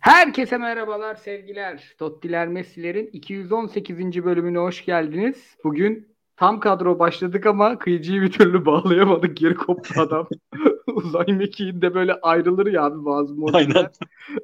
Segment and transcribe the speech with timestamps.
[0.00, 1.94] Herkese merhabalar sevgiler.
[1.98, 4.24] Tottiler Messi'lerin 218.
[4.24, 5.56] bölümüne hoş geldiniz.
[5.64, 9.36] Bugün tam kadro başladık ama kıyıcıyı bir türlü bağlayamadık.
[9.36, 10.28] Geri koptu adam.
[10.86, 13.90] Uzay mekiğinde böyle ayrılır ya abi bazı modeller.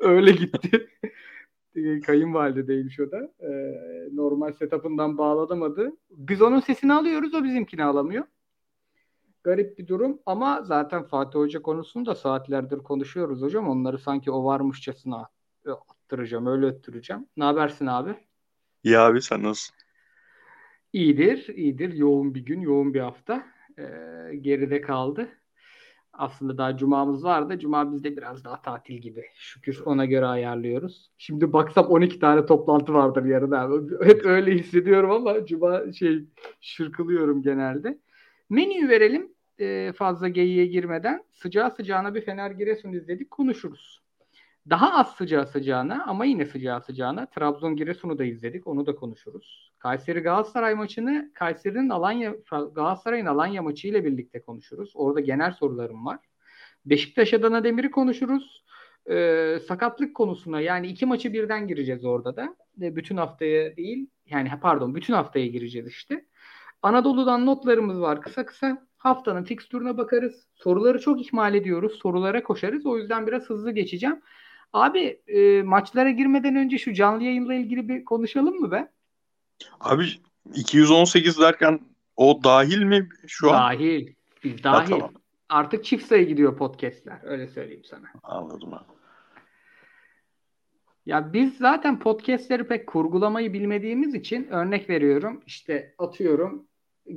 [0.00, 0.88] Öyle gitti.
[2.06, 3.32] Kayınvalide değilmiş o da.
[3.40, 3.74] Ee,
[4.12, 5.92] normal setup'ından bağlanamadı.
[6.10, 8.24] Biz onun sesini alıyoruz o bizimkini alamıyor.
[9.44, 13.68] Garip bir durum ama zaten Fatih Hoca konusunu da saatlerdir konuşuyoruz hocam.
[13.68, 15.35] Onları sanki o varmışçasına
[15.72, 17.26] attıracağım, öyle öttüreceğim.
[17.36, 18.16] Ne habersin abi?
[18.84, 19.76] İyi abi sen nasılsın?
[20.92, 21.92] İyidir, iyidir.
[21.92, 23.46] Yoğun bir gün, yoğun bir hafta.
[23.78, 25.28] Ee, geride kaldı.
[26.12, 27.58] Aslında daha cumamız vardı.
[27.58, 29.24] Cuma bizde biraz daha tatil gibi.
[29.34, 31.10] Şükür ona göre ayarlıyoruz.
[31.18, 34.06] Şimdi baksam 12 tane toplantı vardır yarın abi.
[34.06, 36.24] Hep öyle hissediyorum ama cuma şey
[36.60, 37.98] şırkılıyorum genelde.
[38.50, 41.24] Menüyü verelim e, fazla geyiğe girmeden.
[41.32, 44.05] Sıcağı sıcağına bir Fener Giresun izledik konuşuruz.
[44.70, 48.66] Daha az sıcağı sıcağına ama yine sıcağı sıcağına Trabzon Giresun'u da izledik.
[48.66, 49.72] Onu da konuşuruz.
[49.78, 54.92] Kayseri Galatasaray maçını Kayseri'nin Alanya Galatasaray'ın Alanya maçı ile birlikte konuşuruz.
[54.94, 56.18] Orada genel sorularım var.
[56.86, 58.64] Beşiktaş Adana Demir'i konuşuruz.
[59.10, 62.56] Ee, sakatlık konusuna yani iki maçı birden gireceğiz orada da.
[62.82, 66.24] E, bütün haftaya değil yani pardon bütün haftaya gireceğiz işte.
[66.82, 68.86] Anadolu'dan notlarımız var kısa kısa.
[68.96, 70.46] Haftanın fikstürüne bakarız.
[70.54, 71.98] Soruları çok ihmal ediyoruz.
[72.02, 72.86] Sorulara koşarız.
[72.86, 74.22] O yüzden biraz hızlı geçeceğim.
[74.72, 78.88] Abi e, maçlara girmeden önce şu canlı yayınla ilgili bir konuşalım mı be?
[79.80, 80.04] Abi
[80.54, 81.80] 218 derken
[82.16, 83.56] o dahil mi şu an?
[83.56, 84.12] Dahil.
[84.44, 84.92] Biz dahil.
[84.92, 85.12] Ha, tamam.
[85.48, 87.18] Artık çift sayı gidiyor podcastler.
[87.22, 88.06] Öyle söyleyeyim sana.
[88.22, 88.84] Anladım abi.
[91.06, 95.42] Ya biz zaten podcastleri pek kurgulamayı bilmediğimiz için örnek veriyorum.
[95.46, 96.66] İşte atıyorum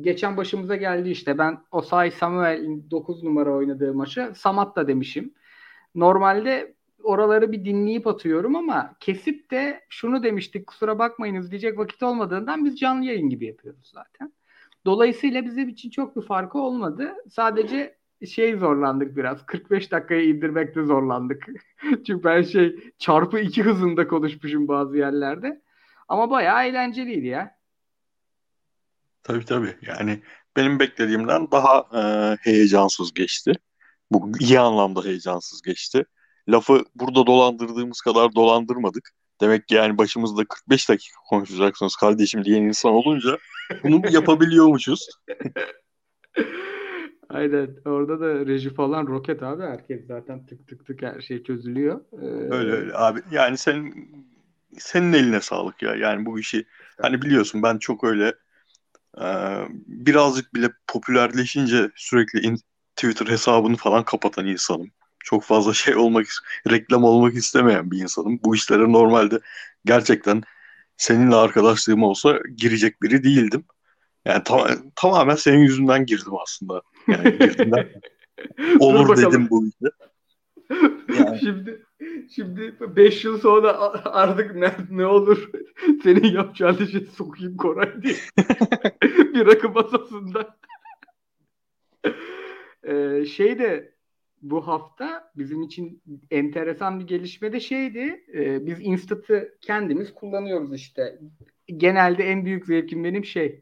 [0.01, 5.33] geçen başımıza geldi işte ben Osay Samuel 9 numara oynadığı maçı Samat da demişim.
[5.95, 12.65] Normalde oraları bir dinleyip atıyorum ama kesip de şunu demiştik kusura bakmayınız diyecek vakit olmadığından
[12.65, 14.33] biz canlı yayın gibi yapıyoruz zaten.
[14.85, 17.13] Dolayısıyla bizim için çok bir farkı olmadı.
[17.29, 19.45] Sadece şey zorlandık biraz.
[19.45, 21.47] 45 dakikaya indirmekte zorlandık.
[21.81, 25.61] Çünkü ben şey çarpı iki hızında konuşmuşum bazı yerlerde.
[26.07, 27.59] Ama bayağı eğlenceliydi ya.
[29.23, 29.75] Tabii tabii.
[29.87, 30.21] Yani
[30.55, 32.01] benim beklediğimden daha e,
[32.41, 33.53] heyecansız geçti.
[34.11, 36.05] Bu iyi anlamda heyecansız geçti
[36.51, 39.11] lafı burada dolandırdığımız kadar dolandırmadık.
[39.41, 43.37] Demek ki yani başımızda 45 dakika konuşacaksınız kardeşim diyen insan olunca
[43.83, 45.09] bunu yapabiliyormuşuz.
[47.29, 47.75] Aynen.
[47.85, 49.63] Orada da reji falan roket abi.
[49.63, 52.01] Herkes zaten tık tık tık her şey çözülüyor.
[52.13, 52.25] Ee...
[52.55, 53.19] Öyle öyle abi.
[53.31, 53.93] Yani sen
[54.77, 55.95] senin eline sağlık ya.
[55.95, 56.65] Yani bu işi
[57.01, 58.33] hani biliyorsun ben çok öyle
[59.17, 59.25] e,
[59.87, 62.57] birazcık bile popülerleşince sürekli in,
[62.95, 64.91] Twitter hesabını falan kapatan insanım
[65.29, 66.25] çok fazla şey olmak,
[66.69, 68.39] reklam olmak istemeyen bir insanım.
[68.43, 69.39] Bu işlere normalde
[69.85, 70.43] gerçekten
[70.97, 73.65] seninle arkadaşlığım olsa girecek biri değildim.
[74.25, 76.81] Yani tam, tamamen senin yüzünden girdim aslında.
[77.07, 77.71] Yani girdim
[78.79, 79.91] Olur dedim bu işe.
[81.19, 81.39] Yani.
[81.39, 81.85] Şimdi
[82.35, 85.49] şimdi 5 yıl sonra artık ne, ne olur
[86.03, 88.15] senin yapacağın işe sokayım Koray diye.
[89.33, 90.57] bir rakı masasında.
[92.83, 93.98] ee, şey de
[94.41, 96.01] bu hafta bizim için
[96.31, 98.25] enteresan bir gelişme de şeydi.
[98.33, 101.19] E, biz Instat'ı kendimiz kullanıyoruz işte.
[101.67, 103.61] Genelde en büyük zevkim benim şey.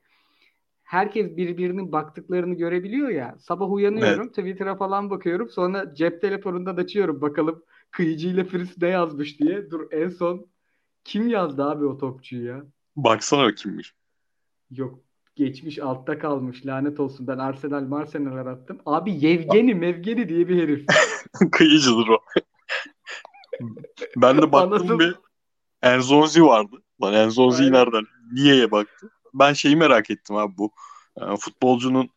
[0.84, 3.36] Herkes birbirinin baktıklarını görebiliyor ya.
[3.40, 4.36] Sabah uyanıyorum, evet.
[4.36, 5.50] Twitter'a falan bakıyorum.
[5.50, 7.22] Sonra cep telefonundan açıyorum.
[7.22, 9.72] Bakalım Kıyıcı ile Fris ne yazmış diye.
[9.72, 10.48] Dur en son
[11.04, 12.66] kim yazdı abi o topçuyu ya?
[12.96, 13.96] Baksana kimmiş.
[14.72, 15.07] Yok
[15.38, 17.28] geçmiş altta kalmış lanet olsun.
[17.28, 18.80] Ben Arsenal Marsenal attım.
[18.86, 20.86] Abi Yevgeni Mevgeni diye bir herif.
[21.52, 22.18] Kıyıcıdır o.
[24.18, 25.00] ben de baktım Anasın...
[25.00, 25.16] bir
[25.82, 26.76] Enzonzi vardı.
[27.02, 28.04] Lan Enzonzi'yi nereden?
[28.32, 29.10] Niye'ye baktı.
[29.34, 30.72] Ben şeyi merak ettim abi bu.
[31.20, 32.10] Yani e, futbolcunun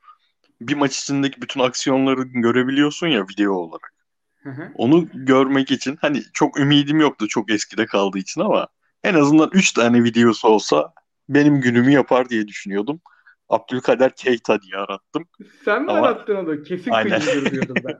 [0.61, 3.95] bir maç içindeki bütün aksiyonları görebiliyorsun ya video olarak.
[4.43, 4.73] Hı hı.
[4.75, 8.69] Onu görmek için hani çok ümidim yoktu çok eskide kaldığı için ama
[9.05, 10.93] en azından 3 tane videosu olsa
[11.35, 13.01] benim günümü yapar diye düşünüyordum.
[13.49, 15.29] Abdülkader Keita diye arattım.
[15.65, 16.07] Sen mi Ama...
[16.07, 16.63] arattın onu?
[16.63, 17.21] Kesin Aynen.
[17.51, 17.99] diyordum ben.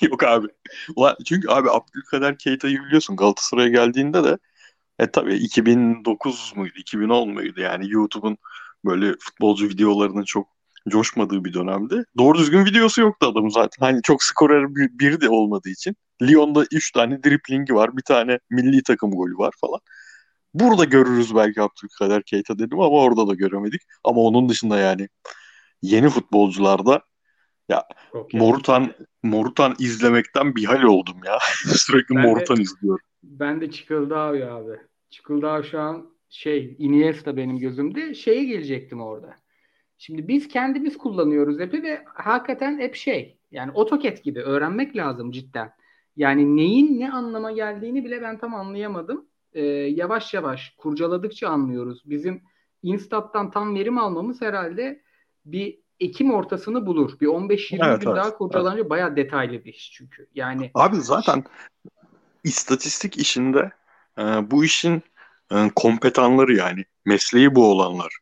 [0.10, 0.46] Yok abi.
[0.96, 4.38] Ulan, çünkü abi Abdülkader Keita'yı biliyorsun Galatasaray'a geldiğinde de
[4.98, 8.38] e tabii 2009 muydu 2010 muydu yani YouTube'un
[8.84, 10.48] böyle futbolcu videolarının çok
[10.88, 12.04] coşmadığı bir dönemde.
[12.18, 13.86] Doğru düzgün videosu yoktu adamın zaten.
[13.86, 15.96] Hani çok skorer bir, biri de olmadığı için.
[16.22, 17.96] Lyon'da 3 tane driplingi var.
[17.96, 19.80] Bir tane milli takım golü var falan.
[20.54, 23.82] Burada görürüz belki Abdülkader Keita dedim ama orada da göremedik.
[24.04, 25.08] Ama onun dışında yani
[25.82, 27.00] yeni futbolcularda
[27.68, 28.40] ya okay.
[28.40, 28.92] Morutan
[29.22, 31.38] Morutan izlemekten bir hal oldum ya.
[31.76, 33.06] Sürekli ben Morutan de, izliyorum.
[33.22, 34.76] Ben de Çıkıldağ abi.
[35.10, 38.14] Çıkıldağ şu an şey Iniesta benim gözümde.
[38.14, 39.34] Şeye gelecektim orada.
[39.98, 45.72] Şimdi biz kendimiz kullanıyoruz app'i ve hakikaten hep şey yani AutoCAD gibi öğrenmek lazım cidden.
[46.16, 49.26] Yani neyin ne anlama geldiğini bile ben tam anlayamadım.
[49.54, 52.02] Ee, yavaş yavaş kurcaladıkça anlıyoruz.
[52.04, 52.42] Bizim
[52.82, 55.02] Instat'tan tam verim almamız herhalde
[55.44, 57.20] bir Ekim ortasını bulur.
[57.20, 60.28] Bir 15-20 Evet, gün evet, daha kurcalanınca bayağı detaylı bir iş çünkü.
[60.34, 61.44] Yani Abi zaten
[62.44, 63.72] istatistik işinde
[64.18, 65.02] e, bu işin
[65.52, 68.18] e, kompetanları yani mesleği bu olanlar.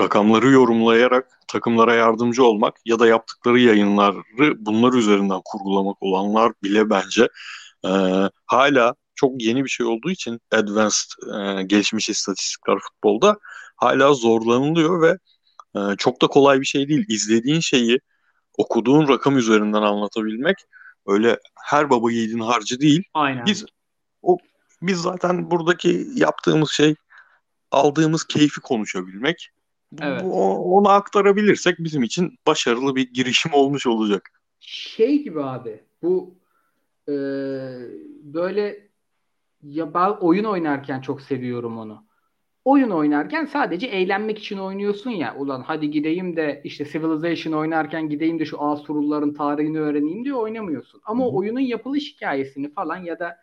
[0.00, 4.22] Rakamları yorumlayarak takımlara yardımcı olmak ya da yaptıkları yayınları
[4.58, 7.28] bunlar üzerinden kurgulamak olanlar bile bence
[7.84, 7.90] e,
[8.46, 13.36] hala çok yeni bir şey olduğu için advanced e, gelişmiş istatistikler futbolda
[13.76, 15.18] hala zorlanılıyor ve
[15.76, 17.04] e, çok da kolay bir şey değil.
[17.08, 17.98] İzlediğin şeyi
[18.58, 20.56] okuduğun rakam üzerinden anlatabilmek
[21.06, 23.02] öyle her baba yiğidin harcı değil.
[23.14, 23.46] aynen.
[23.46, 23.64] Biz
[24.22, 24.38] o
[24.82, 26.94] biz zaten buradaki yaptığımız şey
[27.70, 29.48] aldığımız keyfi konuşabilmek.
[29.92, 30.22] Bu- Evet.
[30.24, 34.30] o- onu aktarabilirsek bizim için başarılı bir girişim olmuş olacak.
[34.60, 36.34] şey gibi abi bu
[37.08, 37.12] e,
[38.22, 38.87] böyle
[39.62, 42.08] ya ben oyun oynarken çok seviyorum onu.
[42.64, 45.36] Oyun oynarken sadece eğlenmek için oynuyorsun ya.
[45.36, 51.00] Ulan hadi gideyim de işte Civilization oynarken gideyim de şu Asurulların tarihini öğreneyim diye oynamıyorsun.
[51.04, 51.32] Ama Hı hı.
[51.32, 53.36] oyunun yapılış hikayesini falan ya da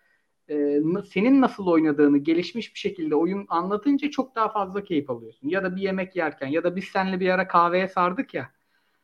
[0.49, 0.79] e,
[1.13, 5.49] senin nasıl oynadığını gelişmiş bir şekilde oyun anlatınca çok daha fazla keyif alıyorsun.
[5.49, 8.49] Ya da bir yemek yerken ya da biz seninle bir ara kahveye sardık ya.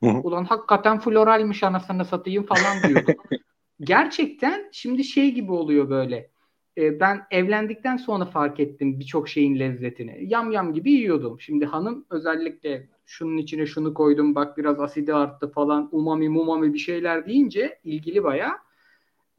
[0.03, 0.17] Hı hı.
[0.17, 3.25] Ulan hakikaten floralmiş anasını satayım falan diyorduk.
[3.81, 6.31] Gerçekten şimdi şey gibi oluyor böyle.
[6.77, 10.17] E, ben evlendikten sonra fark ettim birçok şeyin lezzetini.
[10.21, 11.39] Yam yam gibi yiyordum.
[11.41, 16.79] Şimdi hanım özellikle şunun içine şunu koydum bak biraz asidi arttı falan umami mumami bir
[16.79, 18.53] şeyler deyince ilgili bayağı.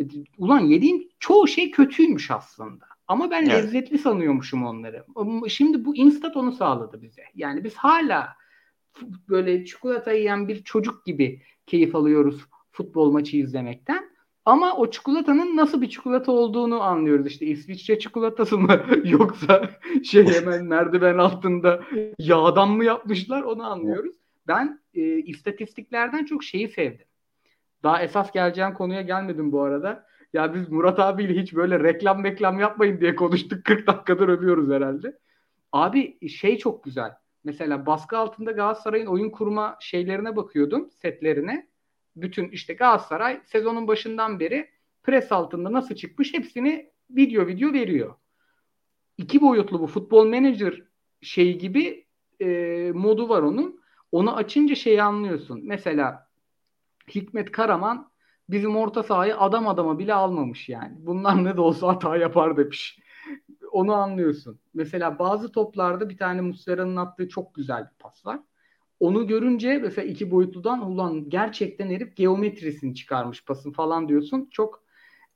[0.01, 0.05] E,
[0.39, 2.85] Ulan yediğim çoğu şey kötüymüş aslında.
[3.09, 3.53] Ama ben Evet.
[3.53, 5.05] lezzetli sanıyormuşum onları.
[5.15, 7.23] Ama Şimdi bu instant onu sağladı bize.
[7.35, 8.29] Yani biz hala
[9.29, 14.12] böyle çikolata yiyen bir çocuk gibi keyif alıyoruz futbol maçı izlemekten.
[14.45, 17.27] Ama o çikolatanın nasıl bir çikolata olduğunu anlıyoruz.
[17.27, 19.71] İşte İsviçre çikolatası mı yoksa
[20.05, 21.83] şey hemen merdiven altında
[22.19, 24.17] yağdan mı yapmışlar onu anlıyoruz.
[24.49, 27.07] Ben e, istatistiklerden çok şeyi sevdim.
[27.83, 30.07] Daha esas geleceğim konuya gelmedim bu arada.
[30.33, 33.65] Ya biz Murat abiyle hiç böyle reklam reklam yapmayın diye konuştuk.
[33.65, 35.19] 40 dakikadır övüyoruz herhalde.
[35.73, 37.13] Abi şey çok güzel.
[37.45, 41.72] Mesela baskı altında Galatasaray'ın oyun kurma şeylerine bakıyordum, setlerine.
[42.17, 44.71] Bütün işte Galatasaray sezonun başından beri
[45.03, 48.15] pres altında nasıl çıkmış hepsini video video veriyor.
[49.19, 50.83] İki boyutlu bu futbol manager
[51.21, 52.07] şey gibi
[52.41, 52.47] e,
[52.95, 53.83] modu var onun.
[54.13, 55.61] Onu açınca şeyi anlıyorsun.
[55.65, 56.29] Mesela
[57.15, 58.13] Hikmet Karaman
[58.49, 60.95] bizim orta sahayı adam adama bile almamış yani.
[60.99, 62.99] Bunlar ne de olsa hata yapar demiş.
[63.73, 64.61] Onu anlıyorsun.
[64.75, 68.41] Mesela bazı toplarda bir tane Muslera'nın attığı çok güzel bir pas var.
[69.03, 74.49] Onu görünce mesela iki boyutludan ulan gerçekten herif geometrisini çıkarmış pasın falan diyorsun.
[74.51, 74.85] Çok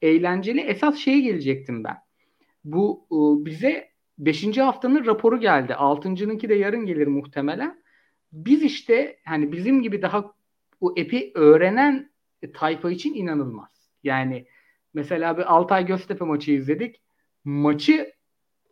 [0.03, 0.61] eğlenceli.
[0.61, 1.97] Esas şeye gelecektim ben.
[2.65, 4.59] Bu e, bize 5.
[4.59, 5.73] haftanın raporu geldi.
[5.73, 7.83] 6.'nınki de yarın gelir muhtemelen.
[8.33, 10.35] Biz işte hani bizim gibi daha
[10.81, 12.11] bu epi öğrenen
[12.55, 13.91] tayfa için inanılmaz.
[14.05, 14.47] Yani
[14.95, 17.01] mesela bir Altay Göztepe maçı izledik.
[17.45, 18.13] Maçı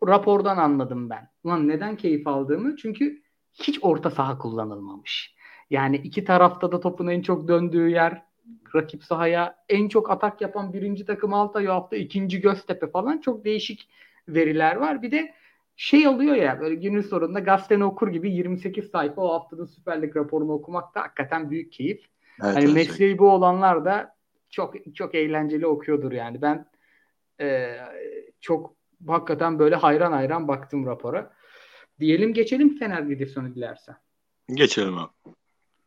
[0.07, 1.29] rapordan anladım ben.
[1.43, 2.75] Ulan neden keyif aldığımı?
[2.75, 3.24] Çünkü
[3.55, 5.35] hiç orta saha kullanılmamış.
[5.69, 8.23] Yani iki tarafta da topun en çok döndüğü yer
[8.75, 13.89] rakip sahaya en çok atak yapan birinci takım Altay hafta ikinci Göztepe falan çok değişik
[14.27, 15.01] veriler var.
[15.01, 15.33] Bir de
[15.75, 20.15] şey oluyor ya böyle günün sonunda gazeteni okur gibi 28 sayfa o haftanın Süper Lig
[20.15, 22.05] raporunu okumak da hakikaten büyük keyif.
[22.43, 22.75] Evet, Hani evet.
[22.75, 24.15] mesleği bu olanlar da
[24.49, 26.41] çok çok eğlenceli okuyordur yani.
[26.41, 26.65] Ben
[27.41, 27.77] e,
[28.41, 28.73] çok
[29.07, 31.34] hakikaten böyle hayran hayran baktım rapora.
[31.99, 33.95] Diyelim geçelim Fener videosunu dilersen.
[34.53, 35.11] Geçelim abi.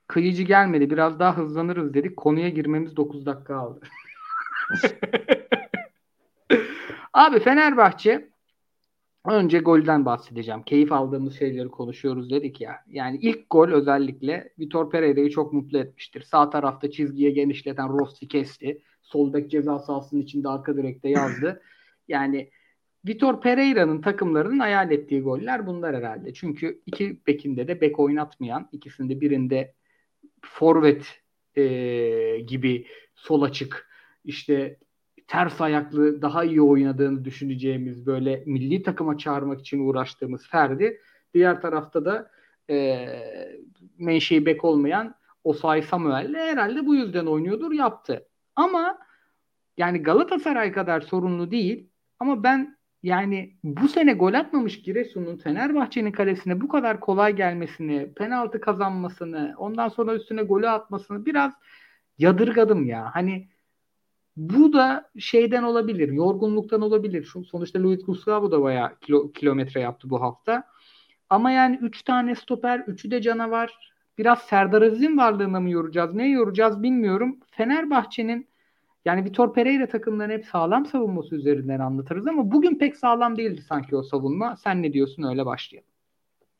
[0.06, 0.90] Kıyıcı gelmedi.
[0.90, 2.16] Biraz daha hızlanırız dedik.
[2.16, 3.80] Konuya girmemiz 9 dakika aldı.
[7.12, 8.28] Abi Fenerbahçe
[9.24, 10.62] önce golden bahsedeceğim.
[10.62, 12.84] Keyif aldığımız şeyleri konuşuyoruz dedik ya.
[12.88, 16.22] Yani ilk gol özellikle Vitor Pereira'yı çok mutlu etmiştir.
[16.22, 18.82] Sağ tarafta çizgiye genişleten Rossi kesti.
[19.02, 21.62] Sol bek ceza sahasının içinde arka direkte yazdı.
[22.08, 22.50] Yani
[23.06, 26.34] Vitor Pereira'nın takımlarının hayal ettiği goller bunlar herhalde.
[26.34, 29.74] Çünkü iki bekinde de bek oynatmayan, ikisinde birinde
[30.42, 31.20] forvet
[31.56, 31.64] e,
[32.46, 33.88] gibi sol açık
[34.24, 34.78] işte
[35.26, 41.00] ters ayaklı daha iyi oynadığını düşüneceğimiz böyle milli takıma çağırmak için uğraştığımız Ferdi.
[41.34, 42.30] Diğer tarafta da
[42.70, 43.08] e,
[43.98, 45.14] menşei bek olmayan
[45.44, 48.28] Osay Samuel herhalde bu yüzden oynuyordur yaptı.
[48.56, 48.98] Ama
[49.76, 56.60] yani Galatasaray kadar sorunlu değil Ama ben yani bu sene gol atmamış Giresun'un Fenerbahçe'nin kalesine
[56.60, 61.52] bu kadar kolay gelmesini, penaltı kazanmasını, ondan sonra üstüne golü atmasını biraz
[62.18, 63.10] yadırgadım ya.
[63.14, 63.48] Hani
[64.36, 67.24] bu da şeyden olabilir, yorgunluktan olabilir.
[67.24, 70.64] Şu, sonuçta Luis Gustavo da bayağı kilo, kilometre yaptı bu hafta.
[71.30, 73.78] Ama yani 3 tane stoper, 3'ü de canavar.
[74.18, 77.38] Biraz Serdar Aziz'in varlığına mı yoracağız, ne yoracağız bilmiyorum.
[77.50, 78.48] Fenerbahçe'nin
[79.04, 83.96] yani Vitor Pereira takımların hep sağlam savunması üzerinden anlatırız ama bugün pek sağlam değildi sanki
[83.96, 84.56] o savunma.
[84.56, 85.90] Sen ne diyorsun öyle başlayalım.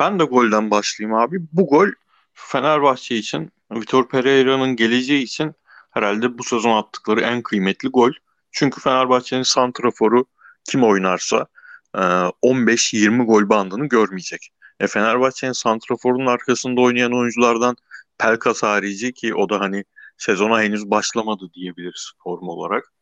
[0.01, 1.41] Ben de golden başlayayım abi.
[1.53, 1.89] Bu gol
[2.35, 5.53] Fenerbahçe için, Vitor Pereira'nın geleceği için
[5.91, 8.13] herhalde bu sezon attıkları en kıymetli gol.
[8.51, 10.25] Çünkü Fenerbahçe'nin santraforu
[10.65, 11.47] kim oynarsa
[11.95, 14.49] 15-20 e, gol bandını görmeyecek.
[14.81, 17.77] E Fenerbahçe'nin santraforun arkasında oynayan oyunculardan
[18.19, 19.85] Pelkas harici ki o da hani
[20.19, 22.93] sezona henüz başlamadı diyebiliriz form olarak.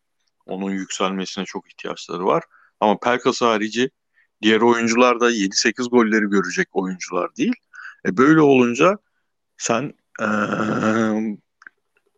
[0.47, 2.45] Onun yükselmesine çok ihtiyaçları var.
[2.81, 3.91] Ama Pelkas harici
[4.43, 7.55] diğer oyuncular da 7-8 golleri görecek oyuncular değil.
[8.07, 8.99] E böyle olunca
[9.59, 10.27] sen ee,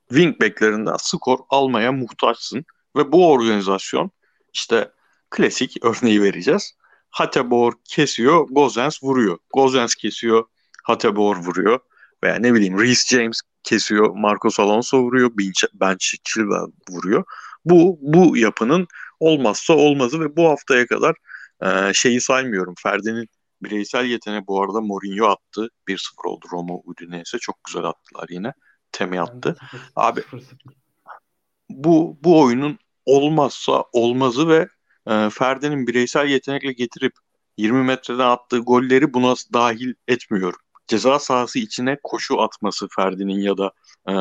[0.09, 2.65] wingbacklerinden skor almaya muhtaçsın.
[2.97, 4.11] Ve bu organizasyon
[4.53, 4.93] işte
[5.31, 6.75] klasik örneği vereceğiz.
[7.11, 9.39] Hatebor kesiyor, Gozens vuruyor.
[9.55, 10.45] Gozens kesiyor,
[10.85, 11.81] Hatebor vuruyor.
[12.25, 15.31] Veya ne bileyim Reece James kesiyor, Marcos Alonso vuruyor,
[15.75, 17.25] Ben Chilwell vuruyor.
[17.65, 18.87] Bu bu yapının
[19.21, 21.17] olmazsa olmazı ve bu haftaya kadar
[21.63, 22.75] e, şeyi saymıyorum.
[22.83, 23.29] Ferdi'nin
[23.63, 25.69] bireysel yeteneği bu arada Mourinho attı.
[25.89, 27.39] 1-0 oldu Roma Udinese.
[27.39, 28.53] Çok güzel attılar yine.
[28.93, 29.57] Temi attı.
[29.97, 30.23] Abi
[31.71, 34.69] bu bu oyunun olmazsa olmazı ve
[35.07, 37.13] e, Ferdi'nin bireysel yetenekle getirip
[37.57, 40.61] 20 metreden attığı golleri buna dahil etmiyorum.
[40.89, 43.73] Ceza sahası içine koşu atması Ferdi'nin ya da
[44.09, 44.13] e,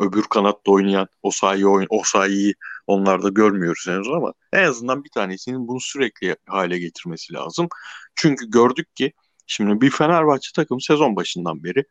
[0.00, 2.54] öbür kanatta oynayan o sayıyı oyun o sayıyı
[2.86, 7.68] onlarda görmüyoruz henüz ama en azından bir tanesinin bunu sürekli hale getirmesi lazım.
[8.14, 9.12] Çünkü gördük ki
[9.46, 11.84] şimdi bir Fenerbahçe takım sezon başından beri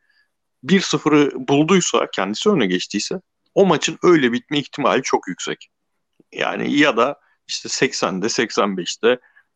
[0.64, 3.20] 1-0'ı bulduysa kendisi öne geçtiyse
[3.54, 5.68] o maçın öyle bitme ihtimali çok yüksek.
[6.32, 9.08] Yani ya da işte 80'de 85'te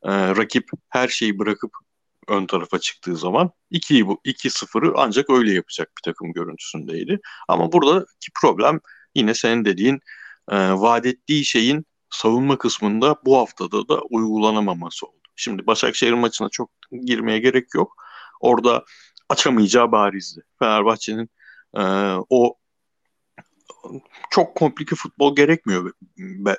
[0.03, 1.73] e, rakip her şeyi bırakıp
[2.29, 7.21] ön tarafa çıktığı zaman 2'yi bu 2-0'ı ancak öyle yapacak bir takım görüntüsündeydi.
[7.49, 8.81] Ama buradaki problem
[9.15, 10.01] yine senin dediğin
[10.51, 15.29] e, vaat ettiği şeyin savunma kısmında bu haftada da uygulanamaması oldu.
[15.37, 16.71] Şimdi Başakşehir maçına çok
[17.05, 17.97] girmeye gerek yok.
[18.41, 18.85] Orada
[19.29, 20.43] açamayacağı barizdi.
[20.59, 21.31] Fenerbahçe'nin
[21.77, 21.83] e,
[22.31, 22.57] o
[24.31, 26.57] çok komplike futbol gerekmiyor be,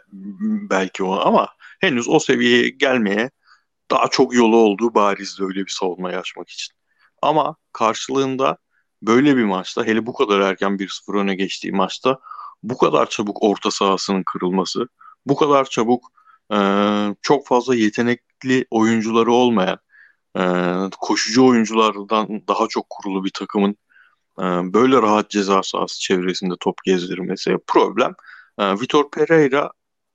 [0.69, 1.47] belki o ama
[1.79, 3.31] henüz o seviyeye gelmeye
[3.93, 6.75] daha çok yolu olduğu barizdi öyle bir savunmayı açmak için.
[7.21, 8.57] Ama karşılığında
[9.01, 12.19] böyle bir maçta hele bu kadar erken 1-0 öne geçtiği maçta
[12.63, 14.87] bu kadar çabuk orta sahasının kırılması,
[15.25, 16.11] bu kadar çabuk
[16.53, 16.57] e,
[17.21, 19.77] çok fazla yetenekli oyuncuları olmayan
[20.37, 20.43] e,
[20.99, 23.77] koşucu oyunculardan daha çok kurulu bir takımın
[24.39, 28.15] e, böyle rahat ceza sahası çevresinde top gezdirmesi problem.
[28.59, 29.71] E, Vitor Pereira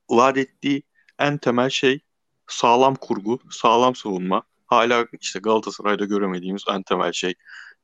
[0.09, 0.83] vaat ettiği
[1.19, 1.99] en temel şey
[2.49, 4.43] sağlam kurgu, sağlam savunma.
[4.67, 7.33] Hala işte Galatasaray'da göremediğimiz en temel şey.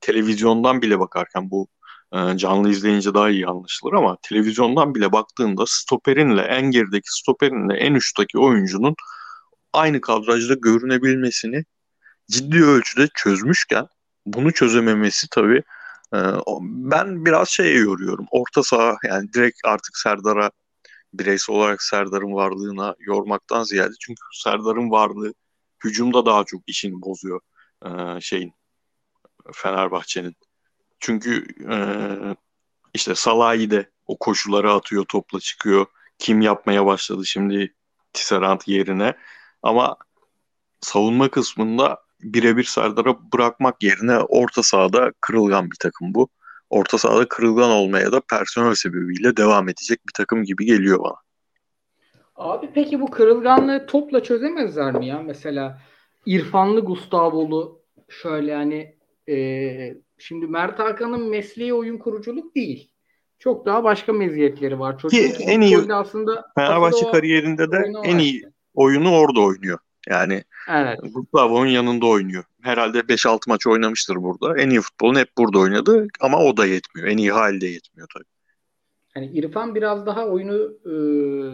[0.01, 1.67] Televizyondan bile bakarken bu
[2.13, 7.93] e, canlı izleyince daha iyi anlaşılır ama televizyondan bile baktığında stoperinle en gerideki stoperinle en
[7.93, 8.95] uçtaki oyuncunun
[9.73, 11.63] aynı kadrajda görünebilmesini
[12.31, 13.87] ciddi ölçüde çözmüşken
[14.25, 15.63] bunu çözememesi tabii
[16.13, 16.19] e,
[16.61, 18.25] ben biraz şeye yoruyorum.
[18.31, 20.51] Orta saha yani direkt artık Serdar'a
[21.19, 25.33] bireysel olarak Serdar'ın varlığına yormaktan ziyade çünkü Serdar'ın varlığı
[25.83, 27.41] hücumda daha çok işini bozuyor
[27.85, 28.53] e, şeyin
[29.53, 30.35] Fenerbahçe'nin.
[30.99, 31.77] Çünkü e,
[32.93, 35.85] işte Salahi de o koşuları atıyor, topla çıkıyor.
[36.17, 37.75] Kim yapmaya başladı şimdi
[38.13, 39.15] Tisserand yerine.
[39.63, 39.97] Ama
[40.81, 46.29] savunma kısmında birebir Serdar'a bırakmak yerine orta sahada kırılgan bir takım bu.
[46.69, 51.15] Orta sahada kırılgan olmaya da personel sebebiyle devam edecek bir takım gibi geliyor bana.
[52.35, 55.21] Abi peki bu kırılganlığı topla çözemezler mi ya?
[55.21, 55.81] Mesela
[56.25, 58.95] İrfanlı Gustavo'lu şöyle yani
[59.29, 59.37] e,
[60.17, 62.91] şimdi Mert Hakan'ın mesleği oyun kuruculuk değil.
[63.39, 64.97] Çok daha başka meziyetleri var.
[64.97, 68.43] Çocuk Ki en iyi aslında Fenerbahçe kariyerinde de en iyi
[68.73, 69.79] oyunu orada oynuyor.
[70.09, 70.99] Yani evet.
[71.13, 72.43] Gustavo'nun yanında oynuyor.
[72.65, 74.57] Herhalde 5-6 maç oynamıştır burada.
[74.57, 77.07] En iyi futbolunu hep burada oynadı ama o da yetmiyor.
[77.07, 78.23] En iyi halde yetmiyor tabii.
[79.15, 80.93] Yani İrfan biraz daha oyunu e,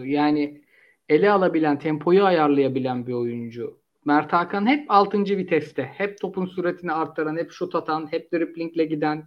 [0.09, 0.61] yani
[1.09, 3.77] ele alabilen, tempoyu ayarlayabilen bir oyuncu.
[4.05, 5.23] Mert Hakan hep 6.
[5.23, 5.83] viteste.
[5.83, 9.23] Hep topun süratini arttıran, hep şut atan, hep driplingle giden.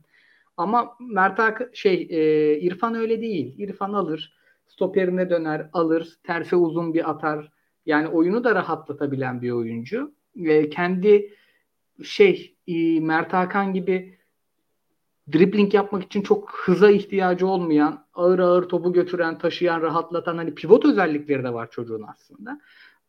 [0.57, 3.59] Ama Mert Hakan şey e, İrfan öyle değil.
[3.59, 4.35] İrfan alır,
[4.67, 7.53] stoperine döner, alır, terse uzun bir atar
[7.87, 10.15] Yani oyunu da rahatlatabilen bir oyuncu.
[10.45, 11.31] E, kendi
[12.03, 14.19] şey e, Mert Hakan gibi
[15.33, 20.85] dribbling yapmak için çok hıza ihtiyacı olmayan, ağır ağır topu götüren, taşıyan, rahatlatan hani pivot
[20.85, 22.61] özellikleri de var çocuğun aslında.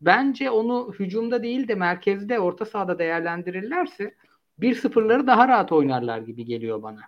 [0.01, 4.15] Bence onu hücumda değil de merkezde, orta sahada değerlendirirlerse
[4.60, 7.01] 1-0'ları daha rahat oynarlar gibi geliyor bana.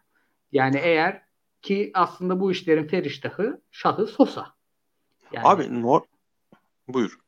[0.52, 1.22] Yani eğer
[1.62, 4.48] ki aslında bu işlerin feriştahı şahı Sosa.
[5.32, 6.02] Yani, Abi nor
[6.88, 7.20] buyur.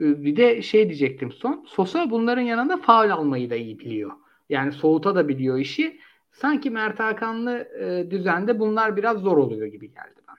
[0.00, 1.66] Ee, bir de şey diyecektim son.
[1.68, 4.10] Sosa bunların yanında faul almayı da iyi biliyor.
[4.48, 6.00] Yani soğuta da biliyor işi.
[6.32, 10.36] Sanki Mert Hakanlı e, düzende bunlar biraz zor oluyor gibi geldi bana.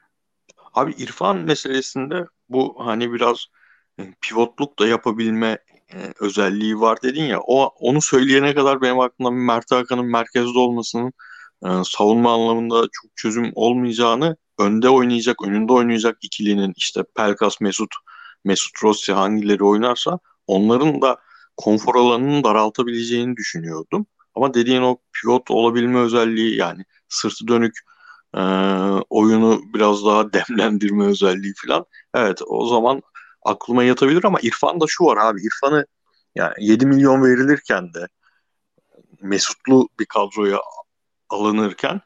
[0.74, 3.46] Abi İrfan meselesinde bu hani biraz
[4.00, 5.58] e, pivotluk da yapabilme
[5.94, 7.40] e, özelliği var dedin ya.
[7.48, 11.14] O onu söyleyene kadar benim aklımda Mert Hakan'ın merkezde olmasının
[11.66, 17.90] e, savunma anlamında çok çözüm olmayacağını önde oynayacak, önünde oynayacak ikilinin işte Pelkas, Mesut,
[18.44, 21.18] Mesut Rossi hangileri oynarsa onların da
[21.58, 24.06] konfor alanını daraltabileceğini düşünüyordum.
[24.36, 27.74] Ama dediğin o pivot olabilme özelliği yani sırtı dönük
[28.38, 28.42] e,
[29.10, 31.86] oyunu biraz daha demlendirme özelliği falan.
[32.16, 33.02] Evet o zaman
[33.46, 35.86] aklıma yatabilir ama İrfan'da şu var abi İrfan'ı
[36.36, 38.08] yani 7 milyon verilirken de
[39.22, 40.60] Mesutlu bir kadroya
[41.30, 42.02] alınırken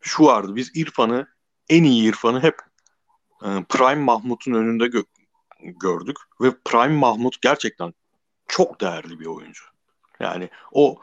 [0.00, 0.56] şu vardı.
[0.56, 1.26] Biz İrfan'ı
[1.68, 2.56] en iyi İrfan'ı hep
[3.44, 5.06] e, Prime Mahmut'un önünde gö-
[5.64, 7.94] gördük ve Prime Mahmut gerçekten
[8.48, 9.64] çok değerli bir oyuncu.
[10.20, 10.98] Yani o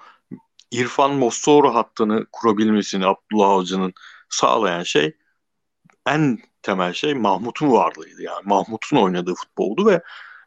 [0.72, 3.94] İrfan Mostora hattını kurabilmesini Abdullah Avcı'nın
[4.30, 5.18] sağlayan şey
[6.08, 8.22] en temel şey Mahmut'un varlığıydı.
[8.22, 10.01] Yani Mahmut'un oynadığı futboldu ve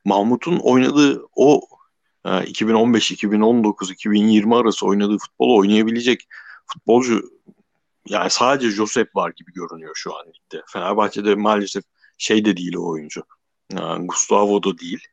[0.04, 1.60] Mahmut'un oynadığı o
[2.46, 6.28] 2015, 2019, 2020 arası oynadığı futbolu oynayabilecek
[6.66, 7.22] futbolcu
[8.08, 10.62] yani sadece Josep var gibi görünüyor şu an ligde.
[10.66, 11.84] Fenerbahçe'de maalesef
[12.18, 13.22] şey de değil o oyuncu.
[13.72, 15.06] Yani Gustavo da değil.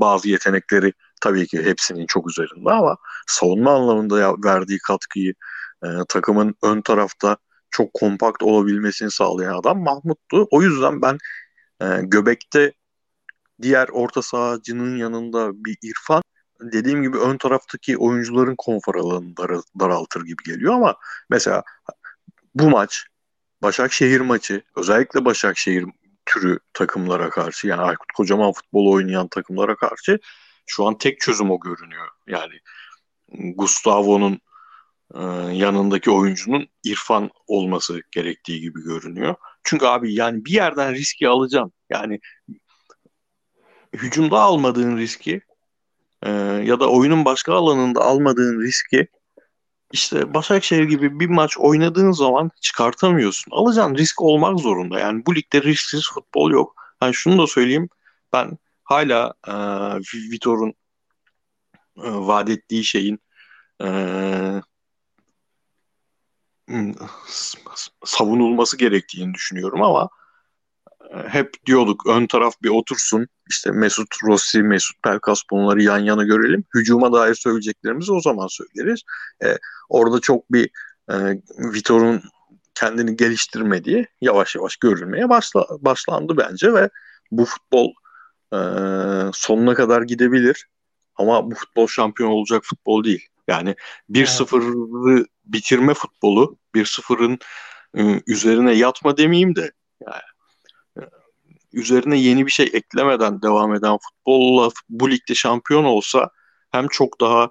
[0.00, 5.34] Bazı yetenekleri tabii ki hepsinin çok üzerinde ama savunma anlamında verdiği katkıyı
[5.84, 7.36] e, takımın ön tarafta
[7.70, 10.48] çok kompakt olabilmesini sağlayan adam Mahmut'tu.
[10.50, 11.18] O yüzden ben
[11.80, 12.72] e, Göbek'te
[13.62, 16.22] diğer orta sahacının yanında bir İrfan
[16.60, 20.96] dediğim gibi ön taraftaki oyuncuların konfor alanını dar, daraltır gibi geliyor ama
[21.30, 21.62] mesela
[22.54, 23.06] bu maç
[23.62, 25.86] Başakşehir maçı özellikle Başakşehir
[26.30, 30.18] türü takımlara karşı yani Aykut Kocaman futbol oynayan takımlara karşı
[30.66, 32.08] şu an tek çözüm o görünüyor.
[32.26, 32.54] Yani
[33.56, 34.40] Gustavo'nun
[35.14, 35.20] e,
[35.56, 39.34] yanındaki oyuncunun İrfan olması gerektiği gibi görünüyor.
[39.64, 41.72] Çünkü abi yani bir yerden riski alacaksın.
[41.90, 42.20] Yani
[43.92, 45.40] hücumda almadığın riski
[46.22, 46.30] e,
[46.64, 49.08] ya da oyunun başka alanında almadığın riski
[49.92, 53.52] işte Başakşehir gibi bir maç oynadığın zaman çıkartamıyorsun.
[53.52, 54.98] Alacağın risk olmak zorunda.
[55.00, 56.74] Yani bu ligde risksiz futbol yok.
[57.02, 57.88] Yani şunu da söyleyeyim.
[58.32, 59.52] Ben hala e,
[60.32, 60.74] Vitor'un
[61.96, 63.18] e, vaat ettiği şeyin
[63.82, 63.86] e,
[68.04, 70.08] savunulması gerektiğini düşünüyorum ama
[71.28, 73.28] hep diyorduk ön taraf bir otursun.
[73.50, 76.64] İşte Mesut Rossi, Mesut Pelkas bunları yan yana görelim.
[76.74, 79.00] Hücuma dair söyleyeceklerimizi o zaman söyleriz.
[79.44, 79.58] Ee,
[79.88, 80.70] orada çok bir
[81.10, 81.14] e,
[81.58, 82.22] Vitor'un
[82.74, 86.90] kendini geliştirmediği yavaş yavaş görülmeye başla, başlandı bence ve
[87.30, 87.92] bu futbol
[88.52, 88.58] e,
[89.32, 90.66] sonuna kadar gidebilir.
[91.16, 93.26] Ama bu futbol şampiyon olacak futbol değil.
[93.48, 93.74] Yani
[94.10, 95.26] 1-0'ı evet.
[95.44, 97.38] bitirme futbolu, 1-0'ın
[97.96, 99.72] e, üzerine yatma demeyeyim de
[100.06, 100.29] yani
[101.72, 106.30] üzerine yeni bir şey eklemeden devam eden futbolla bu ligde şampiyon olsa
[106.70, 107.50] hem çok daha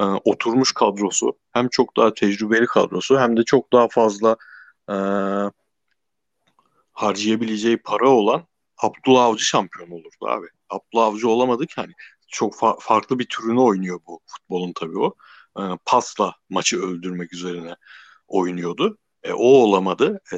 [0.00, 4.36] e, oturmuş kadrosu hem çok daha tecrübeli kadrosu hem de çok daha fazla
[4.90, 4.96] e,
[6.92, 8.46] harcayabileceği para olan
[8.78, 10.46] Abdullah Avcı şampiyon olurdu abi.
[10.70, 11.92] Abdullah Avcı olamadık hani
[12.28, 15.14] çok fa- farklı bir türünü oynuyor bu futbolun tabii o.
[15.58, 17.76] E, pasla maçı öldürmek üzerine
[18.28, 18.98] oynuyordu.
[19.22, 20.20] E, o olamadı.
[20.32, 20.36] E,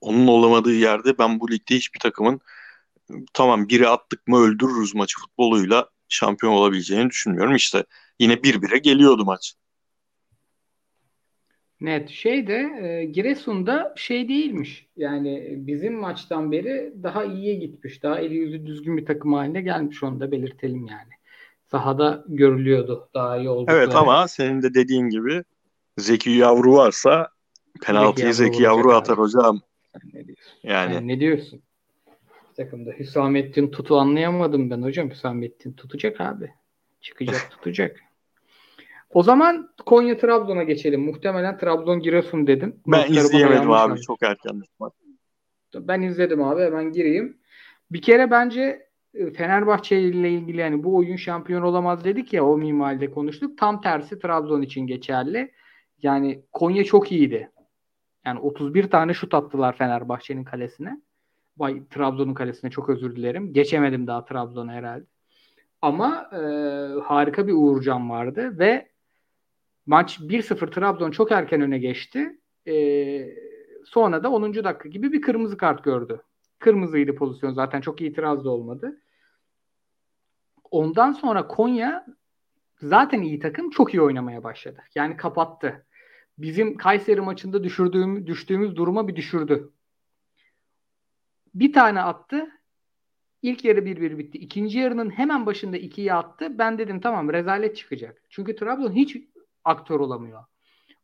[0.00, 2.40] onun olamadığı yerde ben bu ligde hiçbir takımın
[3.32, 7.54] tamam biri attık mı öldürürüz maçı futboluyla şampiyon olabileceğini düşünmüyorum.
[7.54, 7.84] İşte
[8.18, 9.54] yine bir bire geliyordu maç.
[11.80, 12.10] Net.
[12.10, 14.86] Şey de e, Giresun'da şey değilmiş.
[14.96, 18.02] Yani bizim maçtan beri daha iyiye gitmiş.
[18.02, 20.02] Daha eli yüzü düzgün bir takım haline gelmiş.
[20.02, 21.10] Onu da belirtelim yani.
[21.70, 23.78] Sahada görülüyordu daha iyi oldukları.
[23.78, 25.44] Evet ama senin de dediğin gibi
[25.98, 27.28] Zeki Yavru varsa
[27.82, 29.60] penaltıyı Zeki Yavru, Zeki Yavru atar hocam.
[30.02, 30.58] Sen ne diyorsun?
[30.62, 30.94] Yani.
[30.94, 31.62] Sen ne diyorsun?
[32.56, 35.10] Takımda Hüsamettin Tut'u anlayamadım ben hocam.
[35.10, 36.50] Hüsamettin tutacak abi.
[37.00, 38.00] Çıkacak tutacak.
[39.10, 41.00] O zaman Konya Trabzon'a geçelim.
[41.00, 42.76] Muhtemelen Trabzon Giresun dedim.
[42.86, 44.00] Ben Notları izleyemedim abi.
[44.00, 44.62] Çok erken.
[45.74, 46.62] Ben izledim abi.
[46.62, 47.38] Hemen gireyim.
[47.90, 52.58] Bir kere bence e, Fenerbahçe ile ilgili yani bu oyun şampiyon olamaz dedik ya o
[52.58, 53.58] minvalde konuştuk.
[53.58, 55.52] Tam tersi Trabzon için geçerli.
[56.02, 57.50] Yani Konya çok iyiydi.
[58.26, 61.00] Yani 31 tane şut attılar Fenerbahçe'nin kalesine.
[61.58, 63.52] Vay Trabzon'un kalesine çok özür dilerim.
[63.52, 65.04] Geçemedim daha Trabzon'a herhalde.
[65.82, 66.38] Ama e,
[67.00, 68.88] harika bir Uğurcan vardı ve
[69.86, 72.40] maç 1-0 Trabzon çok erken öne geçti.
[72.66, 72.74] E,
[73.84, 74.64] sonra da 10.
[74.64, 76.22] dakika gibi bir kırmızı kart gördü.
[76.58, 79.00] Kırmızıydı pozisyon zaten çok itiraz da olmadı.
[80.70, 82.06] Ondan sonra Konya
[82.78, 84.82] zaten iyi takım çok iyi oynamaya başladı.
[84.94, 85.85] Yani kapattı.
[86.38, 89.72] Bizim Kayseri maçında düşürdüğüm, düştüğümüz duruma bir düşürdü.
[91.54, 92.50] Bir tane attı.
[93.42, 94.38] İlk yarı 1-1 bitti.
[94.38, 96.58] İkinci yarının hemen başında 2'yi attı.
[96.58, 98.22] Ben dedim tamam rezalet çıkacak.
[98.30, 99.16] Çünkü Trabzon hiç
[99.64, 100.44] aktör olamıyor.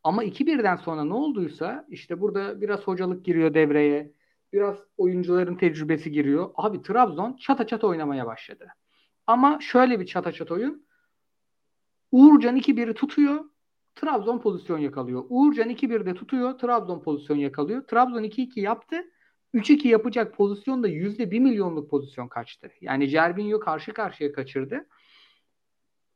[0.04, 4.12] Ama 2-1'den sonra ne olduysa işte burada biraz hocalık giriyor devreye.
[4.52, 6.50] Biraz oyuncuların tecrübesi giriyor.
[6.54, 8.68] Abi Trabzon çata çata oynamaya başladı.
[9.26, 10.86] Ama şöyle bir çata çata oyun.
[12.12, 13.44] Uğurcan 2-1'i tutuyor.
[13.94, 15.24] Trabzon pozisyon yakalıyor.
[15.28, 16.58] Uğurcan 2-1'de tutuyor.
[16.58, 17.86] Trabzon pozisyon yakalıyor.
[17.86, 19.04] Trabzon 2-2 yaptı.
[19.54, 22.70] 3-2 yapacak pozisyonda %1 milyonluk pozisyon kaçtı.
[22.80, 24.86] Yani Cervinho karşı karşıya kaçırdı.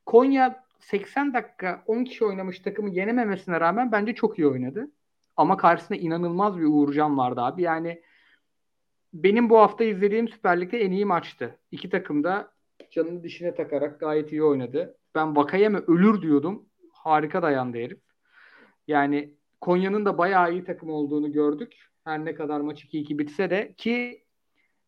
[0.07, 4.91] Konya 80 dakika 10 kişi oynamış takımı yenememesine rağmen bence çok iyi oynadı.
[5.37, 7.62] Ama karşısında inanılmaz bir Uğurcan vardı abi.
[7.62, 8.03] Yani
[9.15, 11.59] benim bu hafta izlediğim Süper Lig'de en iyi maçtı.
[11.71, 12.53] İki takım da
[12.91, 14.97] canını dişine takarak gayet iyi oynadı.
[15.15, 16.65] Ben Vakayeme ölür diyordum.
[17.07, 17.99] Harika dayandı herif.
[18.88, 21.77] Yani Konya'nın da bayağı iyi takım olduğunu gördük.
[22.05, 24.25] Her ne kadar maç 2-2 bitse de ki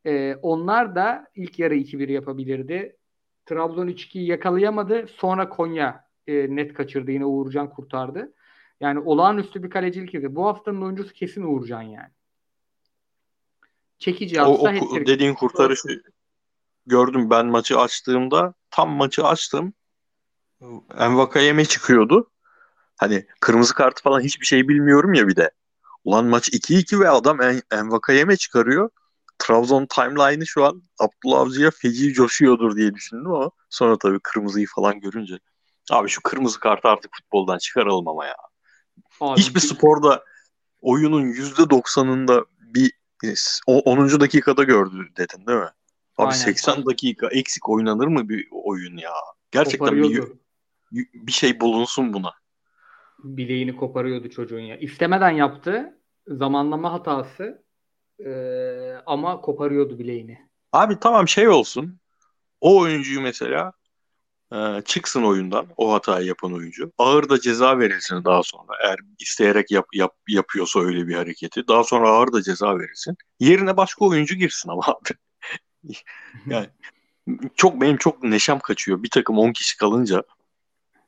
[0.06, 2.96] e, onlar da ilk yarı 2-1 yapabilirdi.
[3.46, 5.06] Trabzon 3-2'yi yakalayamadı.
[5.08, 7.10] Sonra Konya e, net kaçırdı.
[7.10, 8.34] Yine Uğurcan kurtardı.
[8.80, 10.34] Yani olağanüstü bir kalecilik idi.
[10.34, 12.10] Bu haftanın oyuncusu kesin Uğurcan yani.
[13.98, 16.02] Çekici o, o dediğin kurtarışı
[16.86, 19.72] gördüm ben maçı açtığımda tam maçı açtım.
[20.98, 22.30] Envakayeme çıkıyordu.
[22.96, 25.50] Hani kırmızı kartı falan hiçbir şey bilmiyorum ya bir de.
[26.04, 28.90] Ulan maç 2-2 ve adam en, Envakayeme çıkarıyor.
[29.38, 35.00] Trabzon timeline'ı şu an Abdullah Avcı'ya feci coşuyordur diye düşündüm ama sonra tabii kırmızıyı falan
[35.00, 35.38] görünce
[35.90, 38.36] abi şu kırmızı kartı artık futboldan çıkaralım ama ya.
[39.20, 40.24] Abi, Hiçbir sporda
[40.80, 42.92] oyunun %90'ında bir
[43.66, 44.20] 10.
[44.20, 45.70] dakikada gördü dedin değil mi?
[46.18, 46.32] Abi Aynen.
[46.32, 49.12] 80 dakika eksik oynanır mı bir oyun ya?
[49.50, 50.22] Gerçekten bir,
[50.92, 52.32] bir şey bulunsun buna.
[53.24, 54.76] Bileğini koparıyordu çocuğun ya.
[54.76, 55.98] İstemeden yaptı.
[56.26, 57.64] Zamanlama hatası.
[58.26, 60.48] Ee, ama koparıyordu bileğini.
[60.72, 62.00] Abi tamam şey olsun.
[62.60, 63.72] O oyuncuyu mesela
[64.52, 66.92] e, çıksın oyundan o hatayı yapan oyuncu.
[66.98, 68.72] Ağır da ceza verilsin daha sonra.
[68.84, 71.68] Eğer isteyerek yap, yap, yapıyorsa öyle bir hareketi.
[71.68, 73.16] Daha sonra ağır da ceza verilsin.
[73.40, 75.10] Yerine başka oyuncu girsin ama abi.
[76.46, 76.66] yani
[77.56, 79.02] çok benim çok neşem kaçıyor.
[79.02, 80.22] Bir takım 10 kişi kalınca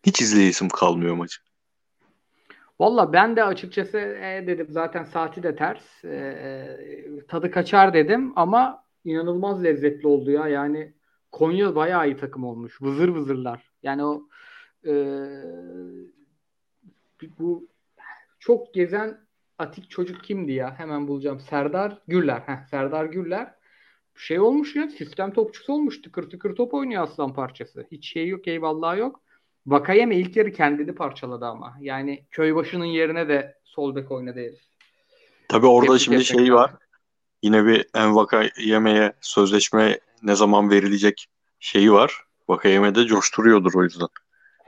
[0.06, 1.40] hiç izleyesim kalmıyor maçı.
[2.80, 6.04] Valla ben de açıkçası e, dedim zaten saati de ters.
[6.04, 10.48] E, e, tadı kaçar dedim ama inanılmaz lezzetli oldu ya.
[10.48, 10.94] Yani
[11.32, 12.82] Konya bayağı iyi takım olmuş.
[12.82, 13.70] Vızır vızırlar.
[13.82, 14.28] Yani o
[14.86, 14.92] e,
[17.38, 17.68] bu
[18.38, 19.20] çok gezen
[19.58, 20.78] atik çocuk kimdi ya?
[20.78, 21.40] Hemen bulacağım.
[21.40, 22.40] Serdar Gürler.
[22.40, 23.54] Heh, Serdar Gürler.
[24.14, 26.02] Şey olmuş ya sistem topçusu olmuş.
[26.02, 27.86] Tıkır tıkır top oynuyor aslan parçası.
[27.92, 29.22] Hiç şey yok eyvallah yok.
[29.66, 31.76] Vakayeme ilk yarı kendini parçaladı ama.
[31.80, 34.60] Yani Köybaşı'nın yerine de sol bek oynadı herif.
[35.48, 36.70] Tabii orada Tepki şimdi şey var.
[37.42, 41.26] Yine bir Envakayeme'ye sözleşme ne zaman verilecek
[41.60, 42.24] şeyi var.
[42.48, 44.08] Vakayeme de coşturuyordur o yüzden.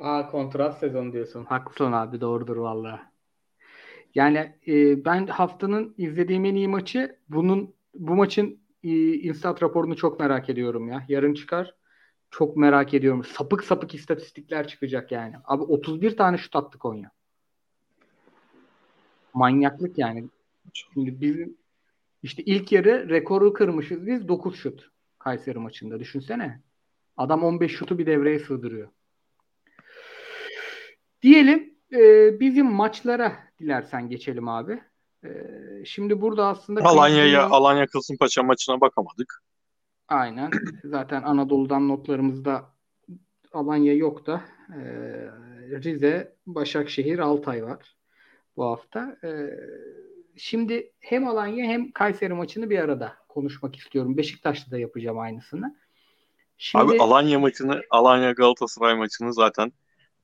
[0.01, 1.45] Aa kontrat sezon diyorsun.
[1.45, 3.13] Haklısın abi doğrudur valla.
[4.15, 10.21] Yani e, ben haftanın izlediğim en iyi maçı bunun bu maçın e, instat raporunu çok
[10.21, 11.05] merak ediyorum ya.
[11.09, 11.75] Yarın çıkar.
[12.33, 13.25] Çok merak ediyorum.
[13.25, 15.35] Sapık sapık istatistikler çıkacak yani.
[15.45, 17.11] Abi 31 tane şut attı Konya.
[19.35, 20.29] Manyaklık yani.
[20.73, 21.57] Şimdi bizim
[22.23, 26.01] işte ilk yarı rekoru kırmışız biz 9 şut Kayseri maçında.
[26.01, 26.61] Düşünsene.
[27.17, 28.89] Adam 15 şutu bir devreye sığdırıyor.
[31.23, 34.83] Diyelim e, bizim maçlara dilersen geçelim abi.
[35.25, 35.31] E,
[35.85, 39.43] şimdi burada aslında Alanya'ya Alanya Kasımpaşa maçına bakamadık.
[40.13, 40.51] Aynen.
[40.85, 42.65] Zaten Anadolu'dan notlarımızda
[43.53, 44.81] Alanya yok da e,
[45.85, 47.97] Rize, Başakşehir, Altay var
[48.57, 49.17] bu hafta.
[49.25, 49.31] E,
[50.37, 54.17] şimdi hem Alanya hem Kayseri maçını bir arada konuşmak istiyorum.
[54.17, 55.77] Beşiktaş'ta da yapacağım aynısını.
[56.59, 56.85] Şimdi...
[56.85, 59.73] Abi Alanya maçını, Alanya Galatasaray maçını zaten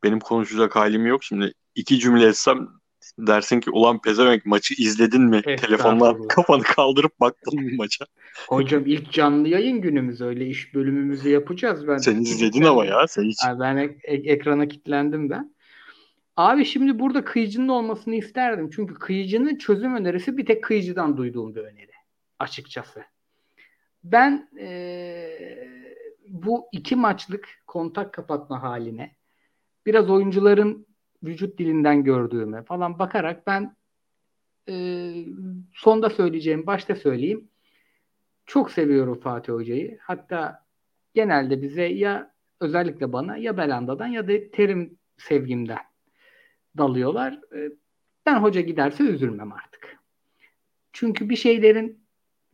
[0.03, 1.25] benim konuşacak halim yok.
[1.25, 2.69] Şimdi iki cümle etsem
[3.19, 5.43] dersin ki ulan pezevenk maçı izledin mi?
[5.43, 8.05] Telefondan kafanı kaldırıp baktın mı maça?
[8.49, 11.89] Hocam ilk canlı yayın günümüz öyle iş bölümümüzü yapacağız.
[11.89, 13.07] Ben Sen izledin ama ya.
[13.09, 13.37] Sen hiç...
[13.47, 15.55] Abi ben ek- ekrana kilitlendim ben.
[16.37, 18.71] Abi şimdi burada kıyıcının olmasını isterdim.
[18.75, 21.93] Çünkü kıyıcının çözüm önerisi bir tek kıyıcıdan duyduğum bir öneri.
[22.39, 23.05] Açıkçası.
[24.05, 25.69] Ben ee,
[26.29, 29.17] bu iki maçlık kontak kapatma haline
[29.87, 30.88] biraz oyuncuların
[31.23, 33.77] vücut dilinden gördüğüme falan bakarak ben
[34.69, 34.75] e,
[35.75, 37.49] sonda söyleyeceğim, başta söyleyeyim.
[38.47, 39.99] Çok seviyorum Fatih Hoca'yı.
[40.01, 40.65] Hatta
[41.15, 45.79] genelde bize ya özellikle bana ya Belanda'dan ya da terim sevgimden
[46.79, 47.41] dalıyorlar.
[47.55, 47.71] E,
[48.27, 49.99] ben hoca giderse üzülmem artık.
[50.93, 52.05] Çünkü bir şeylerin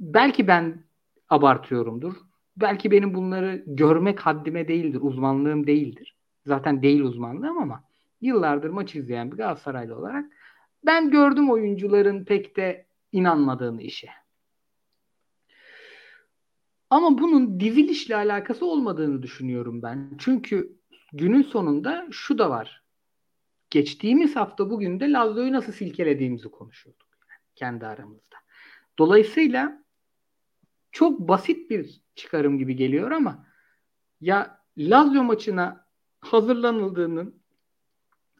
[0.00, 0.85] belki ben
[1.29, 2.14] abartıyorumdur.
[2.57, 6.16] Belki benim bunları görmek haddime değildir, uzmanlığım değildir.
[6.46, 7.85] Zaten değil uzmanlığım ama
[8.24, 10.32] yıllardır maç izleyen bir Galatasaraylı olarak
[10.87, 14.08] ben gördüm oyuncuların pek de inanmadığını işe.
[16.90, 20.16] Ama bunun dizilişle alakası olmadığını düşünüyorum ben.
[20.18, 20.76] Çünkü
[21.12, 22.84] günün sonunda şu da var.
[23.70, 27.08] Geçtiğimiz hafta bugün de Lazio'yu nasıl silkelediğimizi konuşuyorduk
[27.54, 28.37] kendi aramızda.
[28.98, 29.84] Dolayısıyla
[30.92, 33.46] çok basit bir çıkarım gibi geliyor ama
[34.20, 35.87] ya Lazio maçına
[36.20, 37.43] hazırlanıldığının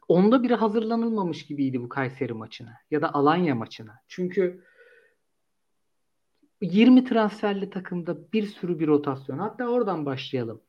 [0.09, 4.01] onda biri hazırlanılmamış gibiydi bu Kayseri maçına ya da Alanya maçına.
[4.09, 4.65] Çünkü
[6.61, 9.39] 20 transferli takımda bir sürü bir rotasyon.
[9.39, 10.63] Hatta oradan başlayalım.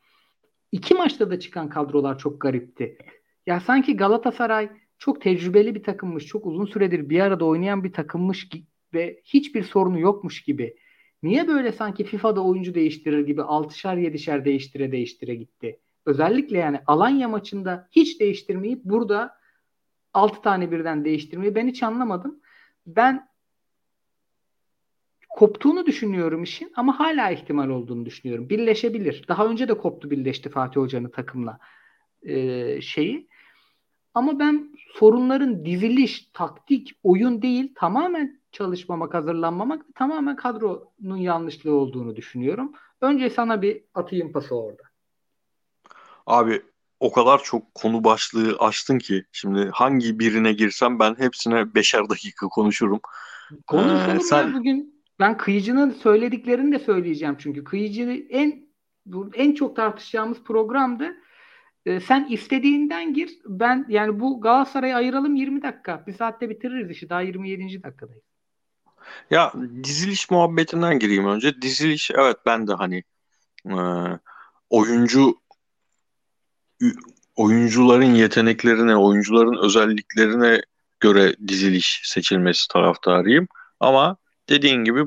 [0.71, 2.97] İki maçta da çıkan kadrolar çok garipti.
[3.45, 8.49] Ya sanki Galatasaray çok tecrübeli bir takımmış, çok uzun süredir bir arada oynayan bir takımmış
[8.93, 10.75] ve hiçbir sorunu yokmuş gibi.
[11.23, 15.79] Niye böyle sanki FIFA'da oyuncu değiştirir gibi 6'şar 7'şer değiştire değiştire gitti?
[16.05, 19.37] Özellikle yani Alanya maçında hiç değiştirmeyip burada
[20.13, 22.39] 6 tane birden değiştirmeyi ben hiç anlamadım.
[22.87, 23.29] Ben
[25.29, 28.49] koptuğunu düşünüyorum işin ama hala ihtimal olduğunu düşünüyorum.
[28.49, 29.25] Birleşebilir.
[29.27, 31.59] Daha önce de koptu birleşti Fatih Hoca'nın takımla
[32.21, 33.27] e, şeyi.
[34.13, 42.73] Ama ben sorunların diziliş, taktik, oyun değil tamamen çalışmamak, hazırlanmamak tamamen kadronun yanlışlığı olduğunu düşünüyorum.
[43.01, 44.83] Önce sana bir atayım pası orada.
[46.25, 46.61] Abi
[46.99, 52.47] o kadar çok konu başlığı açtın ki şimdi hangi birine girsem ben hepsine beşer dakika
[52.47, 52.99] konuşurum.
[53.67, 54.53] Konuşalım ee, sen...
[54.53, 54.95] bugün.
[55.19, 58.65] Ben kıyıcının söylediklerini de söyleyeceğim çünkü kıyıcı en
[59.33, 61.15] en çok tartışacağımız programdı.
[61.85, 63.29] Ee, sen istediğinden gir.
[63.45, 66.03] Ben yani bu Galatasaray'ı ayıralım 20 dakika.
[66.07, 67.09] Bir saatte bitiririz işi.
[67.09, 67.83] Daha 27.
[67.83, 68.23] dakikadayız.
[69.31, 71.61] Ya diziliş muhabbetinden gireyim önce.
[71.61, 73.03] Diziliş evet ben de hani
[73.69, 73.75] e,
[74.69, 75.35] oyuncu
[77.35, 80.61] oyuncuların yeteneklerine, oyuncuların özelliklerine
[80.99, 83.47] göre diziliş seçilmesi taraftarıyım.
[83.79, 84.17] Ama
[84.49, 85.03] dediğin gibi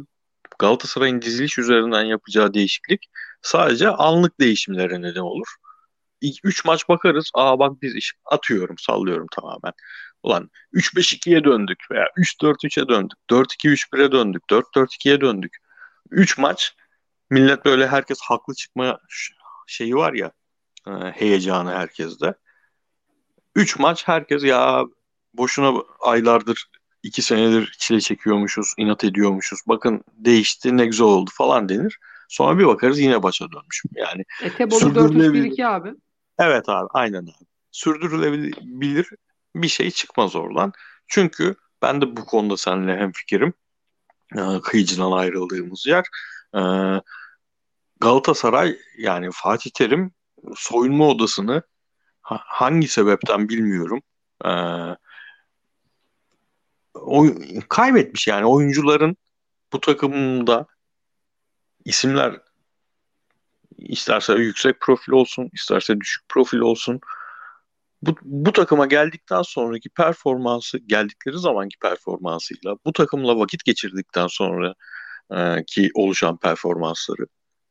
[0.59, 3.07] Galatasaray'ın diziliş üzerinden yapacağı değişiklik
[3.43, 5.47] sadece anlık değişimlere neden olur.
[6.23, 7.31] 3 maç bakarız.
[7.35, 9.73] Aa bak biz iş atıyorum, sallıyorum tamamen.
[10.23, 13.19] Ulan 3-5-2'ye döndük veya 3-4-3'e döndük.
[13.31, 14.43] 4-2-3-1'e döndük.
[14.51, 15.57] 4-4-2'ye döndük.
[16.11, 16.77] 3 maç
[17.31, 18.99] millet böyle herkes haklı çıkma
[19.67, 20.33] şeyi var ya
[20.87, 22.35] e, heyecanı herkeste.
[23.55, 24.85] 3 maç herkes ya
[25.35, 26.71] boşuna aylardır
[27.03, 29.61] 2 senedir çile çekiyormuşuz, inat ediyormuşuz.
[29.67, 31.99] Bakın değişti ne güzel oldu falan denir.
[32.29, 33.83] Sonra bir bakarız yine başa dönmüş.
[33.95, 35.95] Yani Etebolu 4-3-1-2 abi.
[36.38, 37.47] Evet abi aynen abi.
[37.71, 39.11] Sürdürülebilir
[39.55, 40.73] bir şey çıkmaz oradan.
[41.07, 43.53] Çünkü ben de bu konuda seninle hemfikirim.
[44.37, 46.05] Ee, kıyıcıdan ayrıldığımız yer.
[46.55, 46.61] Ee,
[48.01, 50.12] Galatasaray yani Fatih Terim
[50.57, 51.62] soyunma odasını
[52.22, 54.03] ha, hangi sebepten bilmiyorum.
[54.44, 54.51] Ee,
[56.94, 57.35] oy,
[57.68, 59.16] kaybetmiş yani oyuncuların
[59.72, 60.66] bu takımda
[61.85, 62.40] isimler
[63.79, 67.01] isterse yüksek profil olsun, isterse düşük profil olsun
[68.03, 74.74] bu, bu takıma geldikten sonraki performansı geldikleri zamanki performansıyla bu takımla vakit geçirdikten sonra
[75.35, 77.27] e, ki oluşan performansları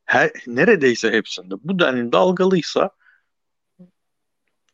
[0.07, 2.89] her, neredeyse hepsinde bu denli dalgalıysa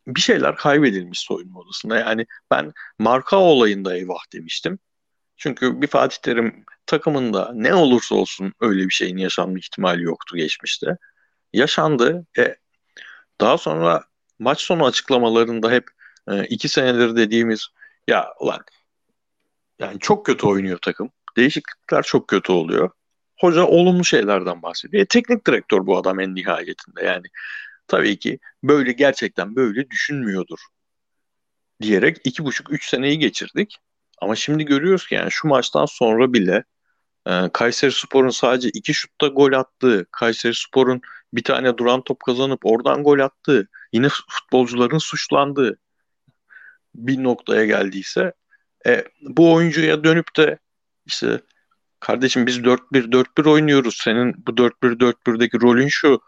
[0.06, 1.98] bir şeyler kaybedilmiş soyunma odasında.
[1.98, 4.78] Yani ben marka olayında eyvah demiştim.
[5.36, 10.96] Çünkü bir Fatih Terim takımında ne olursa olsun öyle bir şeyin yaşanma ihtimali yoktu geçmişte.
[11.52, 12.26] Yaşandı.
[12.38, 12.56] E,
[13.40, 14.04] daha sonra
[14.38, 15.88] maç sonu açıklamalarında hep
[16.28, 17.68] e, iki senedir dediğimiz
[18.08, 18.64] ya ulan
[19.78, 21.10] yani çok kötü oynuyor takım.
[21.36, 22.90] Değişiklikler çok kötü oluyor.
[23.40, 25.02] Hoca olumlu şeylerden bahsediyor.
[25.02, 27.26] E, teknik direktör bu adam en nihayetinde yani.
[27.88, 30.58] Tabii ki böyle gerçekten böyle düşünmüyordur
[31.82, 33.78] diyerek iki buçuk üç seneyi geçirdik.
[34.20, 36.64] Ama şimdi görüyoruz ki yani şu maçtan sonra bile
[37.26, 41.00] e, Kayseri Spor'un sadece iki şutta gol attığı, Kayseri Spor'un
[41.34, 45.78] bir tane duran top kazanıp oradan gol attığı, yine futbolcuların suçlandığı
[46.94, 48.32] bir noktaya geldiyse
[48.86, 50.58] e, bu oyuncuya dönüp de
[51.06, 51.40] işte
[52.04, 53.98] kardeşim biz 4-1 4-1 oynuyoruz.
[54.04, 56.20] Senin bu 4-1 4-1'deki rolün şu.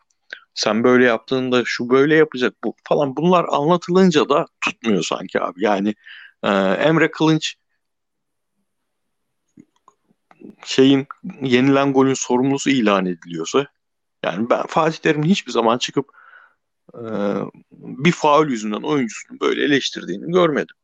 [0.55, 5.65] Sen böyle yaptığında şu böyle yapacak bu falan bunlar anlatılınca da tutmuyor sanki abi.
[5.65, 5.95] Yani
[6.43, 7.57] e, Emre Kılınç
[10.65, 11.07] şeyin
[11.43, 13.67] yenilen golün sorumlusu ilan ediliyorsa
[14.25, 16.11] yani ben Fatih Terim'in hiçbir zaman çıkıp
[16.95, 17.03] e,
[17.73, 20.77] bir faul yüzünden oyuncusunu böyle eleştirdiğini görmedim.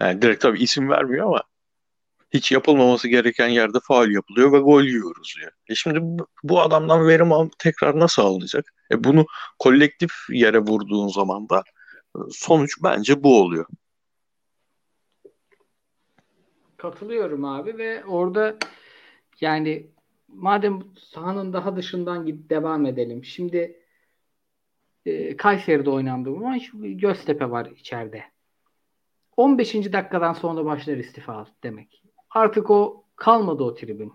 [0.00, 1.42] Yani direkt tabii isim vermiyor ama
[2.30, 5.50] hiç yapılmaması gereken yerde faul yapılıyor ve gol yiyoruz ya.
[5.68, 8.74] E şimdi bu, adamdan verim al tekrar nasıl alınacak?
[8.92, 9.26] E bunu
[9.58, 11.62] kolektif yere vurduğun zaman da
[12.16, 13.66] e, sonuç bence bu oluyor.
[16.76, 18.56] Katılıyorum abi ve orada
[19.40, 19.86] yani
[20.28, 23.24] madem sahanın daha dışından gidip devam edelim.
[23.24, 23.80] Şimdi
[25.06, 26.70] e, Kayseri'de oynandı bu maç.
[26.74, 28.24] Göztepe var içeride.
[29.36, 29.74] 15.
[29.74, 31.99] dakikadan sonra başlar istifa demek.
[32.30, 34.12] Artık o kalmadı o tribün.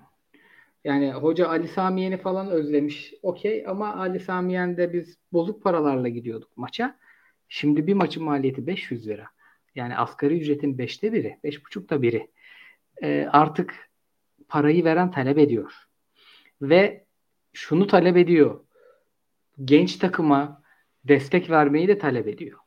[0.84, 3.14] Yani hoca Ali Samiyen'i falan özlemiş.
[3.22, 7.00] Okey ama Ali Samiyen'de biz bozuk paralarla gidiyorduk maça.
[7.50, 9.28] Şimdi bir maçın maliyeti 500 lira.
[9.76, 12.32] Yani asgari ücretin 5'te biri, 5,5'ta biri.
[13.04, 13.90] Ee, artık
[14.48, 15.74] parayı veren talep ediyor.
[16.62, 17.06] Ve
[17.54, 18.60] şunu talep ediyor.
[19.66, 20.62] Genç takıma
[21.04, 22.60] destek vermeyi de talep ediyor.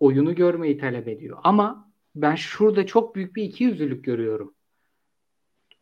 [0.00, 1.38] Oyunu görmeyi talep ediyor.
[1.42, 4.54] Ama ben şurada çok büyük bir ikiyüzlülük görüyorum.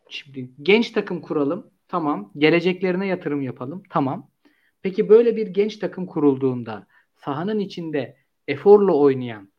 [0.09, 1.71] Şimdi genç takım kuralım.
[1.87, 2.31] Tamam.
[2.37, 3.83] Geleceklerine yatırım yapalım.
[3.89, 4.29] Tamam.
[4.81, 8.17] Peki böyle bir genç takım kurulduğunda sahanın içinde
[8.47, 9.51] eforla oynayan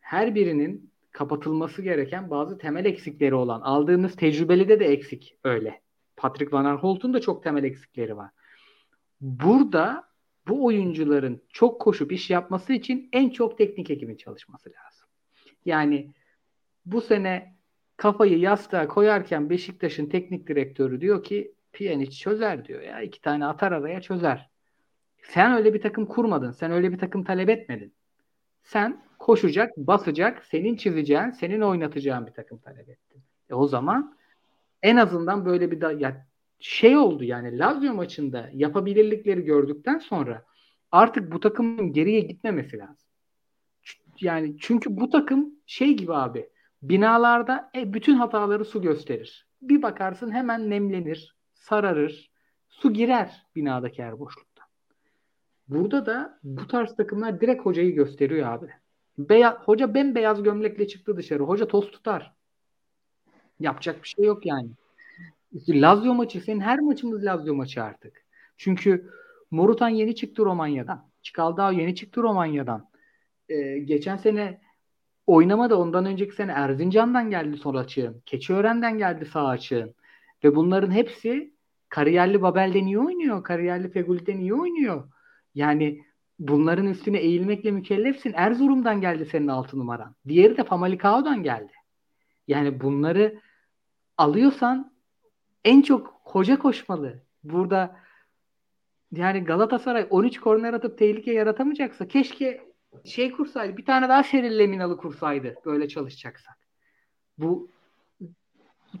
[0.00, 5.80] her birinin kapatılması gereken bazı temel eksikleri olan aldığınız tecrübeli de eksik öyle.
[6.16, 8.30] Patrick Van Aanholt'un da çok temel eksikleri var.
[9.20, 10.04] Burada
[10.48, 15.08] bu oyuncuların çok koşup iş yapması için en çok teknik ekibin çalışması lazım.
[15.64, 16.10] Yani
[16.86, 17.54] bu sene
[17.96, 23.02] kafayı yastığa koyarken Beşiktaş'ın teknik direktörü diyor ki Pjanic çözer diyor ya.
[23.02, 24.50] iki tane atar araya çözer.
[25.22, 26.50] Sen öyle bir takım kurmadın.
[26.50, 27.94] Sen öyle bir takım talep etmedin.
[28.62, 33.22] Sen koşacak, basacak, senin çizeceğin, senin oynatacağın bir takım talep ettin.
[33.50, 34.16] E o zaman
[34.82, 36.26] en azından böyle bir da ya
[36.58, 40.44] şey oldu yani Lazio maçında yapabilirlikleri gördükten sonra
[40.92, 43.08] artık bu takımın geriye gitmemesi lazım.
[44.20, 46.48] Yani çünkü bu takım şey gibi abi
[46.88, 49.46] binalarda e, bütün hataları su gösterir.
[49.62, 52.30] Bir bakarsın hemen nemlenir, sararır,
[52.68, 54.62] su girer binadaki her boşlukta.
[55.68, 58.66] Burada da bu tarz takımlar direkt hocayı gösteriyor abi.
[59.18, 61.42] Beyaz, hoca bembeyaz gömlekle çıktı dışarı.
[61.42, 62.34] Hoca toz tutar.
[63.60, 64.70] Yapacak bir şey yok yani.
[65.68, 68.24] Lazio maçı senin her maçımız Lazio maçı artık.
[68.56, 69.10] Çünkü
[69.50, 71.08] Morutan yeni çıktı Romanya'dan.
[71.22, 72.90] Çikaldao yeni çıktı Romanya'dan.
[73.48, 74.60] Ee, geçen sene
[75.26, 75.74] oynamadı.
[75.74, 78.22] Ondan önceki sene Erzincan'dan geldi sol açığın.
[78.26, 79.94] Keçiören'den geldi sağ açığın.
[80.44, 81.54] Ve bunların hepsi
[81.88, 83.42] kariyerli Babel'den iyi oynuyor.
[83.42, 85.08] Kariyerli Fegül'den iyi oynuyor.
[85.54, 86.04] Yani
[86.38, 88.32] bunların üstüne eğilmekle mükellefsin.
[88.36, 90.14] Erzurum'dan geldi senin altı numaran.
[90.28, 91.72] Diğeri de Famalikao'dan geldi.
[92.48, 93.40] Yani bunları
[94.18, 94.92] alıyorsan
[95.64, 97.22] en çok hoca koşmalı.
[97.44, 97.96] Burada
[99.12, 102.73] yani Galatasaray 13 korner atıp tehlike yaratamayacaksa keşke
[103.04, 103.76] şey kursaydı.
[103.76, 106.58] Bir tane daha Şeril Leminalı kursaydı böyle çalışacaksak.
[107.38, 107.70] Bu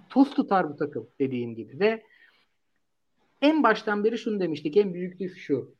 [0.08, 2.02] toz tutar bu takım dediğim gibi ve
[3.42, 4.76] en baştan beri şunu demiştik.
[4.76, 5.74] En büyük şu.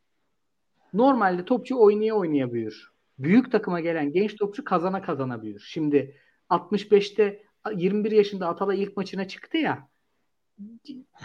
[0.93, 2.93] Normalde topçu oynaya oynaya büyür.
[3.19, 5.65] Büyük takıma gelen genç topçu kazana kazana büyür.
[5.69, 6.17] Şimdi
[6.51, 7.43] 65'te
[7.75, 9.89] 21 yaşında Atalay ilk maçına çıktı ya.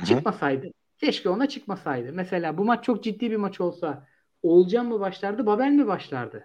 [0.05, 0.67] Çıkmasaydı.
[0.97, 2.13] Keşke ona çıkmasaydı.
[2.13, 4.07] Mesela bu maç çok ciddi bir maç olsa
[4.43, 6.43] Oğulcan mı başlardı, Babel mi başlardı?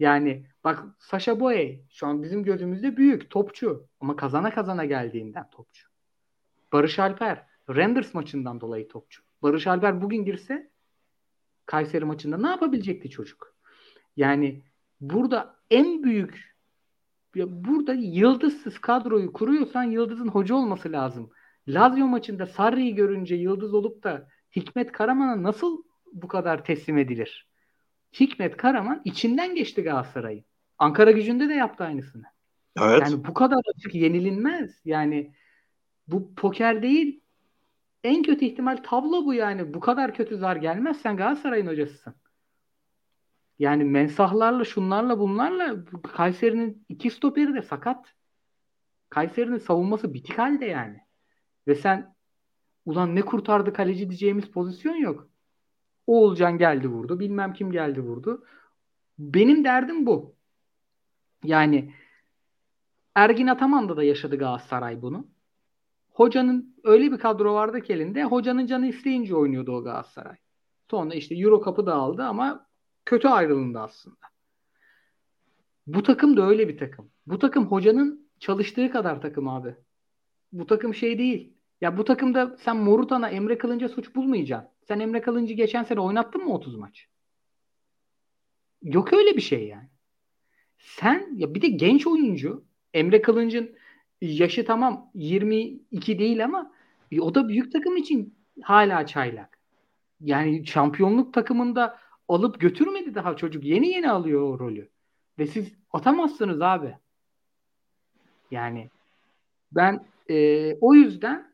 [0.00, 5.88] Yani bak Sasha Boye şu an bizim gözümüzde büyük topçu ama kazana kazana geldiğinden topçu.
[6.72, 9.22] Barış Alper Renders maçından dolayı topçu.
[9.42, 10.70] Barış Alper bugün girse
[11.66, 13.54] Kayseri maçında ne yapabilecekti çocuk?
[14.16, 14.62] Yani
[15.00, 16.56] burada en büyük
[17.34, 21.30] ya burada yıldızsız kadroyu kuruyorsan yıldızın hoca olması lazım.
[21.68, 25.82] Lazio maçında Sarri'yi görünce yıldız olup da Hikmet Karaman'a nasıl
[26.12, 27.49] bu kadar teslim edilir?
[28.12, 30.44] Hikmet Karaman içinden geçti Galatasaray'ın.
[30.78, 32.24] Ankara gücünde de yaptı aynısını.
[32.78, 33.02] Evet.
[33.02, 34.80] Yani bu kadar açık yenilinmez.
[34.84, 35.34] Yani
[36.08, 37.20] bu poker değil.
[38.04, 39.74] En kötü ihtimal tablo bu yani.
[39.74, 41.00] Bu kadar kötü zar gelmez.
[41.00, 42.14] Sen Galatasaray'ın hocasısın.
[43.58, 48.14] Yani mensahlarla şunlarla bunlarla Kayseri'nin iki stoperi de sakat.
[49.10, 50.98] Kayseri'nin savunması bitik halde yani.
[51.66, 52.14] Ve sen
[52.84, 55.29] ulan ne kurtardı kaleci diyeceğimiz pozisyon yok.
[56.06, 57.20] Oğulcan geldi vurdu.
[57.20, 58.44] Bilmem kim geldi vurdu.
[59.18, 60.34] Benim derdim bu.
[61.44, 61.94] Yani
[63.14, 65.26] Ergin Ataman'da da yaşadı Galatasaray bunu.
[66.10, 68.24] Hocanın öyle bir kadro vardı ki elinde.
[68.24, 70.36] Hocanın canı isteyince oynuyordu o Galatasaray.
[70.90, 72.66] Sonra işte Euro Cup'ı da aldı ama
[73.04, 74.16] kötü ayrılındı aslında.
[75.86, 77.10] Bu takım da öyle bir takım.
[77.26, 79.76] Bu takım hocanın çalıştığı kadar takım abi.
[80.52, 81.54] Bu takım şey değil.
[81.80, 84.70] Ya bu takımda sen Morutan'a Emre Kılınç'a suç bulmayacaksın.
[84.88, 87.08] Sen Emre Kılınç'ı geçen sene oynattın mı 30 maç?
[88.82, 89.88] Yok öyle bir şey yani.
[90.78, 92.64] Sen ya bir de genç oyuncu
[92.94, 93.76] Emre Kılınç'ın
[94.20, 96.72] yaşı tamam 22 değil ama
[97.20, 99.58] o da büyük takım için hala çaylak.
[100.20, 103.64] Yani şampiyonluk takımında alıp götürmedi daha çocuk.
[103.64, 104.88] Yeni yeni alıyor o rolü.
[105.38, 106.96] Ve siz atamazsınız abi.
[108.50, 108.90] Yani
[109.72, 111.49] ben e, o yüzden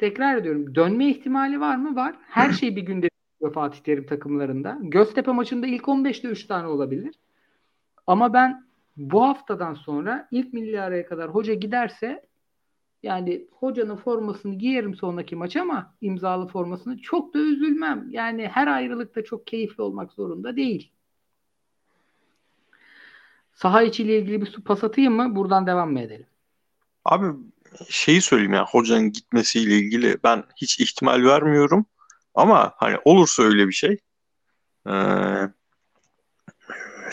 [0.00, 0.74] tekrar ediyorum.
[0.74, 1.96] Dönme ihtimali var mı?
[1.96, 2.14] Var.
[2.28, 3.08] Her şey bir günde
[3.54, 4.78] Fatih Terim takımlarında.
[4.82, 7.14] Göztepe maçında ilk 15'te 3 tane olabilir.
[8.06, 8.64] Ama ben
[8.96, 12.26] bu haftadan sonra ilk milli araya kadar hoca giderse
[13.02, 18.06] yani hocanın formasını giyerim sonraki maç ama imzalı formasını çok da üzülmem.
[18.10, 20.92] Yani her ayrılıkta çok keyifli olmak zorunda değil.
[23.54, 25.36] Saha içiyle ilgili bir su pas atayım mı?
[25.36, 26.26] Buradan devam mı edelim?
[27.04, 27.26] Abi
[27.88, 31.86] şeyi söyleyeyim ya hocanın gitmesiyle ilgili ben hiç ihtimal vermiyorum.
[32.34, 33.98] Ama hani olursa öyle bir şey
[34.88, 35.48] ee,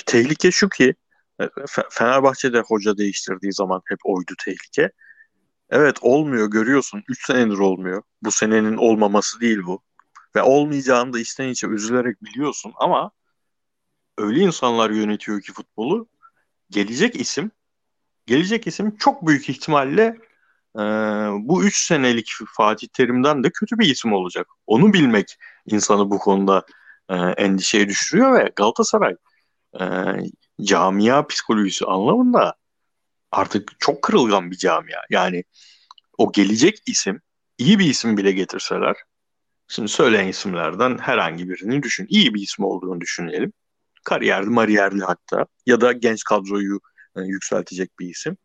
[0.05, 0.95] tehlike şu ki
[1.89, 4.91] Fenerbahçe'de hoca değiştirdiği zaman hep oydu tehlike.
[5.69, 7.03] Evet olmuyor görüyorsun.
[7.09, 8.03] 3 senedir olmuyor.
[8.21, 9.83] Bu senenin olmaması değil bu.
[10.35, 13.11] Ve olmayacağını da içten içe üzülerek biliyorsun ama
[14.17, 16.07] öyle insanlar yönetiyor ki futbolu.
[16.69, 17.51] Gelecek isim
[18.27, 20.17] gelecek isim çok büyük ihtimalle
[20.77, 20.81] e,
[21.47, 24.47] bu 3 senelik Fatih Terim'den de kötü bir isim olacak.
[24.67, 26.65] Onu bilmek insanı bu konuda
[27.09, 29.15] e, endişeye düşürüyor ve Galatasaray
[29.79, 29.85] e,
[30.61, 32.55] camia psikolojisi anlamında
[33.31, 35.01] artık çok kırılgan bir camia.
[35.09, 35.43] Yani
[36.17, 37.21] o gelecek isim
[37.57, 38.95] iyi bir isim bile getirseler
[39.67, 42.07] şimdi söyleyen isimlerden herhangi birini düşün.
[42.09, 43.53] İyi bir isim olduğunu düşünelim.
[44.05, 46.79] Kariyerli, mariyerli hatta ya da genç kadroyu
[47.17, 48.37] e, yükseltecek bir isim.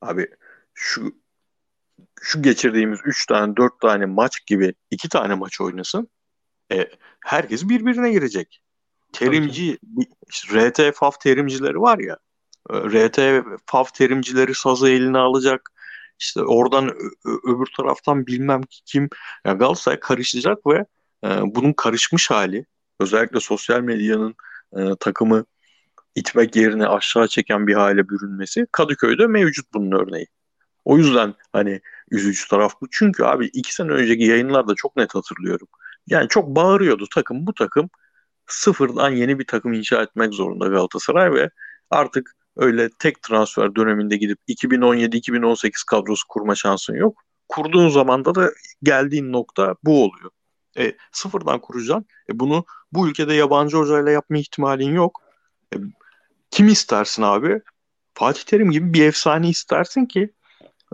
[0.00, 0.26] Abi
[0.74, 1.14] şu
[2.20, 6.08] şu geçirdiğimiz 3 tane 4 tane maç gibi 2 tane maç oynasın.
[6.72, 6.90] E,
[7.24, 8.62] herkes birbirine girecek.
[9.12, 9.78] Terimci,
[10.30, 12.16] işte RT FAF terimcileri var ya.
[12.70, 15.70] E, RT FAF terimcileri sazı eline alacak.
[16.18, 16.90] İşte oradan
[17.44, 19.08] öbür taraftan bilmem kim.
[19.44, 20.86] Ya Galatasaray karışacak ve
[21.24, 22.66] e, bunun karışmış hali
[23.00, 24.34] özellikle sosyal medyanın
[24.76, 25.44] e, takımı
[26.14, 30.26] itmek yerine aşağı çeken bir hale bürünmesi Kadıköy'de mevcut bunun örneği.
[30.84, 32.86] O yüzden hani üzücü taraf bu.
[32.90, 35.68] Çünkü abi iki sene önceki yayınlarda çok net hatırlıyorum.
[36.06, 37.90] Yani çok bağırıyordu takım bu takım
[38.46, 41.50] sıfırdan yeni bir takım inşa etmek zorunda Galatasaray ve
[41.90, 47.22] artık öyle tek transfer döneminde gidip 2017-2018 kadrosu kurma şansın yok.
[47.48, 48.50] Kurduğun zamanda da
[48.82, 50.30] geldiğin nokta bu oluyor.
[50.78, 52.06] E, sıfırdan kuracaksın.
[52.30, 55.22] E, bunu bu ülkede yabancı hocayla yapma ihtimalin yok.
[55.74, 55.76] E,
[56.50, 57.60] kim istersin abi?
[58.14, 60.34] Fatih Terim gibi bir efsane istersin ki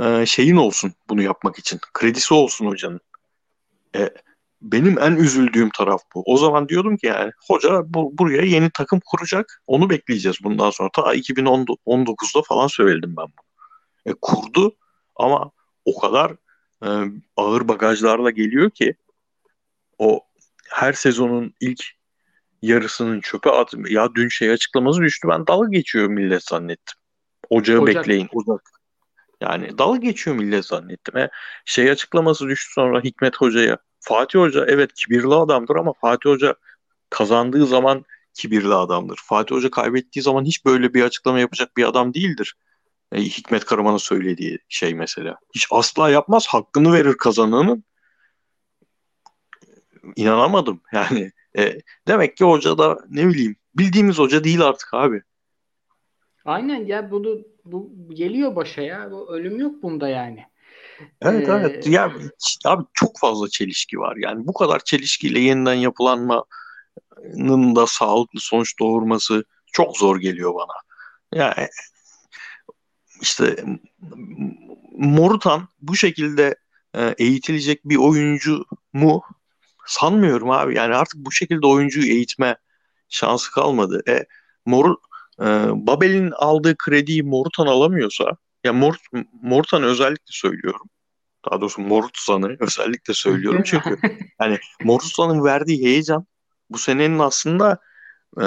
[0.03, 1.81] e, şeyin olsun bunu yapmak için.
[1.93, 3.01] Kredisi olsun hocanın.
[3.97, 4.11] E,
[4.63, 6.23] benim en üzüldüğüm taraf bu.
[6.27, 9.63] O zaman diyordum ki yani hoca bu, buraya yeni takım kuracak.
[9.67, 10.91] Onu bekleyeceğiz bundan sonra.
[10.95, 13.47] Ta 2019'da falan söyledim ben bunu.
[14.07, 14.77] E, kurdu
[15.17, 15.51] ama
[15.85, 16.33] o kadar
[16.85, 16.89] e,
[17.37, 18.95] ağır bagajlarla geliyor ki
[19.99, 20.21] o
[20.71, 21.85] her sezonun ilk
[22.63, 26.99] yarısının çöpe at ya dün şey açıklaması düştü ben dalga geçiyor millet zannettim.
[27.51, 27.97] Ocağı Ocak.
[27.97, 28.29] bekleyin.
[28.33, 28.76] Ocak.
[29.41, 31.17] Yani dalga geçiyor millet zannettim.
[31.17, 31.31] E,
[31.65, 33.79] şey açıklaması düştü sonra Hikmet Hoca'ya.
[34.01, 36.55] Fatih Hoca evet kibirli adamdır ama Fatih Hoca
[37.11, 39.19] kazandığı zaman kibirli adamdır.
[39.25, 42.55] Fatih Hoca kaybettiği zaman hiç böyle bir açıklama yapacak bir adam değildir.
[43.13, 45.37] E, Hikmet Karaman'ın söylediği şey mesela.
[45.55, 46.47] Hiç asla yapmaz.
[46.47, 47.85] Hakkını verir kazananın.
[50.17, 51.33] İnanamadım yani.
[51.59, 51.79] E,
[52.09, 55.23] demek ki hoca da ne bileyim bildiğimiz hoca değil artık abi.
[56.47, 59.11] Aynen ya bunu bu geliyor başa ya.
[59.11, 60.45] Bu ölüm yok bunda yani.
[61.23, 61.53] Evet ee...
[61.53, 61.87] evet.
[61.87, 62.13] Ya
[62.65, 64.17] abi çok fazla çelişki var.
[64.17, 70.75] Yani bu kadar çelişkiyle yeniden yapılanmanın da sağlıklı sonuç doğurması çok zor geliyor bana.
[71.35, 71.69] Yani
[73.21, 73.57] işte
[74.93, 76.57] Morutan bu şekilde
[76.95, 79.23] e, eğitilecek bir oyuncu mu
[79.87, 80.75] sanmıyorum abi.
[80.75, 82.57] Yani artık bu şekilde oyuncuyu eğitme
[83.09, 84.03] şansı kalmadı.
[84.09, 84.27] E
[84.67, 84.97] Mor
[85.41, 85.45] e,
[85.87, 88.95] Babel'in aldığı krediyi Morutan alamıyorsa ya Mor
[89.43, 90.89] Morutan özellikle söylüyorum.
[91.51, 93.99] Daha doğrusu Morutsan'ı özellikle söylüyorum çünkü
[94.39, 96.27] hani Morutsan'ın verdiği heyecan
[96.71, 97.79] bu senenin aslında
[98.41, 98.45] e,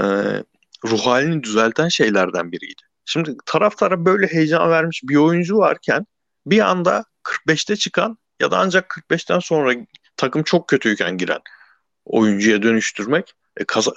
[0.85, 2.81] ruh halini düzelten şeylerden biriydi.
[3.05, 6.05] Şimdi taraftara böyle heyecan vermiş bir oyuncu varken
[6.45, 9.73] bir anda 45'te çıkan ya da ancak 45'ten sonra
[10.17, 11.39] takım çok kötüyken giren
[12.05, 13.91] oyuncuya dönüştürmek e, kaza,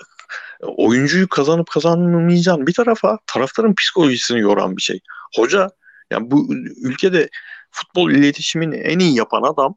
[0.61, 5.01] oyuncuyu kazanıp kazanmayacağın bir tarafa taraftarın psikolojisini yoran bir şey.
[5.37, 5.71] Hoca
[6.11, 7.29] yani bu ülkede
[7.71, 9.75] futbol iletişimini en iyi yapan adam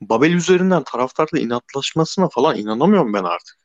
[0.00, 3.60] Babel üzerinden taraftarla inatlaşmasına falan inanamıyorum ben artık.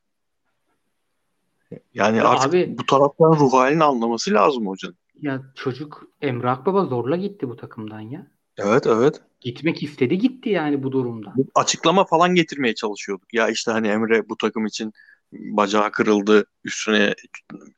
[1.93, 4.97] Yani ya artık abi, bu taraftan ruh halini anlaması lazım hocanın.
[5.21, 8.27] Ya çocuk Emrah Baba zorla gitti bu takımdan ya.
[8.57, 9.21] Evet evet.
[9.41, 11.33] Gitmek istedi gitti yani bu durumda.
[11.55, 13.33] Açıklama falan getirmeye çalışıyorduk.
[13.33, 14.93] Ya işte hani Emre bu takım için
[15.39, 16.45] bacağı kırıldı.
[16.63, 17.15] Üstüne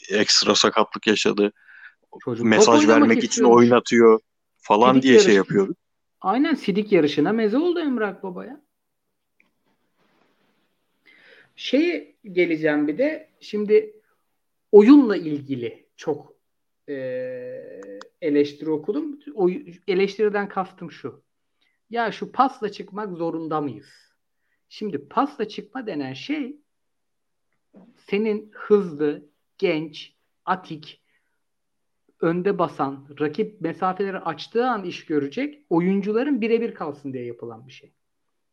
[0.09, 1.51] ekstra sakatlık yaşadı.
[2.23, 4.19] Çocuk Mesaj vermek için oynatıyor
[4.57, 5.27] falan Sidik diye şey yarışı.
[5.27, 5.77] şey yapıyorduk.
[6.21, 8.61] Aynen Sidik yarışına meze oldu Emrah Baba'ya.
[11.55, 14.01] Şeye geleceğim bir de şimdi
[14.71, 16.33] oyunla ilgili çok
[16.89, 16.95] e,
[18.21, 19.19] eleştiri okudum.
[19.35, 19.49] O,
[19.87, 21.23] eleştiriden kastım şu.
[21.89, 23.89] Ya şu pasla çıkmak zorunda mıyız?
[24.69, 26.61] Şimdi pasla çıkma denen şey
[27.97, 30.15] senin hızlı, genç,
[30.45, 31.03] atik,
[32.21, 37.93] önde basan, rakip mesafeleri açtığı an iş görecek oyuncuların birebir kalsın diye yapılan bir şey.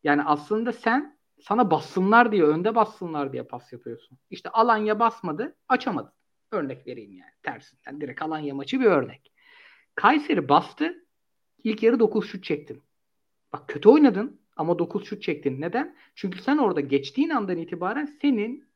[0.05, 4.19] Yani aslında sen sana bassınlar diye, önde bassınlar diye pas yapıyorsun.
[4.31, 6.13] İşte Alanya basmadı, açamadı.
[6.53, 8.01] Örnek vereyim yani tersinden.
[8.01, 9.33] Direkt Alanya maçı bir örnek.
[9.95, 11.05] Kayseri bastı.
[11.65, 12.83] İlk yarı 9 şut çektin.
[13.53, 15.61] Bak kötü oynadın ama 9 şut çektin.
[15.61, 15.97] Neden?
[16.15, 18.69] Çünkü sen orada geçtiğin andan itibaren senin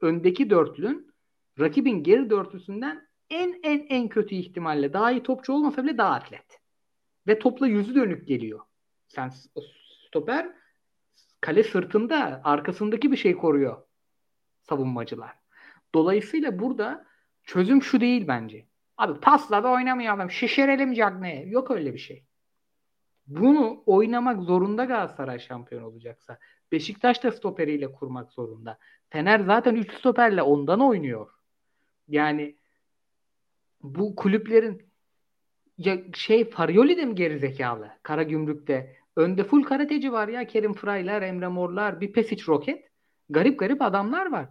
[0.00, 1.14] öndeki dörtlün
[1.60, 6.60] rakibin geri dörtlüsünden en en en kötü ihtimalle daha iyi topçu olmasa bile daha atlet.
[7.26, 8.60] Ve topla yüzü dönük geliyor.
[9.08, 9.32] Sen
[10.06, 10.50] stoper
[11.40, 13.82] kale sırtında arkasındaki bir şey koruyor
[14.62, 15.32] savunmacılar.
[15.94, 17.06] Dolayısıyla burada
[17.44, 18.66] çözüm şu değil bence.
[18.96, 20.30] Abi pasla da oynamayalım.
[20.30, 21.46] Şişirelim Cagney'e.
[21.46, 22.24] Yok öyle bir şey.
[23.28, 26.38] Bunu oynamak zorunda Galatasaray şampiyon olacaksa.
[26.72, 28.78] Beşiktaş da stoperiyle kurmak zorunda.
[29.10, 31.30] Fener zaten 3 stoperle ondan oynuyor.
[32.08, 32.56] Yani
[33.82, 34.82] bu kulüplerin
[35.78, 37.90] ya şey Farioli de mi gerizekalı?
[38.02, 38.96] Kara Gümrük'te.
[39.16, 40.46] Önde full karateci var ya.
[40.46, 42.88] Kerim Fraylar, Emre Morlar, bir Pesic Roket.
[43.30, 44.48] Garip garip adamlar var.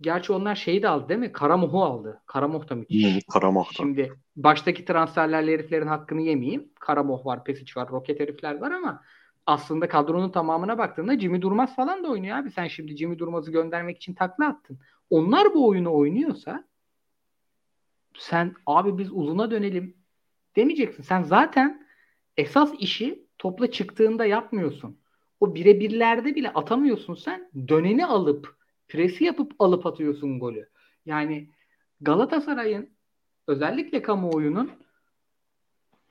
[0.00, 1.32] Gerçi onlar şeyi de aldı değil mi?
[1.32, 2.22] Karamoh'u aldı.
[2.26, 3.14] Karamoh da müthiş.
[3.14, 3.72] Hmm, Karamoh da.
[3.72, 6.68] Şimdi baştaki transferlerle heriflerin hakkını yemeyeyim.
[6.80, 9.02] Karamoh var, Pesic var, Roket herifler var ama
[9.46, 12.50] aslında kadronun tamamına baktığında Jimmy Durmaz falan da oynuyor abi.
[12.50, 14.78] Sen şimdi Jimmy Durmaz'ı göndermek için takla attın.
[15.10, 16.64] Onlar bu oyunu oynuyorsa
[18.18, 19.96] sen abi biz uzuna dönelim
[20.56, 21.02] demeyeceksin.
[21.02, 21.86] Sen zaten
[22.36, 25.00] esas işi topla çıktığında yapmıyorsun.
[25.40, 27.50] O birebirlerde bile atamıyorsun sen.
[27.68, 28.59] Döneni alıp
[28.90, 30.68] presi yapıp alıp atıyorsun golü.
[31.06, 31.50] Yani
[32.00, 32.90] Galatasaray'ın
[33.46, 34.70] özellikle kamuoyunun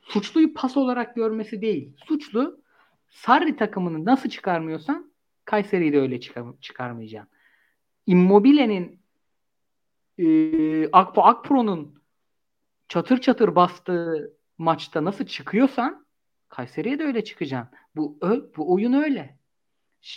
[0.01, 1.93] suçluyu pas olarak görmesi değil.
[2.05, 2.61] Suçlu
[3.09, 5.11] Sarri takımını nasıl çıkarmıyorsan
[5.45, 7.31] Kayseri'yi de öyle çıkar çıkarmayacaksın.
[8.05, 8.99] Immobile'nin
[10.17, 12.01] e, Akpo Akpro'nun
[12.87, 16.05] çatır çatır bastığı maçta nasıl çıkıyorsan
[16.49, 17.77] Kayseri'ye de öyle çıkacaksın.
[17.95, 18.19] Bu
[18.57, 19.38] bu oyun öyle.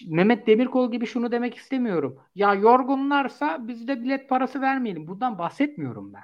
[0.06, 2.20] Mehmet Demirkol gibi şunu demek istemiyorum.
[2.34, 5.06] Ya yorgunlarsa biz de bilet parası vermeyelim.
[5.06, 6.22] Bundan bahsetmiyorum ben.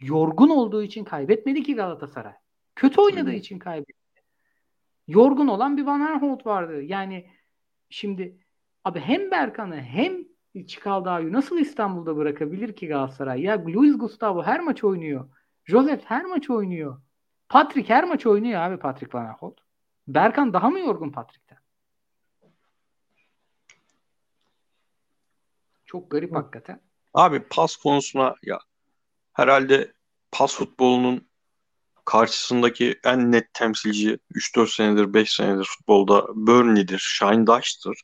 [0.00, 2.34] Yorgun olduğu için kaybetmedi ki Galatasaray.
[2.74, 4.22] Kötü oynadığı için kaybetti.
[5.08, 6.82] Yorgun olan bir Van Aanholt vardı.
[6.82, 7.30] Yani
[7.90, 8.38] şimdi
[8.84, 10.26] abi hem Berkan'ı hem
[10.66, 13.42] Çikaldağ'ı nasıl İstanbul'da bırakabilir ki Galatasaray?
[13.42, 15.30] Ya Luis Gustavo her maç oynuyor.
[15.64, 17.00] Joseph her maç oynuyor.
[17.48, 19.58] Patrick her maç oynuyor abi Patrick Van Aanholt.
[20.08, 21.58] Berkan daha mı yorgun Patrick'ten?
[25.96, 26.36] Çok garip Hı.
[26.36, 26.80] hakikaten.
[27.14, 28.58] Abi pas konusuna ya
[29.32, 29.92] herhalde
[30.32, 31.28] pas futbolunun
[32.04, 38.02] karşısındaki en net temsilci 3-4 senedir 5 senedir futbolda Burnley'dir, Shine Dash'tır.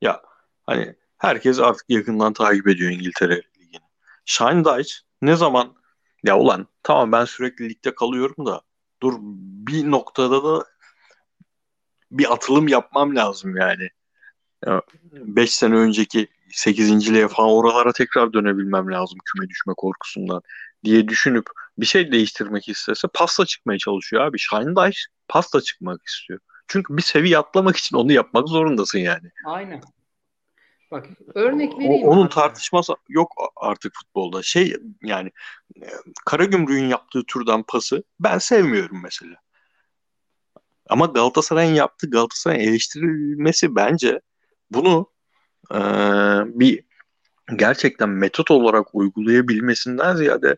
[0.00, 0.22] Ya
[0.66, 3.82] hani herkes artık yakından takip ediyor İngiltere Ligi'ni.
[4.24, 5.74] Shine Dash ne zaman
[6.22, 8.60] ya ulan tamam ben sürekli ligde kalıyorum da
[9.02, 9.14] dur
[9.68, 10.64] bir noktada da
[12.10, 13.88] bir atılım yapmam lazım yani.
[15.12, 17.28] 5 sene önceki 8.
[17.28, 20.42] falan oralara tekrar dönebilmem lazım küme düşme korkusundan
[20.84, 21.46] diye düşünüp
[21.78, 24.38] bir şey değiştirmek istese pasta çıkmaya çalışıyor abi.
[24.38, 24.90] Shine
[25.28, 26.40] pasta çıkmak istiyor.
[26.68, 29.30] Çünkü bir seviye atlamak için onu yapmak zorundasın yani.
[29.46, 29.80] Aynen.
[30.90, 32.34] Bak örnek O- vereyim onun abi.
[32.34, 34.42] tartışması yok artık futbolda.
[34.42, 35.30] Şey yani
[35.82, 35.86] e,
[36.26, 39.36] Karagümrük'ün yaptığı türden pası ben sevmiyorum mesela.
[40.88, 44.20] Ama Galatasaray'ın yaptığı Galatasaray'ın eleştirilmesi bence
[44.70, 45.13] bunu
[45.72, 45.78] e,
[46.60, 46.84] bir
[47.56, 50.56] gerçekten metot olarak uygulayabilmesinden ziyade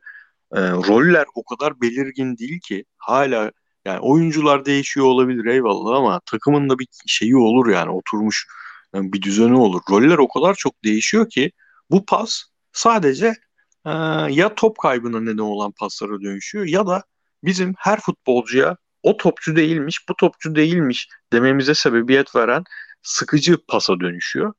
[0.52, 3.52] e, roller o kadar belirgin değil ki hala
[3.84, 8.46] yani oyuncular değişiyor olabilir eyvallah ama takımın da bir şeyi olur yani oturmuş
[8.94, 9.80] e, bir düzeni olur.
[9.90, 11.52] Roller o kadar çok değişiyor ki
[11.90, 12.42] bu pas
[12.72, 13.34] sadece
[13.86, 13.90] e,
[14.30, 17.02] ya top kaybına neden olan paslara dönüşüyor ya da
[17.44, 22.64] bizim her futbolcuya o topçu değilmiş, bu topçu değilmiş dememize sebebiyet veren
[23.02, 24.52] sıkıcı pasa dönüşüyor.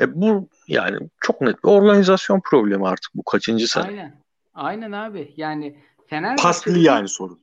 [0.00, 3.84] E bu yani çok net bir organizasyon problemi artık bu kaçıncı sene.
[3.86, 4.22] Aynen.
[4.54, 5.34] Aynen abi.
[5.36, 7.40] Yani Pas Fenerbahçe'de değil yani sorun.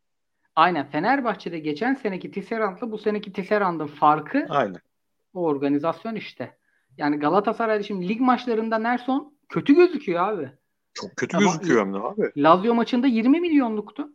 [0.56, 4.82] aynen Fenerbahçe'de geçen seneki Tisserand'la bu seneki Tisserand'ın farkı Aynen.
[5.34, 6.58] o organizasyon işte.
[6.98, 10.52] Yani Galatasaray'da şimdi lig maçlarında Nerson kötü gözüküyor abi.
[10.94, 12.32] Çok kötü Ama- gözüküyor hem de abi.
[12.38, 14.10] Lazio maçında 20 milyonluktu.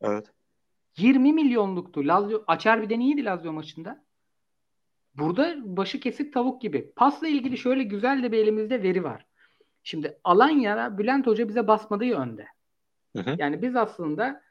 [0.00, 0.26] Evet.
[0.96, 2.06] 20 milyonluktu.
[2.06, 4.04] Lazio açar bir de iyiydi Lazio maçında.
[5.18, 6.92] Burada başı kesik tavuk gibi.
[6.96, 9.26] Pasla ilgili şöyle güzel de bir elimizde veri var.
[9.82, 12.46] Şimdi Alanya'da Bülent Hoca bize basmadığı yönde.
[13.16, 13.36] Hı hı.
[13.38, 14.42] Yani biz aslında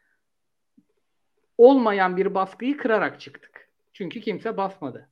[1.57, 3.69] olmayan bir baskıyı kırarak çıktık.
[3.93, 5.09] Çünkü kimse basmadı.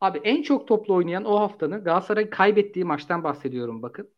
[0.00, 4.10] Abi en çok toplu oynayan o haftanın Galatasaray kaybettiği maçtan bahsediyorum bakın.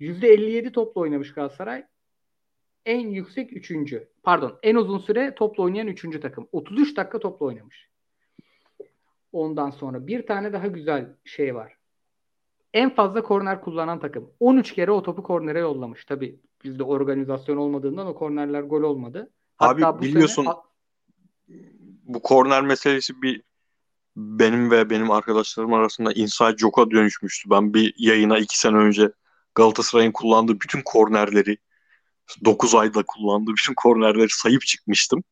[0.00, 1.86] %57 toplu oynamış Galatasaray.
[2.86, 4.08] En yüksek üçüncü.
[4.22, 6.48] Pardon en uzun süre toplu oynayan üçüncü takım.
[6.52, 7.88] 33 dakika toplu oynamış.
[9.34, 11.76] Ondan sonra bir tane daha güzel şey var.
[12.72, 14.30] En fazla korner kullanan takım.
[14.40, 16.04] 13 kere o topu kornere yollamış.
[16.04, 19.30] Tabi bizde organizasyon olmadığından o kornerler gol olmadı.
[19.58, 20.54] Abi Hatta bu biliyorsun sene
[22.04, 23.42] bu korner meselesi bir
[24.16, 27.50] benim ve benim arkadaşlarım arasında inside joke'a dönüşmüştü.
[27.50, 29.12] Ben bir yayına iki sene önce
[29.54, 31.56] Galatasaray'ın kullandığı bütün kornerleri
[32.44, 35.24] 9 ayda kullandığı bütün kornerleri sayıp çıkmıştım.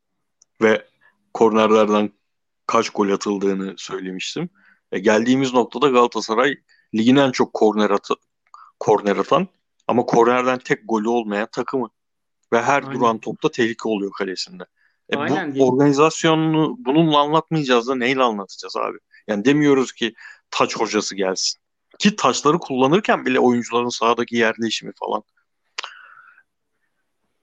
[0.61, 0.87] Ve
[1.33, 2.11] kornerlerden
[2.67, 4.49] kaç gol atıldığını söylemiştim.
[4.91, 6.55] E, geldiğimiz noktada Galatasaray
[6.95, 8.13] ligin en çok korner, atı,
[8.79, 9.47] korner atan
[9.87, 11.89] ama kornerden tek golü olmayan takımı.
[12.53, 12.95] Ve her Aynen.
[12.95, 14.63] duran topta tehlike oluyor kalesinde.
[15.09, 15.55] E, Aynen.
[15.55, 18.97] bu organizasyonunu bununla anlatmayacağız da neyle anlatacağız abi?
[19.27, 20.13] Yani demiyoruz ki
[20.51, 21.61] taç hocası gelsin.
[21.99, 25.23] Ki taçları kullanırken bile oyuncuların sahadaki yerleşimi falan.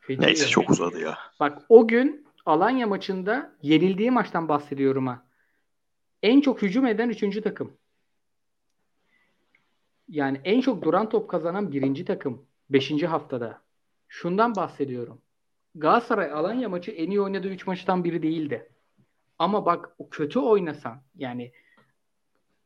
[0.00, 0.48] Feci Neyse ya.
[0.48, 1.18] çok uzadı ya.
[1.40, 5.26] Bak o gün Alanya maçında yenildiği maçtan bahsediyorum ha.
[6.22, 7.76] En çok hücum eden üçüncü takım.
[10.08, 12.46] Yani en çok duran top kazanan birinci takım.
[12.70, 13.62] Beşinci haftada.
[14.08, 15.22] Şundan bahsediyorum.
[15.74, 18.72] Galatasaray Alanya maçı en iyi oynadığı üç maçtan biri değildi.
[19.38, 21.52] Ama bak o kötü oynasan yani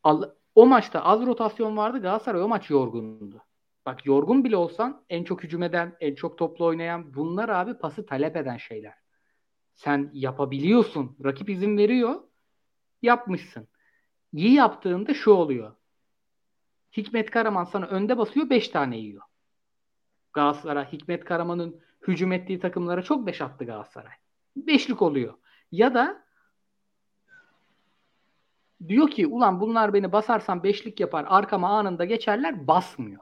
[0.03, 2.03] al- o maçta az rotasyon vardı.
[2.03, 3.43] Galatasaray o maç yorgundu.
[3.87, 8.07] Bak yorgun bile olsan en çok hücum eden, en çok toplu oynayan bunlar abi pası
[8.07, 9.04] talep eden şeyler.
[9.75, 11.17] Sen yapabiliyorsun.
[11.25, 12.23] Rakip izin veriyor.
[13.03, 13.69] Yapmışsın.
[14.33, 15.75] İyi yaptığında şu oluyor.
[16.97, 19.23] Hikmet Karaman sana önde basıyor 5 tane yiyor.
[20.33, 24.15] Galatasaray Hikmet Karaman'ın hücum ettiği takımlara çok 5 attı Galatasaray.
[24.57, 25.35] Beşlik oluyor.
[25.73, 26.25] Ya da
[28.89, 33.21] diyor ki ulan bunlar beni basarsam beşlik yapar arkama anında geçerler basmıyor.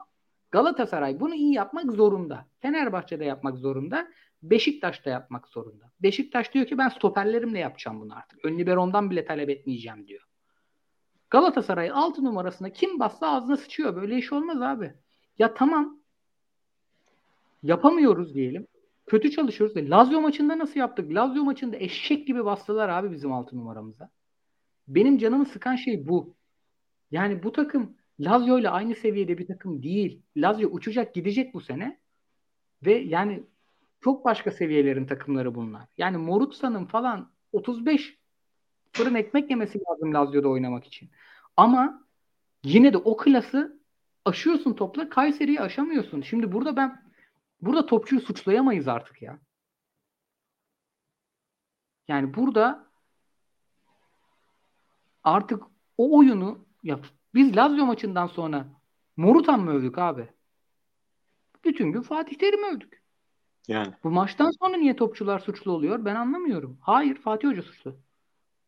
[0.51, 2.45] Galatasaray bunu iyi yapmak zorunda.
[2.59, 4.07] Fenerbahçe'de yapmak zorunda.
[4.43, 5.91] Beşiktaş'ta yapmak zorunda.
[5.99, 8.45] Beşiktaş diyor ki ben stoperlerimle yapacağım bunu artık.
[8.45, 10.23] Ön liberondan bile talep etmeyeceğim diyor.
[11.29, 13.95] Galatasaray 6 numarasına kim bassa ağzına sıçıyor.
[13.95, 14.93] Böyle iş olmaz abi.
[15.39, 15.99] Ya tamam.
[17.63, 18.67] Yapamıyoruz diyelim.
[19.05, 19.77] Kötü çalışıyoruz.
[19.77, 21.13] E, Lazio maçında nasıl yaptık?
[21.13, 24.09] Lazio maçında eşek gibi bastılar abi bizim 6 numaramıza.
[24.87, 26.35] Benim canımı sıkan şey bu.
[27.11, 30.21] Yani bu takım Lazio ile aynı seviyede bir takım değil.
[30.37, 31.99] Lazio uçacak gidecek bu sene.
[32.85, 33.43] Ve yani
[34.03, 35.87] çok başka seviyelerin takımları bunlar.
[35.97, 38.17] Yani Morutsa'nın falan 35
[38.91, 41.11] fırın ekmek yemesi lazım Lazio'da oynamak için.
[41.57, 42.07] Ama
[42.63, 43.79] yine de o klası
[44.25, 46.21] aşıyorsun topla Kayseri'yi aşamıyorsun.
[46.21, 47.03] Şimdi burada ben
[47.61, 49.39] burada topçuyu suçlayamayız artık ya.
[52.07, 52.87] Yani burada
[55.23, 55.63] artık
[55.97, 56.99] o oyunu ya
[57.33, 58.65] biz Lazio maçından sonra
[59.17, 60.29] Morutan mı övdük abi?
[61.65, 63.02] Bütün gün Fatih Terim övdük.
[63.67, 66.05] Yani Bu maçtan sonra niye topçular suçlu oluyor?
[66.05, 66.77] Ben anlamıyorum.
[66.81, 67.95] Hayır Fatih Hoca suçlu.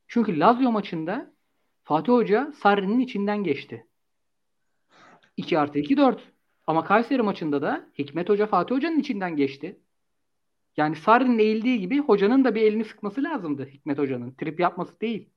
[0.08, 1.34] Çünkü Lazio maçında
[1.84, 3.88] Fatih Hoca Sarri'nin içinden geçti.
[5.38, 6.32] 2 artı 2 4.
[6.68, 9.80] Ama Kayseri maçında da Hikmet Hoca Fatih Hoca'nın içinden geçti.
[10.78, 14.32] Yani Sarri'nin eğildiği gibi hocanın da bir elini sıkması lazımdı Hikmet Hoca'nın.
[14.32, 15.30] Trip yapması değil.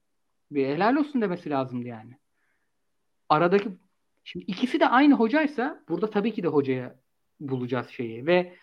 [0.51, 2.19] Bir helal olsun demesi lazımdı yani.
[3.29, 3.71] Aradaki
[4.25, 6.97] Şimdi ikisi de aynı hocaysa burada tabii ki de hocaya
[7.41, 8.57] bulacağız şeyi ve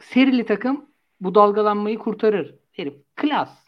[0.00, 0.86] serili takım
[1.20, 2.54] bu dalgalanmayı kurtarır.
[2.72, 3.66] Herif klas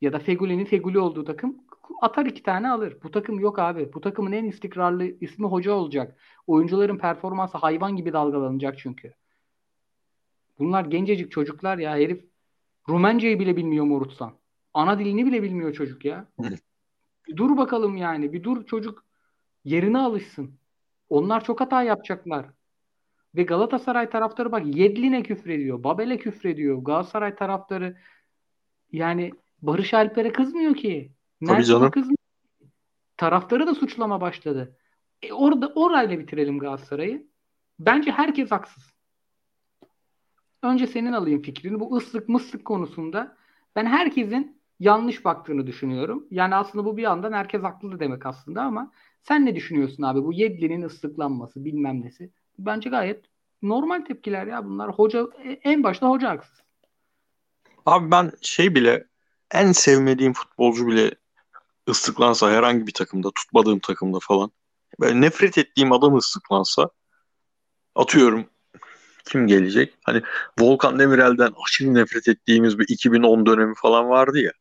[0.00, 1.56] ya da Feguli'nin Feguli olduğu takım
[2.00, 2.96] atar iki tane alır.
[3.02, 3.92] Bu takım yok abi.
[3.92, 6.16] Bu takımın en istikrarlı ismi hoca olacak.
[6.46, 9.14] Oyuncuların performansı hayvan gibi dalgalanacak çünkü.
[10.58, 11.96] Bunlar gencecik çocuklar ya.
[11.96, 12.24] Herif
[12.88, 14.32] Rumenca'yı bile bilmiyor Morutsan.
[14.74, 16.28] Ana dilini bile bilmiyor çocuk ya.
[17.28, 18.32] bir dur bakalım yani.
[18.32, 19.04] Bir dur çocuk
[19.64, 20.58] yerine alışsın.
[21.08, 22.46] Onlar çok hata yapacaklar.
[23.36, 25.84] Ve Galatasaray taraftarı bak Yedlin'e küfrediyor.
[25.84, 26.78] Babel'e küfrediyor.
[26.78, 27.96] Galatasaray taraftarı
[28.92, 31.12] yani Barış Alper'e kızmıyor ki.
[31.46, 31.90] Tabii canım.
[31.90, 32.16] Kızmıyor.
[33.16, 34.76] Taraftarı da suçlama başladı.
[35.22, 37.26] E orada orayla bitirelim Galatasaray'ı.
[37.78, 38.92] Bence herkes haksız.
[40.62, 41.80] Önce senin alayım fikrini.
[41.80, 43.36] Bu ıslık mıslık konusunda
[43.76, 46.26] ben herkesin yanlış baktığını düşünüyorum.
[46.30, 50.24] Yani aslında bu bir yandan herkes haklı demek aslında ama sen ne düşünüyorsun abi?
[50.24, 52.30] Bu Yedlin'in ıslıklanması bilmem nesi.
[52.58, 53.24] Bence gayet
[53.62, 54.90] normal tepkiler ya bunlar.
[54.90, 56.62] Hoca en başta hoca haksız.
[57.86, 59.06] Abi ben şey bile
[59.50, 61.10] en sevmediğim futbolcu bile
[61.88, 64.50] ıslıklansa herhangi bir takımda, tutmadığım takımda falan.
[65.00, 66.90] Böyle nefret ettiğim adam ıslıklansa
[67.94, 68.46] atıyorum
[69.24, 69.94] kim gelecek?
[70.04, 70.22] Hani
[70.60, 74.52] Volkan Demirel'den aşırı nefret ettiğimiz bir 2010 dönemi falan vardı ya.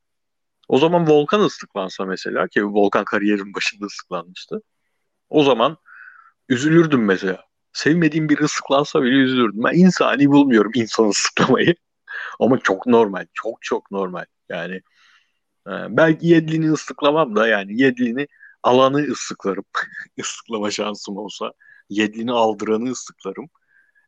[0.68, 4.62] O zaman Volkan ıslıklansa mesela ki Volkan kariyerin başında ıslıklanmıştı.
[5.30, 5.78] O zaman
[6.50, 7.51] üzülürdüm mesela.
[7.74, 9.64] Sevmediğim bir ıslıklansa bile üzülürdüm.
[9.64, 11.76] Ben insani bulmuyorum insan ıslıklamayı.
[12.40, 13.26] Ama çok normal.
[13.34, 14.26] Çok çok normal.
[14.50, 14.76] Yani
[15.68, 18.28] e, belki Yedlin'i ıslıklamam da yani Yedlin'i
[18.64, 19.66] alanı ıslıklarım.
[20.18, 21.54] Islıklama şansım olsa.
[21.90, 23.50] Yedlin'i aldıranı ıslıklarım.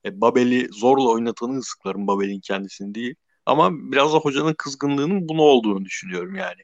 [0.06, 2.08] E, Babel'i zorla oynatanı ıslıklarım.
[2.08, 3.16] Babel'in kendisini değil.
[3.46, 6.62] Ama biraz da hocanın kızgınlığının bunu olduğunu düşünüyorum yani.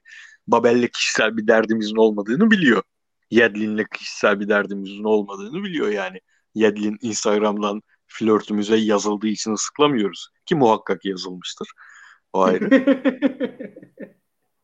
[0.48, 2.84] Babel'le kişisel bir derdimizin olmadığını biliyor.
[3.32, 6.20] Yedlin'le kişisel bir derdimizin olmadığını biliyor yani.
[6.60, 10.30] Yedlin Instagram'dan flörtümüze yazıldığı için ıslıklamıyoruz.
[10.46, 11.68] Ki muhakkak yazılmıştır.
[12.34, 12.70] O ayrı.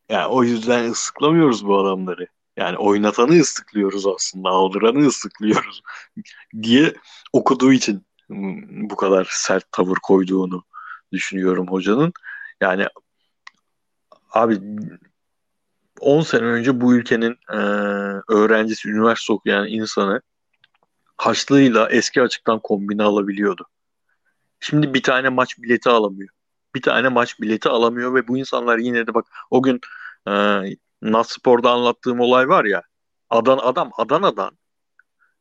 [0.10, 2.28] yani o yüzden ıslıklamıyoruz bu adamları.
[2.58, 4.50] Yani oynatanı ıslıklıyoruz aslında.
[4.50, 5.82] Aldıranı ıslıklıyoruz
[6.64, 6.93] diye
[7.34, 8.06] okuduğu için
[8.89, 10.64] bu kadar sert tavır koyduğunu
[11.12, 12.14] düşünüyorum hocanın.
[12.62, 12.88] Yani
[14.32, 14.60] abi
[16.00, 17.58] 10 sene önce bu ülkenin e,
[18.30, 20.22] öğrencisi, üniversite okuyan insanı
[21.18, 23.68] harçlığıyla eski açıktan kombine alabiliyordu.
[24.59, 26.30] Şimdi bir tane maç bileti alamıyor.
[26.76, 29.80] Bir tane maç bileti alamıyor ve bu insanlar yine de bak o gün
[30.28, 30.32] e,
[31.01, 32.84] Natspor'da anlattığım olay var ya
[33.30, 34.57] Adan adam Adana'dan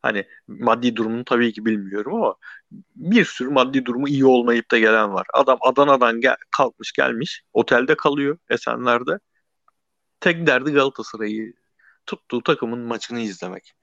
[0.03, 2.35] hani maddi durumunu tabii ki bilmiyorum ama
[2.97, 5.27] bir sürü maddi durumu iyi olmayıp da gelen var.
[5.35, 9.19] Adam Adana'dan gel, kalkmış gelmiş otelde kalıyor Esenler'de.
[10.21, 11.55] Tek derdi Galatasaray'ı
[12.07, 13.75] tuttuğu takımın maçını izlemek.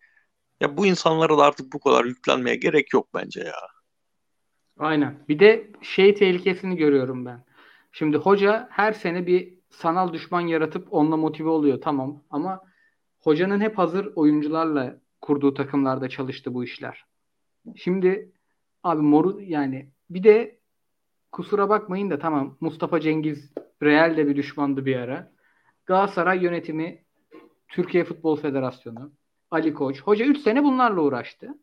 [0.61, 3.55] Ya bu insanlara da artık bu kadar yüklenmeye gerek yok bence ya.
[4.79, 5.15] Aynen.
[5.29, 7.45] Bir de şey tehlikesini görüyorum ben.
[7.91, 12.61] Şimdi hoca her sene bir sanal düşman yaratıp onunla motive oluyor tamam ama
[13.19, 17.05] hocanın hep hazır oyuncularla kurduğu takımlarda çalıştı bu işler.
[17.75, 18.31] Şimdi
[18.83, 20.59] abi moru yani bir de
[21.31, 23.53] kusura bakmayın da tamam Mustafa Cengiz
[23.83, 25.31] Real de bir düşmandı bir ara.
[25.85, 27.03] Galatasaray yönetimi
[27.67, 29.11] Türkiye Futbol Federasyonu
[29.51, 30.01] Ali Koç.
[30.01, 31.57] Hoca 3 sene bunlarla uğraştı.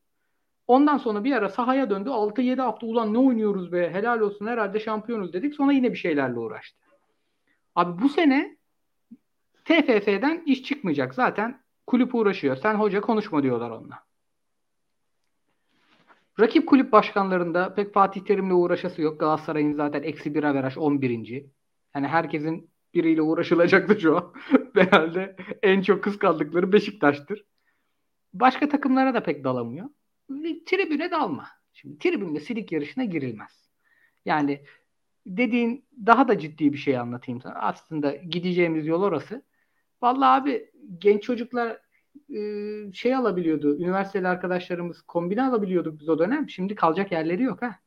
[0.66, 2.08] Ondan sonra bir ara sahaya döndü.
[2.08, 5.54] 6-7 hafta ulan ne oynuyoruz be helal olsun herhalde şampiyonuz dedik.
[5.54, 6.78] Sonra yine bir şeylerle uğraştı.
[7.74, 8.56] Abi bu sene
[9.64, 11.14] TFF'den iş çıkmayacak.
[11.14, 12.56] Zaten kulüp uğraşıyor.
[12.56, 14.08] Sen hoca konuşma diyorlar onunla.
[16.40, 19.20] Rakip kulüp başkanlarında pek Fatih Terim'le uğraşası yok.
[19.20, 21.44] Galatasaray'ın zaten eksi bir averaj 11.
[21.94, 24.32] Yani herkesin biriyle uğraşılacaktı şu an.
[24.74, 27.44] Herhalde en çok kıskandıkları Beşiktaş'tır.
[28.34, 29.88] Başka takımlara da pek dalamıyor.
[30.66, 31.48] Tribüne dalma.
[31.72, 33.70] Şimdi tribünde silik yarışına girilmez.
[34.24, 34.64] Yani
[35.26, 37.54] dediğin daha da ciddi bir şey anlatayım sana.
[37.54, 39.42] Aslında gideceğimiz yol orası.
[40.02, 41.80] Vallahi abi genç çocuklar
[42.34, 43.78] e, şey alabiliyordu.
[43.78, 46.48] Üniversiteli arkadaşlarımız kombine alabiliyorduk biz o dönem.
[46.48, 47.78] Şimdi kalacak yerleri yok ha.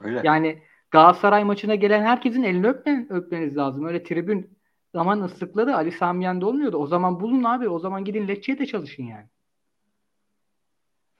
[0.00, 0.20] Öyle.
[0.24, 3.84] Yani Galatasaray maçına gelen herkesin elini öpmen, öpmeniz lazım.
[3.84, 4.53] Öyle tribün
[4.94, 6.76] zaman ıslıkları Ali Samiyen'de olmuyordu.
[6.76, 7.68] O zaman bulun abi.
[7.68, 9.26] O zaman gidin Lecce'ye de çalışın yani.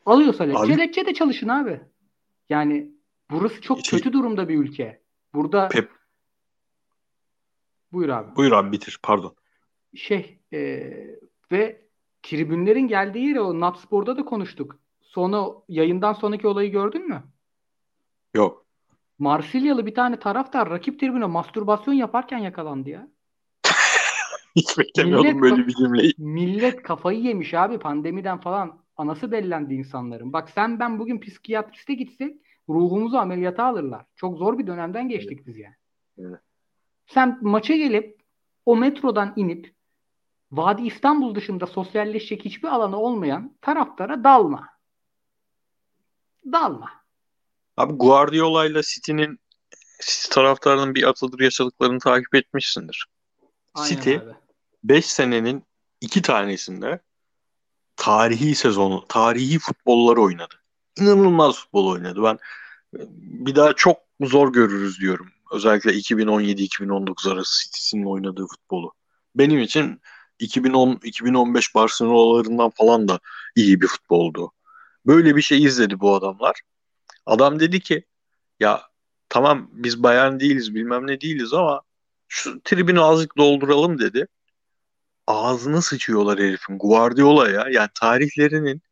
[0.06, 1.80] Alıyorsa Lecce, abi, Lecce'de çalışın abi.
[2.48, 2.90] Yani
[3.30, 5.02] burası çok şey, kötü durumda bir ülke.
[5.34, 5.90] Burada Pep.
[7.92, 8.36] Buyur abi.
[8.36, 9.34] Buyur abi bitir pardon.
[9.94, 10.58] Şey e,
[11.52, 11.88] ve
[12.22, 14.78] tribünlerin geldiği yeri o Natspor'da da konuştuk.
[15.00, 17.22] Sonra yayından sonraki olayı gördün mü?
[18.34, 18.66] Yok.
[19.18, 23.13] Marsilyalı bir tane taraftar rakip tribüne mastürbasyon yaparken yakalandı ya.
[24.56, 26.14] Hiç beklemiyordum Millet, böyle bir cümleyi.
[26.18, 28.84] millet kafayı yemiş abi pandemiden falan.
[28.96, 30.32] Anası bellendi insanların.
[30.32, 32.36] Bak sen ben bugün psikiyatriste gitsek
[32.68, 34.06] ruhumuzu ameliyata alırlar.
[34.16, 35.74] Çok zor bir dönemden geçtik biz yani.
[36.18, 36.40] Evet.
[37.06, 38.20] Sen maça gelip
[38.66, 39.74] o metrodan inip
[40.52, 44.68] Vadi İstanbul dışında sosyalleşecek hiçbir alanı olmayan taraftara dalma.
[46.52, 46.90] Dalma.
[47.76, 49.38] Abi Guardiola ile City'nin
[50.00, 53.06] City taraftarının bir atıdır yaşadıklarını takip etmişsindir.
[53.74, 54.43] Aynen City abi.
[54.84, 55.64] 5 senenin
[56.00, 57.00] iki tanesinde
[57.96, 60.54] tarihi sezonu, tarihi futbolları oynadı.
[61.00, 62.22] İnanılmaz futbol oynadı.
[62.22, 62.34] Ben
[62.98, 65.28] e, bir daha çok zor görürüz diyorum.
[65.52, 68.92] Özellikle 2017-2019 arası City'sinin oynadığı futbolu.
[69.34, 70.00] Benim için
[70.40, 73.20] 2010-2015 Barcelona'larından falan da
[73.56, 74.52] iyi bir futboldu.
[75.06, 76.60] Böyle bir şey izledi bu adamlar.
[77.26, 78.04] Adam dedi ki
[78.60, 78.82] ya
[79.28, 81.82] tamam biz bayan değiliz bilmem ne değiliz ama
[82.28, 84.26] şu tribünü azıcık dolduralım dedi.
[85.26, 86.78] Ağzını sıçıyorlar herifin.
[86.78, 88.82] Guardiola ya yani tarihlerinin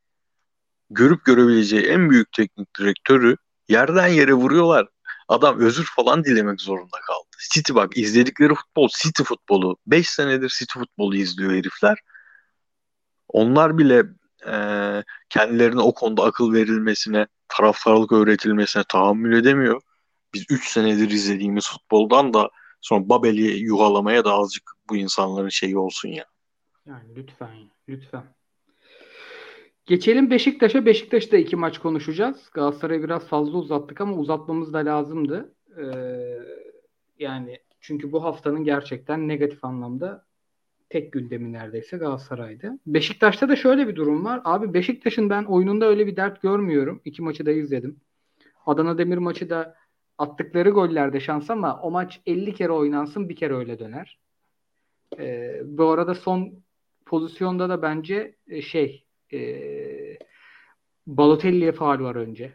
[0.91, 3.37] görüp görebileceği en büyük teknik direktörü
[3.68, 4.89] yerden yere vuruyorlar.
[5.28, 7.28] Adam özür falan dilemek zorunda kaldı.
[7.53, 9.76] City bak izledikleri futbol City futbolu.
[9.87, 11.99] 5 senedir City futbolu izliyor herifler.
[13.28, 14.03] Onlar bile
[14.47, 14.55] e,
[15.28, 19.80] kendilerine o konuda akıl verilmesine, taraftarlık öğretilmesine tahammül edemiyor.
[20.35, 22.51] Biz 3 senedir izlediğimiz futboldan da
[22.83, 26.24] sonra Babel'i yuvalamaya da azıcık bu insanların şeyi olsun ya.
[26.87, 27.57] Yani lütfen,
[27.89, 28.24] lütfen.
[29.87, 30.87] Geçelim Beşiktaş'a.
[30.87, 32.51] Beşiktaş'ta iki maç konuşacağız.
[32.53, 35.55] Galatasaray'ı biraz fazla uzattık ama uzatmamız da lazımdı.
[35.78, 35.85] Ee,
[37.18, 40.26] yani çünkü bu haftanın gerçekten negatif anlamda
[40.91, 42.78] tek gündemi neredeyse Galatasaray'dı.
[42.87, 44.41] Beşiktaş'ta da şöyle bir durum var.
[44.45, 47.01] Abi Beşiktaş'ın ben oyununda öyle bir dert görmüyorum.
[47.05, 48.01] İki maçı da izledim.
[48.66, 49.74] Adana Demir maçı da
[50.19, 54.19] attıkları gollerde şans ama o maç 50 kere oynansın bir kere öyle döner.
[55.19, 56.63] Ee, bu arada son
[57.07, 59.39] pozisyonda da bence e, şey e,
[61.07, 62.53] Balotelli'ye faal var önce.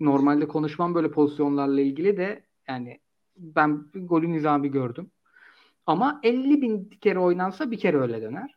[0.00, 3.00] Normalde konuşmam böyle pozisyonlarla ilgili de yani
[3.36, 5.10] ben golü nizami gördüm.
[5.86, 8.54] Ama 50 bin kere oynansa bir kere öyle döner.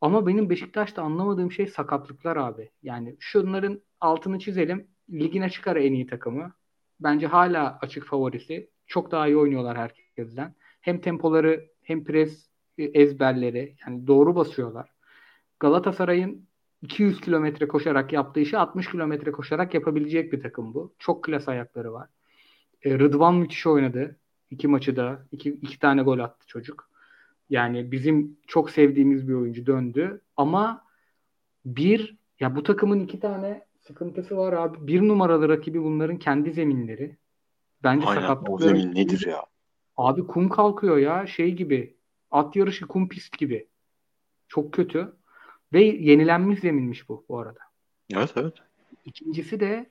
[0.00, 2.70] Ama benim Beşiktaş'ta anlamadığım şey sakatlıklar abi.
[2.82, 4.88] Yani şunların altını çizelim.
[5.10, 6.52] Ligine çıkar en iyi takımı.
[7.00, 8.70] Bence hala açık favorisi.
[8.86, 10.54] Çok daha iyi oynuyorlar herkesten.
[10.80, 14.90] Hem tempoları hem pres e, ezberleri yani doğru basıyorlar.
[15.60, 16.48] Galatasaray'ın
[16.82, 20.94] 200 kilometre koşarak yaptığı işi 60 kilometre koşarak yapabilecek bir takım bu.
[20.98, 22.08] Çok klas ayakları var.
[22.82, 24.16] E, Rıdvan müthiş oynadı.
[24.50, 26.90] İki maçı da iki, iki tane gol attı çocuk.
[27.50, 30.20] Yani bizim çok sevdiğimiz bir oyuncu döndü.
[30.36, 30.84] Ama
[31.64, 34.86] bir ya bu takımın iki tane sıkıntısı var abi.
[34.86, 37.16] Bir numaralı rakibi bunların kendi zeminleri.
[37.82, 38.78] Bence Aynen o sakatlıkları.
[38.78, 39.46] zemin nedir ya?
[39.96, 41.96] Abi kum kalkıyor ya şey gibi.
[42.30, 43.68] At yarışı kum pist gibi.
[44.48, 45.16] Çok kötü.
[45.72, 47.60] Ve yenilenmiş zeminmiş bu bu arada.
[48.14, 48.54] Evet evet.
[49.04, 49.90] İkincisi de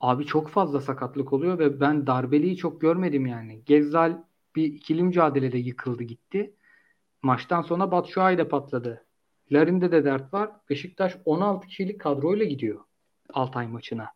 [0.00, 3.62] abi çok fazla sakatlık oluyor ve ben darbeliyi çok görmedim yani.
[3.66, 4.22] Gezzal
[4.56, 6.54] bir ikili mücadelede yıkıldı gitti.
[7.22, 9.04] Maçtan sonra Batshuayi de patladı.
[9.52, 10.50] Larin'de de dert var.
[10.70, 12.80] Beşiktaş 16 kişilik kadroyla gidiyor
[13.32, 14.10] Altay maçına.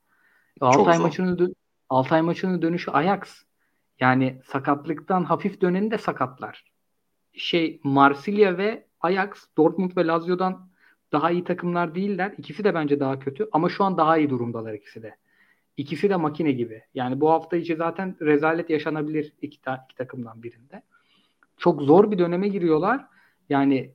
[0.61, 1.03] Altay zor.
[1.03, 1.55] maçının dö-
[1.89, 3.45] Altay maçının dönüşü Ajax.
[4.01, 6.65] Yani sakatlıktan hafif döneni de sakatlar.
[7.33, 10.69] Şey Marsilya ve Ajax, Dortmund ve Lazio'dan
[11.13, 12.35] daha iyi takımlar değiller.
[12.39, 15.17] İkisi de bence daha kötü ama şu an daha iyi durumdalar ikisi de.
[15.77, 16.83] İkisi de makine gibi.
[16.95, 20.83] Yani bu hafta içi zaten rezalet yaşanabilir iki, ta- iki takımdan birinde.
[21.57, 23.07] Çok zor bir döneme giriyorlar.
[23.49, 23.93] Yani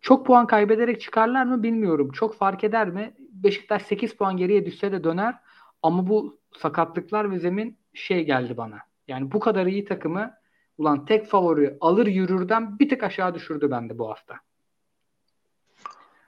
[0.00, 2.10] çok puan kaybederek çıkarlar mı bilmiyorum.
[2.12, 3.14] Çok fark eder mi?
[3.34, 5.34] Beşiktaş 8 puan geriye düşse de döner.
[5.82, 8.78] Ama bu sakatlıklar ve zemin şey geldi bana.
[9.08, 10.34] Yani bu kadar iyi takımı
[10.78, 14.40] ulan tek favori alır yürürden bir tık aşağı düşürdü bende bu hafta.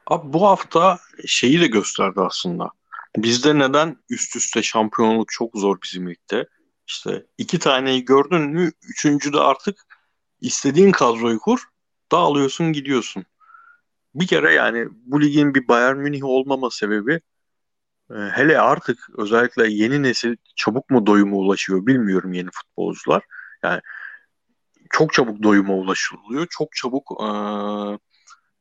[0.06, 2.70] Abi bu hafta şeyi de gösterdi aslında.
[3.16, 6.48] Bizde neden üst üste şampiyonluk çok zor bizim ligde?
[6.86, 9.86] İşte iki taneyi gördün mü üçüncü de artık
[10.40, 11.64] istediğin kadroyu kur
[12.12, 13.24] dağılıyorsun gidiyorsun.
[14.16, 17.20] Bir kere yani bu ligin bir Bayern Münih olmama sebebi
[18.10, 23.22] e, hele artık özellikle yeni nesil çabuk mu doyuma ulaşıyor bilmiyorum yeni futbolcular.
[23.62, 23.80] Yani
[24.90, 26.46] çok çabuk doyuma ulaşılıyor.
[26.50, 27.28] Çok çabuk e,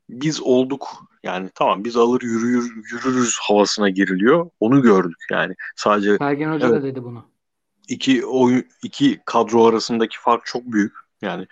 [0.09, 0.87] biz olduk
[1.23, 4.49] yani tamam biz alır yürür, yürürüz havasına giriliyor.
[4.59, 5.55] Onu gördük yani.
[5.75, 6.81] Sadece Sergen Hoca Evet.
[6.81, 7.25] da dedi bunu.
[7.87, 10.93] iki oyun iki kadro arasındaki fark çok büyük.
[11.21, 11.47] Yani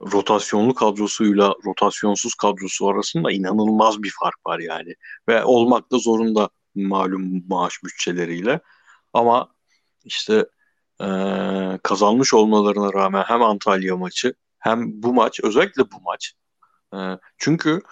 [0.00, 4.94] rotasyonlu kadrosuyla rotasyonsuz kadrosu arasında inanılmaz bir fark var yani.
[5.28, 8.60] Ve olmak da zorunda malum maaş bütçeleriyle.
[9.12, 9.48] Ama
[10.04, 10.46] işte
[11.00, 16.34] eee, kazanmış olmalarına rağmen hem Antalya maçı hem bu maç özellikle bu maç
[16.94, 16.98] E,
[17.38, 17.82] çünkü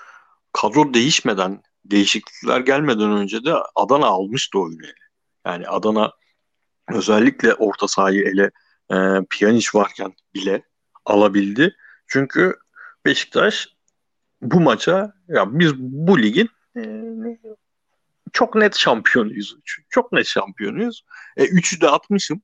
[0.52, 4.86] kadro değişmeden, değişiklikler gelmeden önce de Adana almıştı oyunu.
[5.46, 6.12] Yani Adana
[6.88, 8.50] özellikle orta sahayı ele
[8.92, 10.62] e, Pjanic varken bile
[11.04, 11.76] alabildi.
[12.14, 12.56] Çünkü
[13.06, 13.68] Beşiktaş
[14.42, 16.82] bu maça ya biz bu ligin e,
[18.32, 19.56] çok net şampiyonuyuz.
[19.90, 21.04] Çok net şampiyonuyuz.
[21.36, 22.42] E, üçü de atmışım.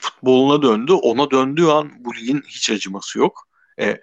[0.00, 0.92] Futboluna döndü.
[0.92, 3.48] Ona döndüğü an bu ligin hiç acıması yok.
[3.78, 4.00] E, e,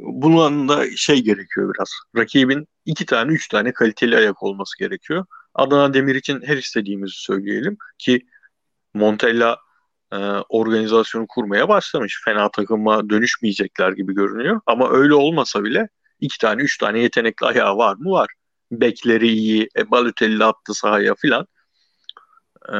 [0.00, 1.90] bunun da şey gerekiyor biraz.
[2.16, 5.26] Rakibin iki tane, üç tane kaliteli ayak olması gerekiyor.
[5.54, 8.26] Adana Demir için her istediğimizi söyleyelim ki
[8.94, 9.63] Montella
[10.14, 10.16] e,
[10.48, 12.22] organizasyonu kurmaya başlamış.
[12.24, 14.60] Fena takıma dönüşmeyecekler gibi görünüyor.
[14.66, 15.88] Ama öyle olmasa bile
[16.20, 18.10] iki tane, üç tane yetenekli ayağı var mı?
[18.10, 18.28] Var.
[18.72, 21.46] Bekleri iyi, e, Balotelli attı sahaya filan.
[22.68, 22.76] E,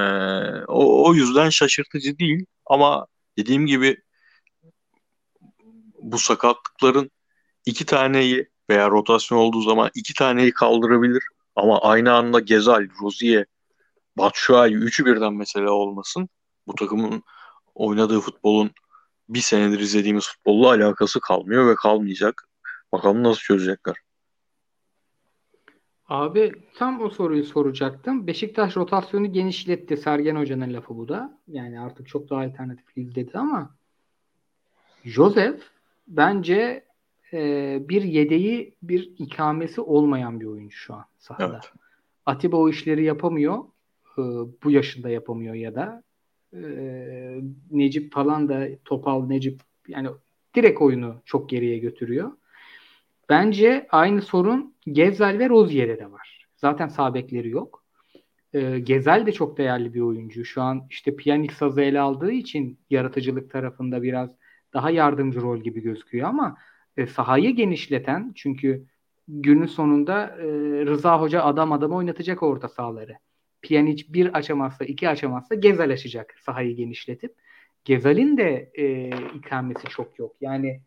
[0.69, 2.47] o, o yüzden şaşırtıcı değil.
[2.67, 3.07] Ama
[3.39, 3.97] dediğim gibi
[6.03, 7.11] bu sakatlıkların
[7.67, 11.23] iki taneyi veya rotasyon olduğu zaman iki taneyi kaldırabilir.
[11.57, 13.45] Ama aynı anda Gezal, Rozier,
[14.19, 16.29] Batshuayi üçü birden mesela olmasın.
[16.67, 17.23] Bu takımın
[17.75, 18.71] oynadığı futbolun
[19.29, 22.49] bir senedir izlediğimiz futbolla alakası kalmıyor ve kalmayacak.
[22.93, 23.95] Bakalım nasıl çözecekler.
[26.09, 28.27] Abi tam o soruyu soracaktım.
[28.27, 29.97] Beşiktaş rotasyonu genişletti.
[29.97, 31.39] Sergen Hoca'nın lafı bu da.
[31.49, 33.75] Yani artık çok daha alternatifliyiz dedi ama
[35.05, 35.61] Joseph
[36.09, 36.85] bence
[37.33, 41.53] e, bir yedeği bir ikamesi olmayan bir oyuncu şu an sahada.
[41.53, 41.73] Evet.
[42.27, 43.59] Atiba o işleri yapamıyor.
[44.19, 44.23] E,
[44.65, 46.03] bu yaşında yapamıyor ya da
[46.55, 47.41] e,
[47.71, 50.09] Necip falan da Topal Necip yani
[50.55, 52.33] direkt oyunu çok geriye götürüyor.
[53.29, 56.47] Bence aynı sorun Gezzal ve Rozier'de de var.
[56.57, 57.85] Zaten sağ bekleri yok.
[58.53, 60.45] E, Gezel de çok değerli bir oyuncu.
[60.45, 64.31] Şu an işte Pjanic sazı ele aldığı için yaratıcılık tarafında biraz
[64.75, 66.57] daha yardımcı rol gibi gözüküyor ama
[66.97, 68.87] e, sahayı genişleten çünkü
[69.29, 70.47] günün sonunda e,
[70.87, 73.15] Rıza Hoca adam adamı oynatacak orta sahaları.
[73.65, 77.35] Pjanic bir açamazsa iki açamazsa Gezal açacak sahayı genişletip.
[77.85, 80.37] Gezal'in de e, ikamesi çok yok.
[80.41, 80.81] Yani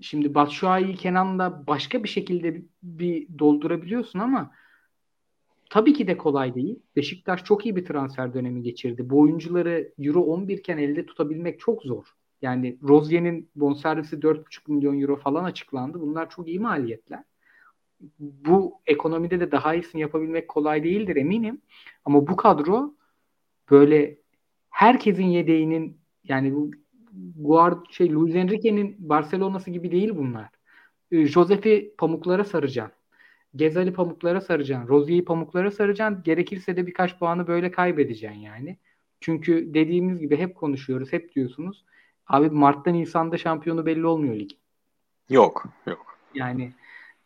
[0.00, 4.52] şimdi Batshuayi Kenan'la başka bir şekilde bir doldurabiliyorsun ama
[5.70, 6.78] tabii ki de kolay değil.
[6.96, 9.10] Beşiktaş çok iyi bir transfer dönemi geçirdi.
[9.10, 12.04] Bu oyuncuları Euro 11 iken elde tutabilmek çok zor.
[12.42, 16.00] Yani Rozier'in bonservisi 4,5 milyon euro falan açıklandı.
[16.00, 17.24] Bunlar çok iyi maliyetler.
[18.20, 21.60] Bu ekonomide de daha iyisini yapabilmek kolay değildir eminim.
[22.04, 22.94] Ama bu kadro
[23.70, 24.18] böyle
[24.70, 26.70] herkesin yedeğinin yani bu
[27.36, 30.48] Guard şey Luis Enrique'nin Barcelona'sı gibi değil bunlar.
[31.10, 32.96] Ee, Josef'i pamuklara saracaksın.
[33.56, 34.88] Gezali pamuklara saracaksın.
[34.88, 36.22] Rozier'i pamuklara saracaksın.
[36.22, 38.76] Gerekirse de birkaç puanı böyle kaybedeceksin yani.
[39.20, 41.84] Çünkü dediğimiz gibi hep konuşuyoruz, hep diyorsunuz.
[42.26, 44.50] Abi Mart'ta Nisan'da şampiyonu belli olmuyor lig.
[45.28, 46.18] Yok, yok.
[46.34, 46.72] Yani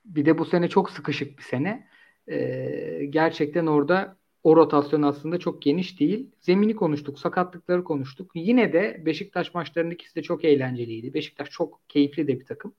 [0.05, 1.89] bir de bu sene çok sıkışık bir sene.
[2.29, 6.31] Ee, gerçekten orada o rotasyon aslında çok geniş değil.
[6.41, 8.31] Zemini konuştuk, sakatlıkları konuştuk.
[8.35, 11.15] Yine de Beşiktaş maçlarının ikisi de çok eğlenceliydi.
[11.15, 12.75] Beşiktaş çok keyifli de bir takım.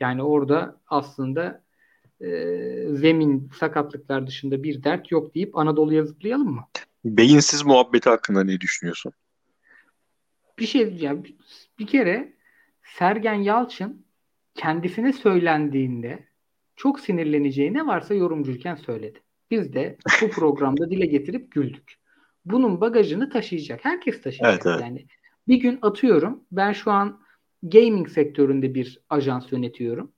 [0.00, 1.64] Yani orada aslında
[2.20, 2.28] e,
[2.92, 6.68] zemin sakatlıklar dışında bir dert yok deyip Anadolu'ya zıplayalım mı?
[7.04, 9.12] Beyinsiz muhabbeti hakkında ne düşünüyorsun?
[10.58, 11.22] Bir şey diyeceğim.
[11.78, 12.32] Bir kere
[12.82, 14.06] Sergen Yalçın
[14.54, 16.27] kendisine söylendiğinde
[16.78, 19.18] çok sinirleneceği ne varsa yorumcuyken söyledi.
[19.50, 21.94] Biz de bu programda dile getirip güldük.
[22.44, 23.84] Bunun bagajını taşıyacak.
[23.84, 24.66] Herkes taşıyacak.
[24.66, 24.80] Evet, evet.
[24.80, 25.06] Yani
[25.48, 27.20] bir gün atıyorum ben şu an
[27.62, 30.12] gaming sektöründe bir ajans yönetiyorum.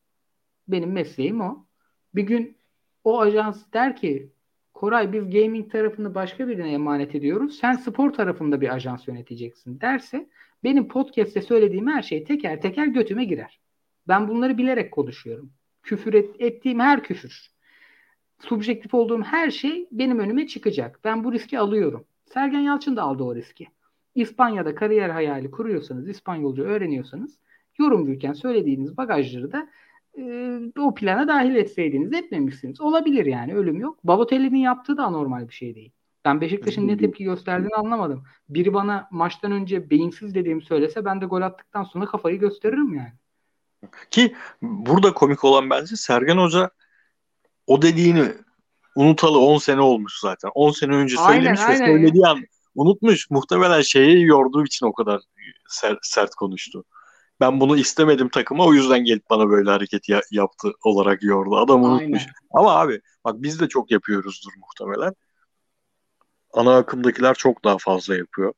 [0.69, 1.67] Benim mesleğim o.
[2.15, 2.57] Bir gün
[3.05, 4.33] o ajans der ki
[4.75, 7.59] Koray biz gaming tarafını başka birine emanet ediyoruz.
[7.59, 10.29] Sen spor tarafında bir ajans yöneteceksin derse
[10.65, 13.61] benim podcast'te söylediğim her şey teker teker götüme girer.
[14.09, 15.53] Ben bunları bilerek konuşuyorum.
[15.83, 17.51] Küfür et, ettiğim her küfür.
[18.39, 21.01] Subjektif olduğum her şey benim önüme çıkacak.
[21.05, 22.05] Ben bu riski alıyorum.
[22.25, 23.69] Sergen Yalçın da aldı o riski.
[24.15, 27.39] İspanya'da kariyer hayali kuruyorsanız, İspanyolca öğreniyorsanız
[27.79, 29.69] yorumcuyken söylediğiniz bagajları da
[30.19, 32.81] e, o plana dahil etseydiniz etmemişsiniz.
[32.81, 33.99] Olabilir yani ölüm yok.
[34.05, 35.93] Balotelli'nin yaptığı da anormal bir şey değil.
[36.25, 38.25] Ben Beşiktaş'ın ne tepki gösterdiğini anlamadım.
[38.49, 43.13] Biri bana maçtan önce beyinsiz dediğimi söylese ben de gol attıktan sonra kafayı gösteririm yani.
[44.11, 46.71] Ki burada komik olan bence Sergen Hoca
[47.67, 48.33] o dediğini
[48.97, 50.51] unutalı 10 sene olmuş zaten.
[50.55, 51.87] 10 sene önce söylemiş aynen, ve aynen.
[51.87, 52.41] söylediği an
[52.75, 53.31] unutmuş.
[53.31, 55.21] Muhtemelen şeyi yorduğu için o kadar
[55.69, 56.85] sert, sert konuştu.
[57.41, 61.57] Ben bunu istemedim takıma o yüzden gelip bana böyle hareket ya- yaptı olarak yordu.
[61.57, 62.23] Adam unutmuş.
[62.23, 62.35] Aynen.
[62.51, 65.15] Ama abi bak biz de çok yapıyoruzdur muhtemelen.
[66.53, 68.53] Ana akımdakiler çok daha fazla yapıyor.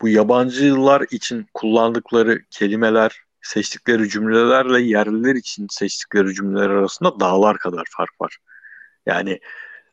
[0.00, 8.20] Bu yabancılar için kullandıkları kelimeler seçtikleri cümlelerle yerliler için seçtikleri cümleler arasında dağlar kadar fark
[8.20, 8.38] var.
[9.06, 9.40] Yani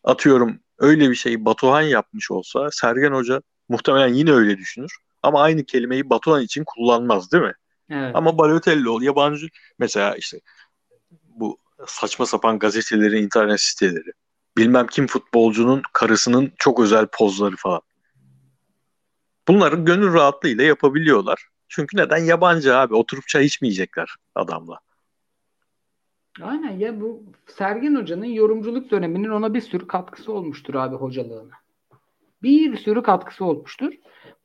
[0.03, 4.97] atıyorum öyle bir şeyi Batuhan yapmış olsa Sergen Hoca muhtemelen yine öyle düşünür.
[5.23, 7.53] Ama aynı kelimeyi Batuhan için kullanmaz değil mi?
[7.89, 8.15] Evet.
[8.15, 9.47] Ama Balotelli ol yabancı
[9.79, 10.39] mesela işte
[11.27, 14.11] bu saçma sapan gazetelerin internet siteleri.
[14.57, 17.81] Bilmem kim futbolcunun karısının çok özel pozları falan.
[19.47, 21.47] Bunları gönül rahatlığıyla yapabiliyorlar.
[21.69, 22.17] Çünkü neden?
[22.17, 22.95] Yabancı abi.
[22.95, 24.79] Oturup çay içmeyecekler adamla.
[26.41, 31.53] Aynen ya bu Sergen Hoca'nın yorumculuk döneminin ona bir sürü katkısı olmuştur abi hocalığına.
[32.43, 33.93] Bir sürü katkısı olmuştur.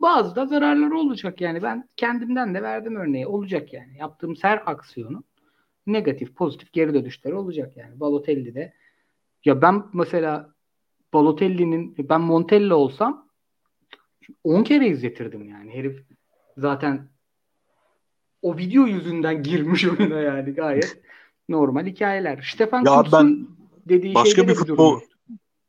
[0.01, 1.63] Bazı da zararları olacak yani.
[1.63, 3.27] Ben kendimden de verdim örneği.
[3.27, 3.97] Olacak yani.
[3.99, 5.25] Yaptığım her aksiyonu
[5.87, 8.01] negatif, pozitif geri dönüşleri olacak yani.
[8.01, 8.75] Balotelli de
[9.45, 10.55] ya ben mesela
[11.13, 13.29] Balotelli'nin ben Montella olsam
[14.45, 15.75] 10 kere izletirdim yani.
[15.75, 16.05] Herif
[16.57, 17.09] zaten
[18.45, 20.99] o video yüzünden girmiş oyuna yani gayet
[21.49, 22.51] normal hikayeler.
[22.55, 23.57] Stefan Ya Kuntz'un
[23.89, 25.01] dediği başka bir futbol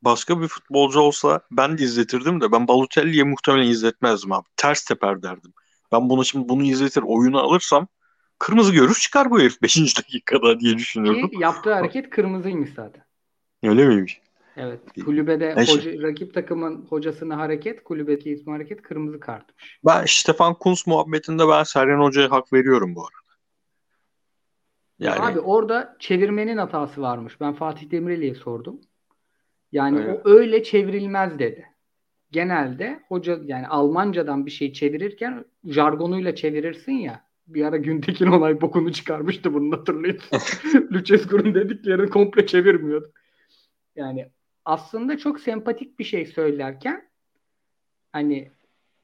[0.01, 4.47] başka bir futbolcu olsa ben de izletirdim de ben Balotelli'ye muhtemelen izletmezdim abi.
[4.57, 5.53] Ters teper derdim.
[5.91, 7.87] Ben bunu şimdi bunu izletir oyunu alırsam
[8.39, 9.77] kırmızı görüş çıkar bu herif 5.
[9.97, 11.29] dakikada diye düşünürdüm.
[11.29, 13.03] Ki yaptığı hareket kırmızıymış zaten.
[13.63, 14.21] Öyle miymiş?
[14.57, 14.79] Evet.
[15.05, 19.79] Kulübede hoca, rakip takımın hocasına hareket, kulübedeki ismi hareket kırmızı kartmış.
[19.85, 23.25] Ben Stefan Kuntz muhabbetinde ben Sergen Hoca'ya hak veriyorum bu arada.
[24.99, 27.41] Yani Abi orada çevirmenin hatası varmış.
[27.41, 28.81] Ben Fatih Demirel'e sordum.
[29.71, 30.21] Yani Evet.
[30.25, 31.65] o öyle çevrilmez dedi.
[32.31, 37.25] Genelde hoca yani Almancadan bir şey çevirirken jargonuyla çevirirsin ya.
[37.47, 40.39] Bir ara Güntekin olay bokunu çıkarmıştı bunu hatırlıyorsun.
[40.93, 43.11] Lucescu'nun dediklerini komple çevirmiyordu.
[43.95, 44.29] Yani
[44.65, 47.09] aslında çok sempatik bir şey söylerken
[48.11, 48.51] hani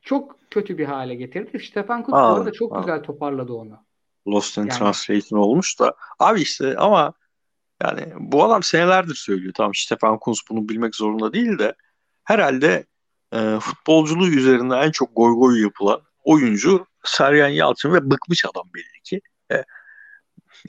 [0.02, 1.60] çok kötü bir hale getirdi.
[1.60, 2.80] Stefan Aa, arada çok aa.
[2.80, 3.86] güzel toparladı onu.
[4.28, 5.96] Lost in Yani- Translation olmuş da.
[6.20, 7.14] Abi işte ama
[7.84, 9.54] yani bu adam senelerdir söylüyor.
[9.58, 11.76] Tamam Stefan Kuntz bunu bilmek zorunda değil de
[12.24, 12.86] herhalde
[13.34, 19.02] e, futbolculuğu üzerinde en çok goy goy yapılan oyuncu Sergen Yalçın ve bıkmış adam belli
[19.04, 19.22] ki.
[19.52, 19.64] E,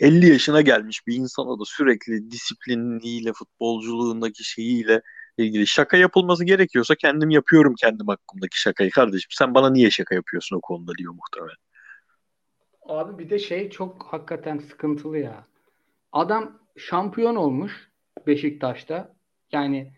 [0.00, 5.02] 50 yaşına gelmiş bir insana da sürekli disipliniyle, futbolculuğundaki şeyiyle
[5.38, 9.28] ilgili şaka yapılması gerekiyorsa kendim yapıyorum kendim hakkımdaki şakayı kardeşim.
[9.30, 11.56] Sen bana niye şaka yapıyorsun o konuda diyor muhtemelen.
[12.82, 15.46] Abi bir de şey çok hakikaten sıkıntılı ya.
[16.12, 17.90] Adam şampiyon olmuş
[18.26, 19.14] Beşiktaş'ta.
[19.52, 19.92] Yani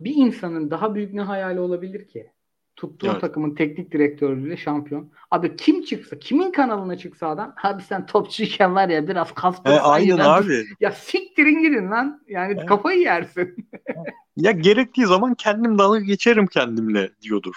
[0.00, 2.32] bir insanın daha büyük ne hayali olabilir ki?
[2.76, 3.20] Tuttuğu Evet.
[3.20, 5.10] takımın teknik direktörlüğüyle şampiyon.
[5.30, 9.84] Abi kim çıksa, kimin kanalına çıksa adam, abi sen topçuyken var ya biraz E, kastırsaydın.
[9.84, 10.64] aynen ben- abi.
[10.80, 12.22] Ya siktirin gidin lan.
[12.28, 12.66] Yani Evet.
[12.66, 13.56] kafayı yersin.
[14.36, 17.54] Ya gerektiği zaman kendim dalga geçerim kendimle diyordur.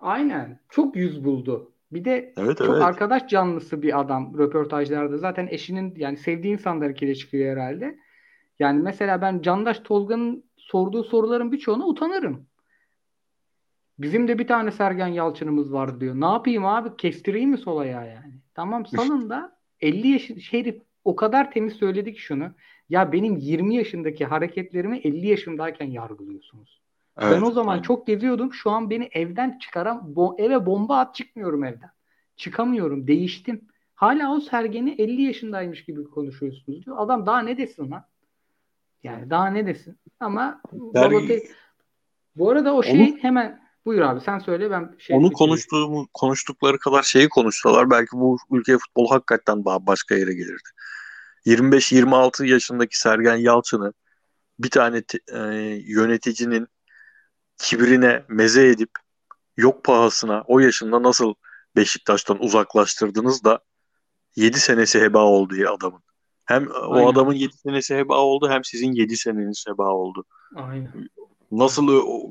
[0.00, 0.60] Aynen.
[0.70, 1.72] Çok yüz buldu.
[1.92, 2.82] Bir de Evet çok evet.
[2.82, 5.18] arkadaş canlısı bir adam röportajlarda.
[5.18, 7.98] Zaten eşinin yani sevdiği insanlarıyla çıkıyor herhalde.
[8.58, 12.46] Yani mesela ben Candaş Tolga'nın sorduğu soruların birçoğuna utanırım.
[14.02, 16.14] Bizim de bir tane Sergen Yalçın'ımız var diyor.
[16.20, 16.96] Ne yapayım abi?
[16.96, 18.34] Kestireyim mi sol ayağı yani?
[18.54, 22.50] Tamam salın da 50 yaş herif o kadar temiz söyledi ki şunu.
[22.88, 26.80] Ya benim 20 yaşındaki hareketlerimi 50 yaşındayken yargılıyorsunuz.
[27.20, 27.82] Ben Evet, o zaman aynen.
[27.82, 28.52] çok geziyordum.
[28.52, 31.90] Şu an beni evden çıkaran bo- eve bomba at çıkmıyorum evden.
[32.36, 33.06] Çıkamıyorum.
[33.06, 33.64] Değiştim.
[33.94, 36.96] Hala o Sergen'i 50 yaşındaymış gibi konuşuyorsunuz diyor.
[37.00, 38.04] Adam daha ne desin lan?
[39.02, 39.96] Yani daha ne desin?
[40.20, 41.48] Ama Der- Balotelli-
[42.36, 45.32] bu arada o şey Onu- hemen buyur abi sen söyle ben şey Onu bitireyim.
[45.32, 50.68] konuştuğumu, konuştukları kadar şeyi konuşsalar belki bu ülke futbol hakikaten daha başka yere gelirdi.
[51.46, 53.92] 25-26 yaşındaki Sergen Yalçın'ı
[54.58, 55.02] bir tane
[55.32, 55.38] e,
[55.86, 56.68] yöneticinin
[57.58, 58.90] kibrine meze edip
[59.56, 61.34] yok pahasına o yaşında nasıl
[61.76, 63.60] Beşiktaş'tan uzaklaştırdınız da
[64.36, 66.02] 7 senesi heba oldu ya adamın.
[66.44, 67.06] Hem o Aynen.
[67.08, 70.24] adamın 7 senesi heba oldu hem sizin 7 seneniz heba oldu.
[70.54, 71.08] Aynen.
[71.50, 71.88] Nasıl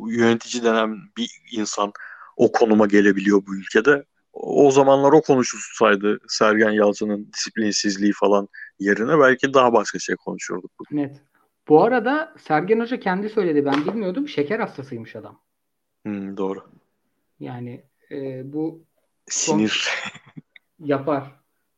[0.09, 1.91] yönetici denen bir insan
[2.37, 4.03] o konuma gelebiliyor bu ülkede?
[4.33, 8.47] O zamanlar o konuşulsaydı Sergen Yalçın'ın disiplinsizliği falan
[8.79, 10.71] yerine belki daha başka şey konuşurduk.
[10.91, 11.21] Net.
[11.67, 13.65] Bu arada Sergen Hoca kendi söyledi.
[13.65, 14.27] Ben bilmiyordum.
[14.27, 15.41] Şeker hastasıymış adam.
[16.05, 16.63] Hmm, doğru.
[17.39, 18.83] Yani e, bu
[19.29, 19.89] Sinir.
[20.79, 21.31] yapar.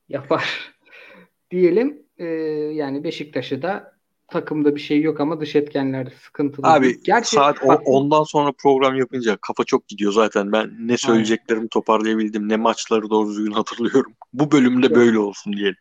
[0.09, 0.73] Yapar.
[1.51, 2.26] Diyelim e,
[2.73, 3.90] yani Beşiktaş'ı da
[4.32, 6.68] takımda bir şey yok ama dış etkenler sıkıntılı.
[6.68, 10.52] Abi Gerçi saat o- bak, ondan sonra program yapınca kafa çok gidiyor zaten.
[10.52, 14.14] Ben ne söyleyeceklerimi toparlayabildim, ne maçları doğru düzgün hatırlıyorum.
[14.34, 14.95] Bu bölümde Evet.
[14.95, 15.78] böyle olsun diyelim.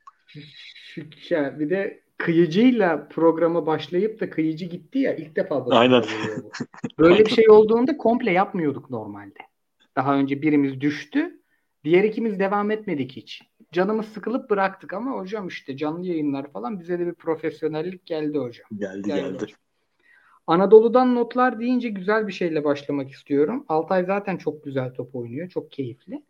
[1.29, 6.05] şey, bir de kıyıcıyla programa başlayıp da kıyıcı gitti ya ilk defa başına Aynen.
[6.99, 9.39] Böyle bir şey olduğunda komple yapmıyorduk normalde.
[9.97, 11.41] Daha önce birimiz düştü.
[11.85, 13.43] Diğer ikimiz devam etmedik hiç.
[13.73, 18.67] Canımız sıkılıp bıraktık ama hocam işte canlı yayınlar falan bize de bir profesyonellik geldi hocam.
[18.77, 19.39] Geldi geldi.
[19.39, 19.53] geldi.
[20.47, 23.65] Anadolu'dan notlar deyince güzel bir şeyle başlamak istiyorum.
[23.69, 25.49] Altay zaten çok güzel top oynuyor.
[25.49, 26.23] Çok keyifli.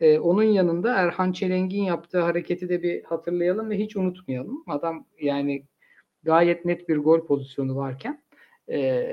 [0.00, 4.64] Ee, onun yanında Erhan Çelengin yaptığı hareketi de bir hatırlayalım ve hiç unutmayalım.
[4.66, 5.66] Adam yani
[6.22, 8.22] gayet net bir gol pozisyonu varken
[8.70, 9.06] e,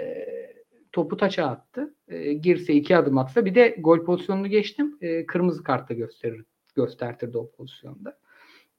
[0.92, 1.96] topu taça attı.
[2.08, 4.98] E, girse iki adım atsa bir de gol pozisyonunu geçtim.
[5.02, 6.46] E, kırmızı kartla gösterir
[6.76, 8.18] göstertirdi o pozisyonda.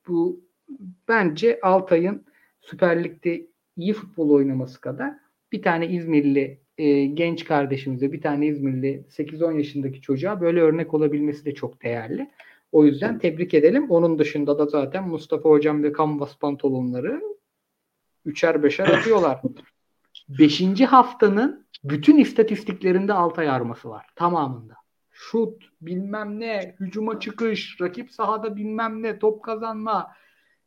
[0.08, 0.40] Bu
[1.08, 2.24] bence Altay'ın
[2.60, 3.46] Süper Lig'de
[3.76, 5.12] iyi futbol oynaması kadar
[5.52, 11.44] bir tane İzmirli e, genç kardeşimize, bir tane İzmirli 8-10 yaşındaki çocuğa böyle örnek olabilmesi
[11.44, 12.30] de çok değerli.
[12.72, 13.90] O yüzden tebrik edelim.
[13.90, 17.22] Onun dışında da zaten Mustafa Hocam ve Canvas pantolonları
[18.24, 19.40] üçer beşer atıyorlar.
[20.28, 24.06] Beşinci haftanın bütün istatistiklerinde Altay arması var.
[24.16, 24.81] Tamamında.
[25.30, 30.12] Şut, bilmem ne, hücuma çıkış, rakip sahada bilmem ne, top kazanma.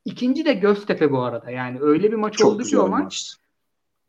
[0.06, 1.52] İkinci de Göztepe bu arada.
[1.52, 3.04] Yani öyle bir maç Çok oldu ki o maç.
[3.04, 3.36] maç.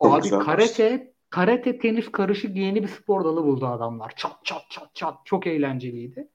[0.00, 1.02] Abi karate, maç.
[1.30, 4.12] karate tenis karışık yeni bir spor dalı buldu adamlar.
[4.16, 5.14] Çat çat çat çat.
[5.24, 6.28] Çok eğlenceliydi.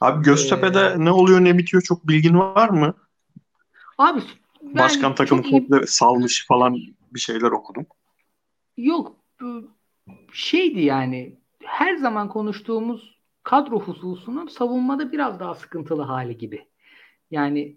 [0.00, 2.94] Abi Göztepe'de ee, ne oluyor ne bitiyor çok bilgin var mı?
[3.98, 4.20] Abi
[4.62, 5.86] Başkan takımı komple iyi...
[5.86, 6.78] salmış falan
[7.14, 7.86] bir şeyler okudum.
[8.76, 9.16] Yok
[10.32, 13.13] şeydi yani her zaman konuştuğumuz
[13.44, 16.66] kadro hususunun savunmada biraz daha sıkıntılı hali gibi.
[17.30, 17.76] Yani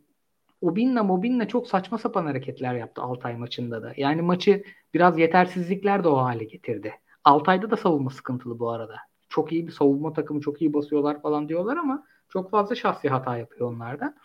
[0.61, 3.94] Obinna Mobinna çok saçma sapan hareketler yaptı Altay maçında da.
[3.98, 4.64] Yani maçı
[4.94, 6.94] biraz yetersizlikler de o hale getirdi.
[7.23, 8.95] Altay'da da savunma sıkıntılı bu arada.
[9.30, 13.38] Çok iyi bir savunma takımı, çok iyi basıyorlar falan diyorlar ama çok fazla şahsi hata
[13.38, 14.15] yapıyor onlardan.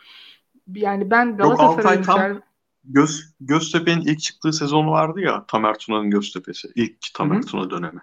[0.74, 2.40] Yani ben Galatasaray'ın tam
[2.84, 6.68] Göz, Göztepe'nin ilk çıktığı sezon vardı ya Tamer Tuna'nın Göztepe'si.
[6.74, 7.46] İlk Tamer Hı-hı.
[7.46, 8.00] Tuna dönemi.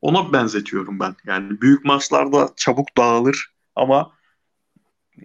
[0.00, 1.14] Ona benzetiyorum ben.
[1.26, 4.12] Yani büyük maçlarda çabuk dağılır ama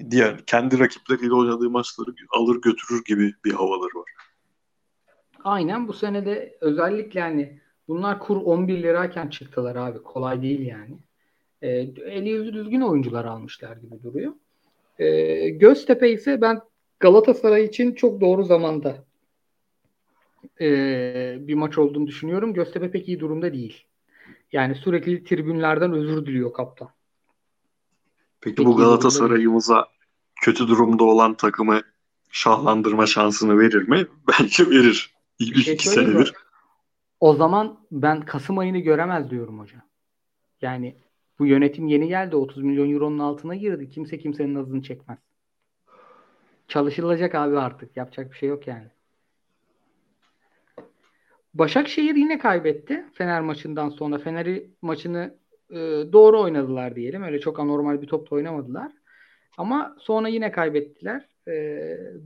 [0.10, 4.12] diğer kendi rakipleriyle oynadığı maçları alır götürür gibi bir havaları var.
[5.44, 10.04] Aynen bu sene de özellikle yani bunlar kur 11 lirayken çıktılar abi.
[10.04, 10.98] Kolay değil yani.
[11.62, 11.70] E,
[12.06, 14.34] eli yüzü düzgün oyuncular almışlar gibi duruyor.
[15.00, 16.62] E, Göztepe ise ben
[17.00, 19.06] Galatasaray için çok doğru zamanda
[20.62, 20.68] e,
[21.40, 22.54] bir maç olduğunu düşünüyorum.
[22.54, 23.86] Göztepe pek iyi durumda değil.
[24.54, 26.90] Yani sürekli tribünlerden özür diliyor kaptan.
[28.42, 29.88] Peki pek bu Galatasaray'ımıza
[30.42, 31.82] kötü durumda olan takımı
[32.32, 34.08] şahlandırma şansını verir mi?
[34.28, 35.14] Bence verir.
[35.40, 36.34] İlk şey iki senedir.
[37.20, 39.82] O zaman ben Kasım ayını göremez diyorum hocam.
[40.62, 40.96] Yani
[41.40, 42.36] bu yönetim yeni geldi.
[42.36, 43.90] 30 milyon euronun altına girdi.
[43.90, 45.18] Kimse kimsenin azını çekmez.
[46.68, 47.98] Çalışılacak abi artık.
[47.98, 48.88] Yapacak bir şey yok yani.
[51.54, 54.18] Başakşehir yine kaybetti Fener maçından sonra.
[54.18, 55.38] Fener'i maçını
[55.70, 55.76] e,
[56.14, 57.24] doğru oynadılar diyelim.
[57.24, 58.92] Öyle çok anormal bir top da oynamadılar.
[59.58, 61.28] Ama sonra yine kaybettiler.
[61.48, 61.54] E,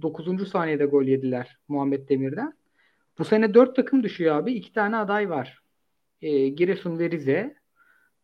[0.02, 0.49] 9.
[0.49, 2.54] saniyede gol yediler Muhammed Demir'den.
[3.20, 4.54] Bu sene 4 takım düşüyor abi.
[4.54, 5.62] 2 tane aday var.
[6.22, 7.56] E, Giresun ve Rize.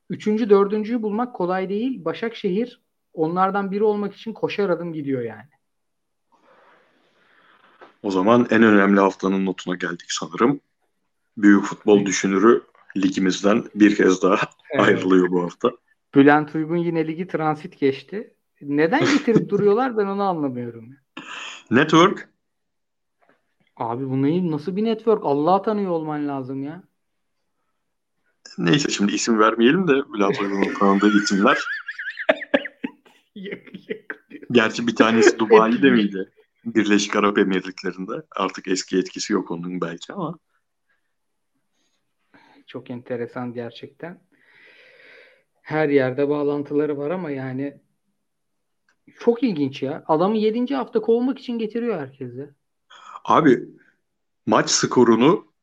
[0.09, 2.05] Üçüncü, dördüncüyü bulmak kolay değil.
[2.05, 2.81] Başakşehir
[3.13, 5.49] onlardan biri olmak için koşar adım gidiyor yani.
[8.03, 10.59] O zaman en önemli haftanın notuna geldik sanırım.
[11.37, 12.63] Büyük futbol düşünürü
[12.97, 14.39] ligimizden bir kez daha
[14.71, 14.87] evet.
[14.87, 15.71] ayrılıyor bu hafta.
[16.15, 18.33] Bülent Uygun yine ligi transit geçti.
[18.61, 20.95] Neden getirip duruyorlar ben onu anlamıyorum.
[21.71, 22.29] Network?
[23.77, 25.21] Abi bu neyin nasıl bir network?
[25.25, 26.83] Allah tanıyor olman lazım ya.
[28.57, 31.57] Neyse şimdi isim vermeyelim de Bülent Uygun'un tanıdığı isimler.
[34.51, 36.29] Gerçi bir tanesi Dubai'de miydi?
[36.65, 38.13] Birleşik Arap Emirlikleri'nde.
[38.35, 40.37] Artık eski etkisi yok onun belki ama.
[42.67, 44.19] Çok enteresan gerçekten.
[45.61, 47.77] Her yerde bağlantıları var ama yani
[49.19, 50.03] çok ilginç ya.
[50.07, 50.75] Adamı 7.
[50.75, 52.49] hafta kovmak için getiriyor herkese.
[53.23, 53.59] Abi
[54.45, 55.53] maç skorunu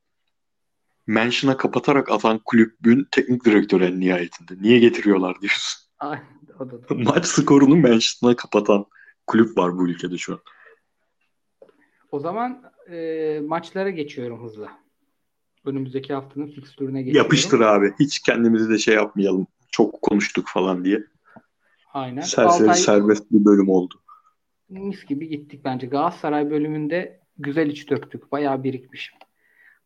[1.07, 4.53] mention'a kapatarak atan kulübün teknik direktörü en nihayetinde.
[4.61, 5.91] Niye getiriyorlar diyorsun.
[5.99, 6.25] Aynen,
[6.59, 8.87] o da, Maç skorunu mention'a kapatan
[9.27, 10.41] kulüp var bu ülkede şu an.
[12.13, 14.81] O zaman e, maçlara geçiyorum hızla.
[15.65, 17.27] Önümüzdeki haftanın fikstürüne geçiyorum.
[17.27, 17.93] Yapıştır abi.
[18.01, 19.47] Hiç kendimizi de şey yapmayalım.
[19.71, 21.05] Çok konuştuk falan diye.
[21.93, 22.21] Aynen.
[22.21, 23.95] Serseri Altay, serbest bir bölüm oldu.
[24.69, 25.87] Mis gibi gittik bence.
[25.87, 28.33] Galatasaray bölümünde güzel iç döktük.
[28.33, 29.13] Bayağı birikmiş.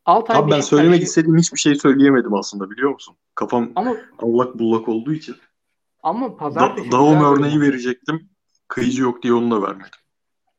[0.05, 1.05] Altay Abi ben söylemek karşı...
[1.05, 3.17] istediğim hiçbir şey söyleyemedim aslında biliyor musun?
[3.35, 5.37] Kafam ama, allak bullak olduğu için.
[6.03, 6.89] Ama pazartesi...
[6.89, 8.29] Da, Daum örneği verecektim.
[8.69, 9.91] Kıyıcı yok diye onu da vermedim.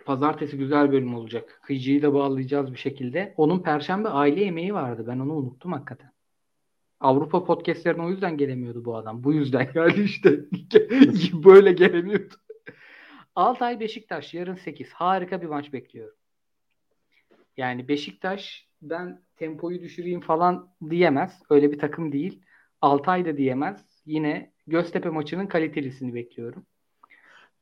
[0.05, 1.59] Pazartesi güzel bölüm olacak.
[1.63, 3.33] Kıyıcıyı da bağlayacağız bir şekilde.
[3.37, 5.05] Onun perşembe aile yemeği vardı.
[5.07, 6.11] Ben onu unuttum hakikaten.
[6.99, 9.23] Avrupa podcastlerine o yüzden gelemiyordu bu adam.
[9.23, 10.39] Bu yüzden yani işte
[11.33, 12.33] böyle gelemiyordu.
[13.35, 14.93] Altay Beşiktaş yarın 8.
[14.93, 16.15] Harika bir maç bekliyorum.
[17.57, 21.41] Yani Beşiktaş ben tempoyu düşüreyim falan diyemez.
[21.49, 22.41] Öyle bir takım değil.
[22.81, 24.01] Altay da diyemez.
[24.05, 26.65] Yine Göztepe maçının kalitelisini bekliyorum.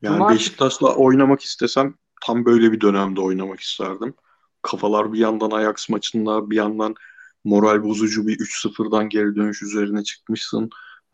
[0.01, 0.39] Yani Cumartesi...
[0.39, 1.95] Beşiktaş'la oynamak istesem
[2.25, 4.13] tam böyle bir dönemde oynamak isterdim.
[4.61, 6.95] Kafalar bir yandan Ajax maçında bir yandan
[7.43, 10.69] moral bozucu bir 3-0'dan geri dönüş üzerine çıkmışsın.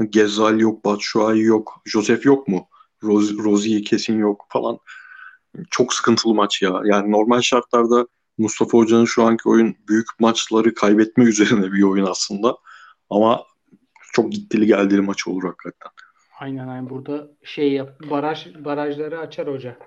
[0.10, 2.68] Gezal yok, Batshuayi yok, Josef yok mu?
[3.04, 4.80] Roz Rozi'yi kesin yok falan.
[5.70, 6.82] Çok sıkıntılı maç ya.
[6.86, 8.08] Yani normal şartlarda
[8.38, 12.58] Mustafa Hoca'nın şu anki oyun büyük maçları kaybetme üzerine bir oyun aslında.
[13.10, 13.44] Ama
[14.14, 15.92] çok gittili geldiği maç olur hakikaten.
[16.40, 16.90] Aynen aynen.
[16.90, 19.78] Burada şey yap, baraj barajları açar hoca.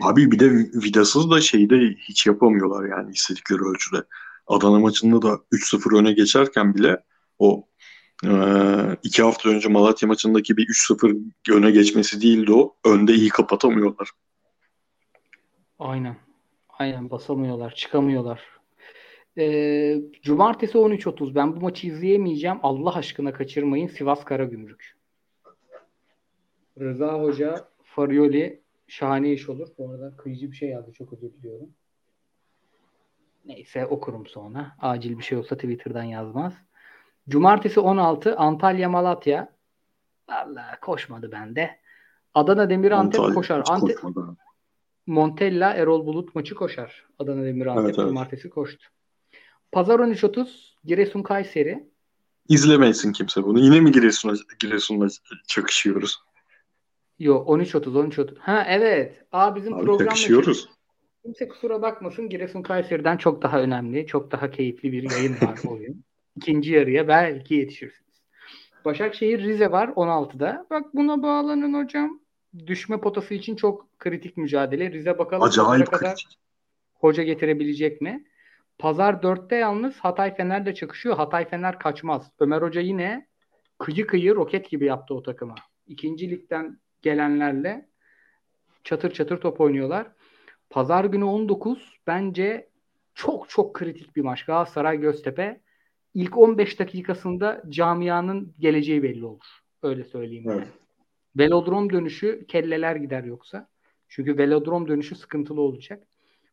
[0.00, 1.76] Abi bir de Vidasız da şeyde
[2.08, 4.04] hiç yapamıyorlar yani istedikleri ölçüde.
[4.46, 7.02] Adana maçında da 3-0 öne geçerken bile
[7.38, 7.68] o
[8.24, 8.30] e,
[9.02, 12.76] iki hafta önce Malatya maçındaki bir 3-0 öne geçmesi değildi o.
[12.84, 14.10] Önde iyi kapatamıyorlar.
[15.78, 16.16] Aynen.
[16.68, 18.40] Aynen basamıyorlar, çıkamıyorlar.
[19.38, 21.34] Ee, Cumartesi 13.30.
[21.34, 22.58] Ben bu maçı izleyemeyeceğim.
[22.62, 23.88] Allah aşkına kaçırmayın.
[23.88, 24.96] Sivas Karagümrük.
[26.80, 29.68] Rıza Hoca, Farioli şahane iş olur.
[29.78, 30.92] Bu arada kıyıcı bir şey yazdı.
[30.92, 31.68] Çok özür diliyorum.
[33.44, 34.76] Neyse okurum sonra.
[34.80, 36.54] Acil bir şey olsa Twitter'dan yazmaz.
[37.28, 39.56] Cumartesi 16 Antalya Malatya.
[40.28, 41.80] Allah koşmadı bende.
[42.34, 43.62] Adana Demir Antep koşar.
[43.68, 43.98] Antep
[45.06, 47.06] Montella Erol Bulut maçı koşar.
[47.18, 48.08] Adana Demir Antep evet, evet.
[48.08, 48.88] cumartesi koştu.
[49.72, 50.46] Pazar 13.30
[50.84, 51.88] Giresun Kayseri.
[52.48, 53.58] İzlemesin kimse bunu.
[53.58, 55.08] Yine mi Giresun'a Giresun'la
[55.46, 56.18] çakışıyoruz?
[57.18, 58.38] Yok 13.30 13.30.
[58.38, 59.24] Ha evet.
[59.32, 60.68] Aa bizim Abi programla çakışıyoruz.
[61.22, 66.04] Kimse kusura bakmasın Giresun Kayseri'den çok daha önemli, çok daha keyifli bir yayın var oyun.
[66.36, 68.22] İkinci yarıya belki yetişirsiniz.
[68.84, 70.66] Başakşehir Rize var 16'da.
[70.70, 72.20] Bak buna bağlanın hocam.
[72.66, 74.90] Düşme potası için çok kritik mücadele.
[74.92, 76.38] Rize bakalım Acayip kadar kritik.
[76.94, 78.24] hoca getirebilecek mi?
[78.78, 81.16] Pazar 4'te yalnız Hatay Fener'le çakışıyor.
[81.16, 82.30] Hatay Fener kaçmaz.
[82.38, 83.26] Ömer Hoca yine
[83.78, 85.54] kıyı kıyı roket gibi yaptı o takıma.
[85.86, 87.88] İkinci ligden gelenlerle
[88.84, 90.06] çatır çatır top oynuyorlar.
[90.70, 92.68] Pazar günü 19 bence
[93.14, 94.44] çok çok kritik bir maç.
[94.44, 95.60] Galatasaray Göztepe
[96.14, 99.46] ilk 15 dakikasında camianın geleceği belli olur.
[99.82, 100.44] Öyle söyleyeyim.
[100.48, 100.58] Evet.
[100.58, 100.68] Yani.
[101.38, 103.68] Velodrom dönüşü kelleler gider yoksa.
[104.08, 106.02] Çünkü velodrom dönüşü sıkıntılı olacak.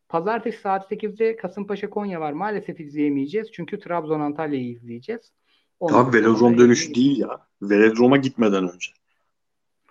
[0.10, 2.32] Pazartesi saat 8'de Kasımpaşa Konya var.
[2.32, 3.52] Maalesef izleyemeyeceğiz.
[3.52, 5.32] Çünkü Trabzon Antalya'yı izleyeceğiz.
[5.80, 7.48] Ondan velodrom dönüşü değil ya.
[7.62, 8.92] Velodroma gitmeden önce.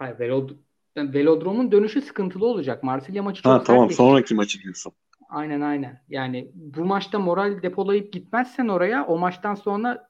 [0.02, 0.50] Hayır velod
[0.96, 2.82] velodromun dönüşü sıkıntılı olacak.
[2.82, 3.96] Marsilya maçı çok ha, tamam geçecek.
[3.96, 4.92] sonraki maçı diyorsun.
[5.28, 6.02] Aynen aynen.
[6.08, 10.08] Yani bu maçta moral depolayıp gitmezsen oraya o maçtan sonra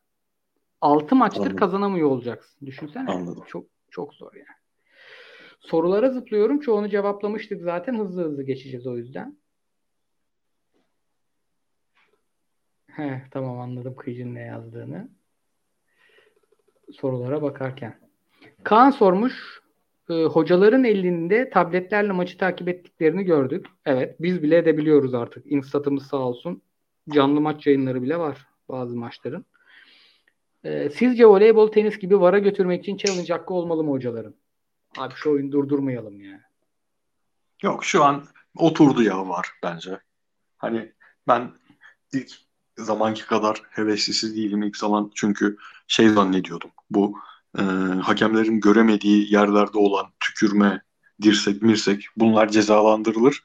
[0.81, 1.57] 6 maçtır Anladım.
[1.57, 2.67] kazanamıyor olacaksın.
[2.67, 3.11] Düşünsene.
[3.11, 3.45] Anladım.
[3.47, 4.59] Çok çok zor yani.
[5.61, 6.61] Sorulara zıplıyorum.
[6.61, 7.99] Çoğunu cevaplamıştık zaten.
[7.99, 9.39] Hızlı hızlı geçeceğiz o yüzden.
[12.87, 15.09] He, tamam anladım Kıyıcı'nın ne yazdığını.
[16.93, 17.99] Sorulara bakarken.
[18.65, 19.62] Kaan sormuş.
[20.13, 23.67] E, hocaların elinde tabletlerle maçı takip ettiklerini gördük.
[23.85, 25.53] Evet biz bile edebiliyoruz artık.
[25.53, 26.63] Instatımız sağ olsun.
[27.11, 29.45] Canlı maç yayınları bile var bazı maçların.
[30.65, 34.35] E, sizce voleybol tenis gibi vara götürmek için challenge hakkı olmalı mı hocaların?
[34.99, 36.41] Abi şu oyunu durdurmayalım ya.
[37.63, 38.25] Yok şu an
[38.57, 40.01] oturdu ya var bence.
[40.57, 40.93] Hani
[41.29, 41.51] ben
[42.13, 42.31] ilk
[42.79, 45.57] zamanki kadar heveslisi değilim ilk zaman çünkü
[45.87, 46.71] şey zannediyordum.
[46.91, 47.19] Bu
[47.59, 47.63] e,
[48.03, 50.83] hakemlerin göremediği yerlerde olan tükürme,
[51.23, 53.43] dirsek, mirsek bunlar cezalandırılır.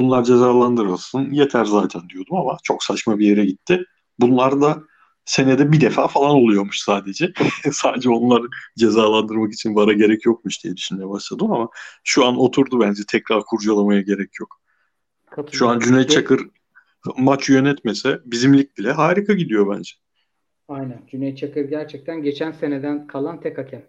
[0.00, 3.84] Bunlar cezalandırılsın yeter zaten diyordum ama çok saçma bir yere gitti.
[4.20, 4.82] Bunlar da
[5.24, 7.32] senede bir defa falan oluyormuş sadece.
[7.72, 8.48] sadece onları
[8.78, 11.68] cezalandırmak için vara gerek yokmuş diye düşünmeye başladım ama
[12.04, 14.60] şu an oturdu bence tekrar kurcalamaya gerek yok.
[15.52, 16.48] Şu an Cüneyt Çakır
[17.16, 19.92] maç yönetmese bizim lig bile harika gidiyor bence.
[20.68, 21.00] Aynen.
[21.06, 23.82] Cüneyt Çakır gerçekten geçen seneden kalan tek hakem.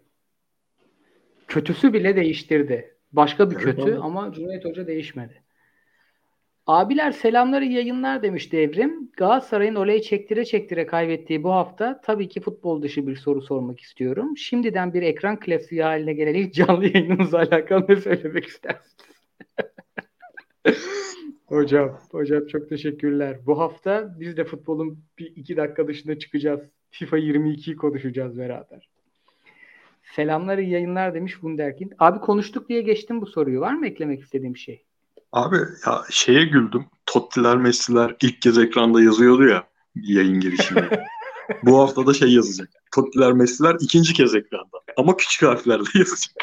[1.47, 2.95] Kötüsü bile değiştirdi.
[3.11, 3.95] Başka bir evet, kötü abi.
[3.95, 5.43] ama Cüneyt Hoca değişmedi.
[6.67, 9.11] Abiler selamları yayınlar demiş Devrim.
[9.17, 14.37] Galatasaray'ın olay çektire çektire kaybettiği bu hafta tabii ki futbol dışı bir soru sormak istiyorum.
[14.37, 18.95] Şimdiden bir ekran klasiği haline gelen ilk canlı yayınımızla alakalı ne söylemek istersiniz?
[21.45, 23.39] hocam, hocam çok teşekkürler.
[23.45, 26.61] Bu hafta biz de futbolun bir iki dakika dışında çıkacağız.
[26.91, 28.89] FIFA 22'yi konuşacağız beraber.
[30.15, 31.91] Selamları yayınlar demiş Wunderkind.
[31.99, 33.61] Abi konuştuk diye geçtim bu soruyu.
[33.61, 34.85] Var mı eklemek istediğim şey?
[35.31, 36.85] Abi ya şeye güldüm.
[37.06, 41.03] Tottiler Messi'ler ilk kez ekranda yazıyordu ya yayın girişinde.
[41.64, 42.69] Bu hafta da şey yazacak.
[42.95, 44.77] Tottiler Messi'ler ikinci kez ekranda.
[44.98, 46.35] Ama küçük harflerle yazacak.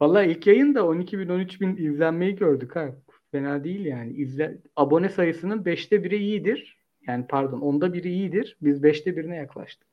[0.00, 2.94] Valla ilk yayında 12 bin 13 bin izlenmeyi gördük ha.
[3.32, 4.12] Fena değil yani.
[4.12, 6.76] İzle, abone sayısının 5'te biri iyidir.
[7.06, 8.56] Yani pardon onda biri iyidir.
[8.62, 9.88] Biz 5'te birine yaklaştık.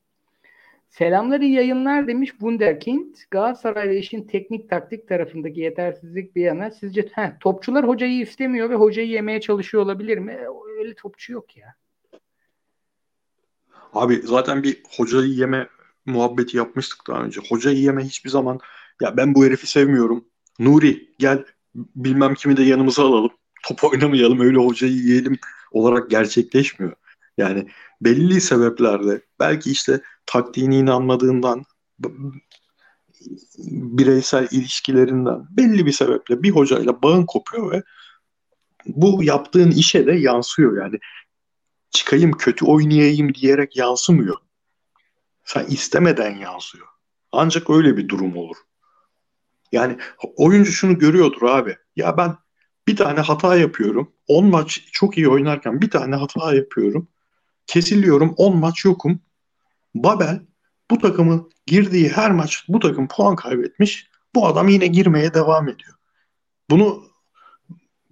[0.90, 3.16] Selamları yayınlar demiş Wunderkind.
[3.32, 8.76] Galatasaray ve işin teknik taktik tarafındaki yetersizlik bir yana sizce he, topçular hocayı istemiyor ve
[8.76, 10.40] hocayı yemeye çalışıyor olabilir mi?
[10.80, 11.76] Öyle topçu yok ya.
[13.94, 15.68] Abi zaten bir hocayı yeme
[16.06, 17.42] muhabbeti yapmıştık daha önce.
[17.50, 18.60] Hocayı yeme hiçbir zaman
[19.02, 20.26] ya ben bu herifi sevmiyorum.
[20.60, 21.46] Nuri gel
[21.76, 23.32] bilmem kimi de yanımıza alalım.
[23.68, 25.40] Top oynamayalım öyle hocayı yiyelim
[25.72, 26.94] olarak gerçekleşmiyor.
[27.38, 27.68] Yani
[28.02, 31.64] belli sebeplerle belki işte taktiğine inanmadığından
[33.68, 37.84] bireysel ilişkilerinden belli bir sebeple bir hocayla bağın kopuyor ve
[38.86, 41.00] bu yaptığın işe de yansıyor yani.
[41.92, 44.38] Çıkayım kötü oynayayım diyerek yansımıyor.
[45.46, 46.88] Sen istemeden yansıyor.
[47.32, 48.58] Ancak öyle bir durum olur.
[49.72, 49.98] Yani
[50.36, 51.78] oyuncu şunu görüyordur abi.
[51.96, 52.36] Ya ben
[52.88, 54.14] bir tane hata yapıyorum.
[54.28, 57.08] 10 maç çok iyi oynarken bir tane hata yapıyorum.
[57.68, 59.20] Kesiliyorum 10 maç yokum.
[59.96, 60.42] Babel
[60.92, 64.08] bu takımı girdiği her maç bu takım puan kaybetmiş.
[64.36, 65.94] Bu adam yine girmeye devam ediyor.
[66.70, 67.04] Bunu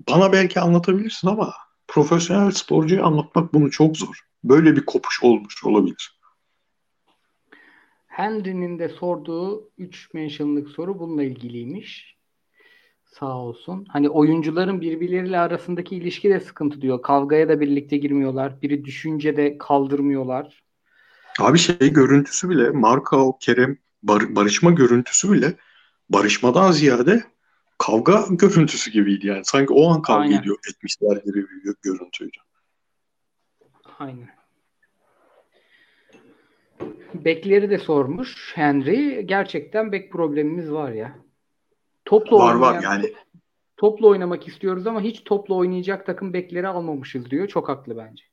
[0.10, 1.54] bana belki anlatabilirsin ama
[1.88, 4.20] profesyonel sporcuya anlatmak bunu çok zor.
[4.44, 6.19] Böyle bir kopuş olmuş olabilir.
[8.20, 12.18] Henry'nin de sorduğu 3 mentionlık soru bununla ilgiliymiş.
[13.06, 13.86] Sağ olsun.
[13.90, 17.02] Hani oyuncuların birbirleriyle arasındaki ilişki de sıkıntı diyor.
[17.02, 18.62] Kavgaya da birlikte girmiyorlar.
[18.62, 20.64] Biri düşünce de kaldırmıyorlar.
[21.40, 25.54] Abi şey görüntüsü bile Marka Kerem bar- barışma görüntüsü bile
[26.10, 27.24] barışmadan ziyade
[27.78, 29.42] kavga görüntüsü gibiydi yani.
[29.46, 30.40] Sanki o an kavga Aynen.
[30.40, 32.38] ediyor etmişler gibi bir görüntüydü.
[34.00, 34.39] Aynen.
[37.14, 39.28] Bekleri de sormuş Henry.
[39.28, 41.16] Gerçekten bek problemimiz var ya.
[42.06, 43.14] Topla var oynayan, var yani.
[43.78, 47.48] Topla oynamak istiyoruz ama hiç topla oynayacak takım bekleri almamışız diyor.
[47.48, 48.24] Çok haklı bence.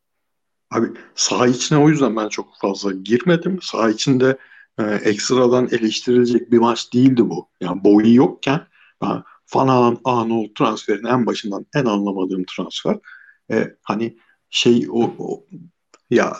[0.71, 3.59] Abi saha içine o yüzden ben çok fazla girmedim.
[3.63, 4.39] Saha içinde
[4.79, 7.49] e, ekstradan eleştirilecek bir maç değildi bu.
[7.61, 8.61] Yani boyu yokken
[9.03, 9.23] ben
[9.55, 12.99] Van Arnold transferinin en başından en anlamadığım transfer.
[13.51, 14.17] E, hani
[14.51, 15.45] şey o, o
[16.11, 16.37] ya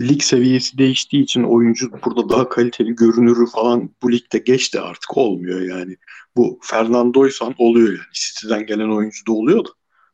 [0.00, 5.60] lig seviyesi değiştiği için oyuncu burada daha kaliteli görünürü falan bu ligde geçti artık olmuyor
[5.60, 5.96] yani.
[6.36, 8.12] Bu Fernando'ysan oluyor yani.
[8.12, 9.68] City'den gelen oyuncu da oluyor da.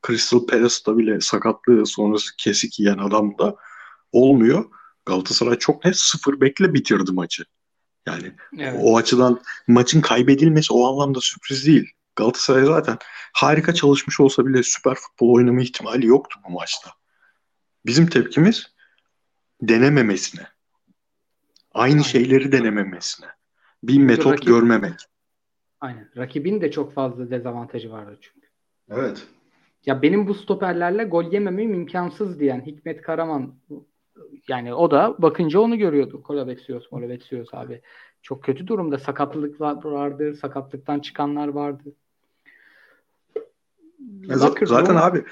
[0.06, 3.56] Crystal Palace'da bile sakatlığı sonrası kesik yiyen adam da
[4.12, 4.64] olmuyor.
[5.06, 7.44] Galatasaray çok net sıfır bekle bitirdi maçı.
[8.06, 8.80] Yani evet.
[8.82, 11.90] o açıdan maçın kaybedilmesi o anlamda sürpriz değil.
[12.16, 12.98] Galatasaray zaten
[13.32, 16.90] harika çalışmış olsa bile süper futbol oynama ihtimali yoktu bu maçta.
[17.86, 18.76] Bizim tepkimiz
[19.62, 20.46] denememesine.
[21.74, 23.26] Aynı şeyleri denememesine.
[23.82, 24.94] Bir metot rakip, görmemek.
[25.80, 26.10] Aynen.
[26.16, 28.46] Rakibin de çok fazla dezavantajı vardı çünkü.
[28.90, 29.26] Evet.
[29.86, 33.54] Ya benim bu stoperlerle gol yememem imkansız diyen Hikmet Karaman
[34.48, 36.22] yani o da bakınca onu görüyordu.
[36.22, 37.80] Kolabeksiyoruz, Kolabeksiyoruz abi.
[38.22, 38.98] Çok kötü durumda.
[38.98, 40.36] Sakatlık vardı.
[40.36, 41.94] Sakatlıktan çıkanlar vardı.
[44.24, 45.24] Zaten, zaten abi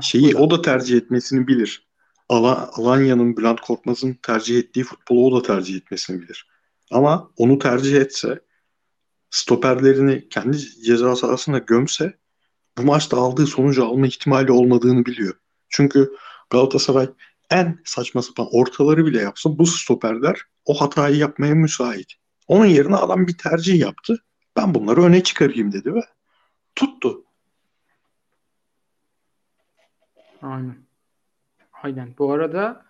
[0.00, 1.87] şeyi o da tercih etmesini bilir.
[2.28, 6.46] Alanya'nın Bülent Korkmaz'ın tercih ettiği futbolu o da tercih etmesini bilir.
[6.90, 8.40] Ama onu tercih etse
[9.30, 12.18] stoperlerini kendi ceza sahasına gömse
[12.78, 15.34] bu maçta aldığı sonucu alma ihtimali olmadığını biliyor.
[15.68, 16.12] Çünkü
[16.50, 17.08] Galatasaray
[17.50, 22.12] en saçma sapan ortaları bile yapsa bu stoperler o hatayı yapmaya müsait.
[22.48, 24.24] Onun yerine adam bir tercih yaptı.
[24.56, 26.00] Ben bunları öne çıkarayım dedi ve
[26.74, 27.24] tuttu.
[30.42, 30.87] Aynen.
[31.82, 32.14] Aynen.
[32.18, 32.84] Bu arada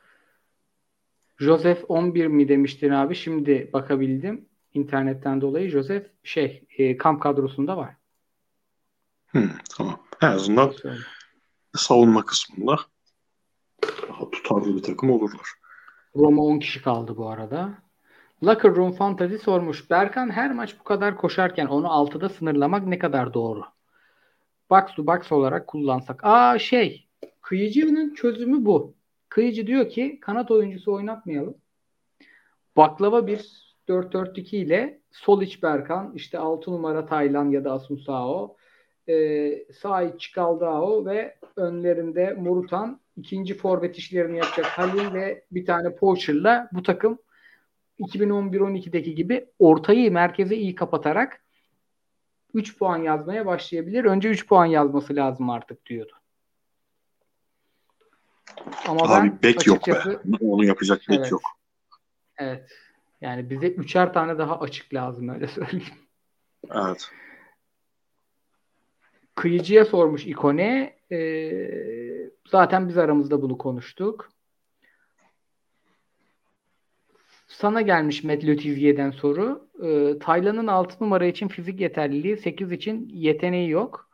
[1.38, 3.14] Joseph 11 mi demiştin abi?
[3.14, 4.48] Şimdi bakabildim.
[4.74, 7.94] internetten dolayı Joseph şey e, kamp kadrosunda var.
[9.26, 10.00] Hmm, tamam.
[10.22, 10.72] En azından
[11.76, 12.76] savunma kısmında
[14.08, 15.48] daha tutarlı bir takım olurlar.
[16.16, 17.78] Roma 10 kişi kaldı bu arada.
[18.44, 19.90] Locker Room Fantasy sormuş.
[19.90, 23.64] Berkan her maç bu kadar koşarken onu 6'da sınırlamak ne kadar doğru?
[24.70, 26.20] Box to box olarak kullansak.
[26.24, 27.07] Aa şey
[27.42, 28.94] Kıyıcı'nın çözümü bu.
[29.28, 31.54] Kıyıcı diyor ki kanat oyuncusu oynatmayalım.
[32.76, 38.56] Baklava bir 4-4-2 ile sol iç Berkan, işte 6 numara Taylan ya da Asunsao,
[39.08, 45.94] e, sağ iç Çikaldao ve önlerinde Murutan ikinci forvet işlerini yapacak Halil ve bir tane
[45.94, 47.18] Poacher'la bu takım
[48.00, 51.44] 2011-12'deki gibi ortayı merkeze iyi kapatarak
[52.54, 54.04] 3 puan yazmaya başlayabilir.
[54.04, 56.17] Önce 3 puan yazması lazım artık diyordu.
[58.86, 60.18] Ama Abi ben bek yok be.
[60.40, 61.42] Onu yapacak bek evet, yok.
[62.38, 62.70] Evet.
[63.20, 65.94] Yani bize üçer tane daha açık lazım öyle söyleyeyim.
[66.70, 67.10] Evet.
[69.34, 70.98] Kıyıcıya sormuş İkone.
[71.12, 71.20] E,
[72.48, 74.32] zaten biz aramızda bunu konuştuk.
[77.48, 79.68] Sana gelmiş Medlötizye'den soru.
[79.82, 84.10] E, Taylan'ın 6 numara için fizik yeterliliği, 8 için yeteneği yok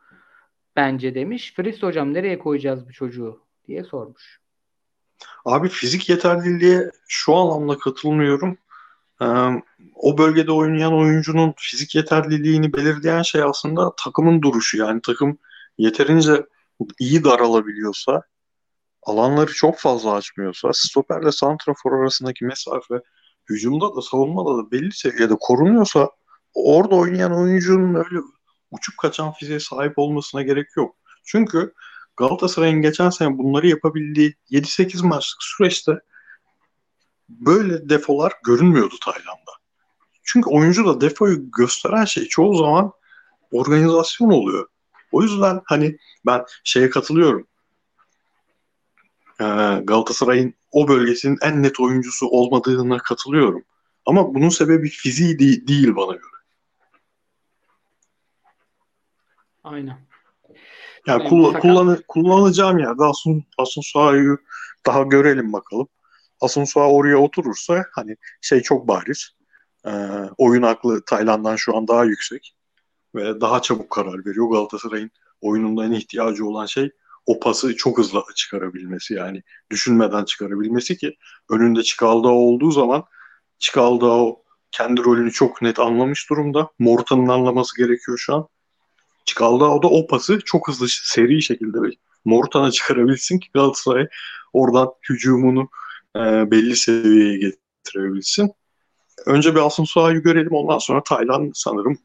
[0.75, 1.53] bence demiş.
[1.55, 4.39] Fris hocam nereye koyacağız bu çocuğu diye sormuş.
[5.45, 8.57] Abi fizik yeterliliğe şu anlamda katılmıyorum.
[9.21, 9.25] Ee,
[9.95, 14.77] o bölgede oynayan oyuncunun fizik yeterliliğini belirleyen şey aslında takımın duruşu.
[14.77, 15.37] Yani takım
[15.77, 16.45] yeterince
[16.99, 18.21] iyi daralabiliyorsa,
[19.03, 23.01] alanları çok fazla açmıyorsa, stoperle santrafor arasındaki mesafe
[23.49, 26.09] hücumda da savunmada da belli seviyede korunuyorsa
[26.53, 28.19] orada oynayan oyuncunun öyle
[28.71, 30.95] uçup kaçan fiziğe sahip olmasına gerek yok.
[31.25, 31.73] Çünkü
[32.17, 35.99] Galatasaray'ın geçen sene bunları yapabildiği 7-8 maçlık süreçte
[37.29, 39.51] böyle defolar görünmüyordu Tayland'da.
[40.23, 42.91] Çünkü oyuncu da defoyu gösteren şey çoğu zaman
[43.51, 44.67] organizasyon oluyor.
[45.11, 47.47] O yüzden hani ben şeye katılıyorum.
[49.41, 49.43] Ee,
[49.83, 53.63] Galatasaray'ın o bölgesinin en net oyuncusu olmadığına katılıyorum.
[54.05, 56.35] Ama bunun sebebi fiziği değil, değil bana göre.
[59.63, 60.14] Aynen.
[61.07, 64.37] Yani, yani kullan, kullan, kullanacağım yerde Asun, Asun Suay'ı
[64.85, 65.87] daha görelim bakalım.
[66.41, 69.29] Asun Sua oraya oturursa hani şey çok bariz.
[69.85, 69.91] E,
[70.37, 72.55] oyun aklı Tayland'dan şu an daha yüksek
[73.15, 74.51] ve daha çabuk karar veriyor.
[74.51, 75.11] Galatasaray'ın
[75.41, 76.91] oyununda en ihtiyacı olan şey
[77.25, 81.15] o pası çok hızlı çıkarabilmesi yani düşünmeden çıkarabilmesi ki
[81.49, 83.03] önünde Çikaldao olduğu zaman
[83.59, 86.69] Çikaldao kendi rolünü çok net anlamış durumda.
[86.79, 88.47] Morta'nın anlaması gerekiyor şu an.
[89.25, 91.77] Çikaldao da o pası çok hızlı seri şekilde
[92.25, 94.07] Mortan'a çıkarabilsin ki Galatasaray
[94.53, 95.69] oradan hücumunu
[96.15, 96.19] e,
[96.51, 98.51] belli seviyeye getirebilsin.
[99.25, 101.97] Önce bir Asın Sua'yı görelim ondan sonra Taylan sanırım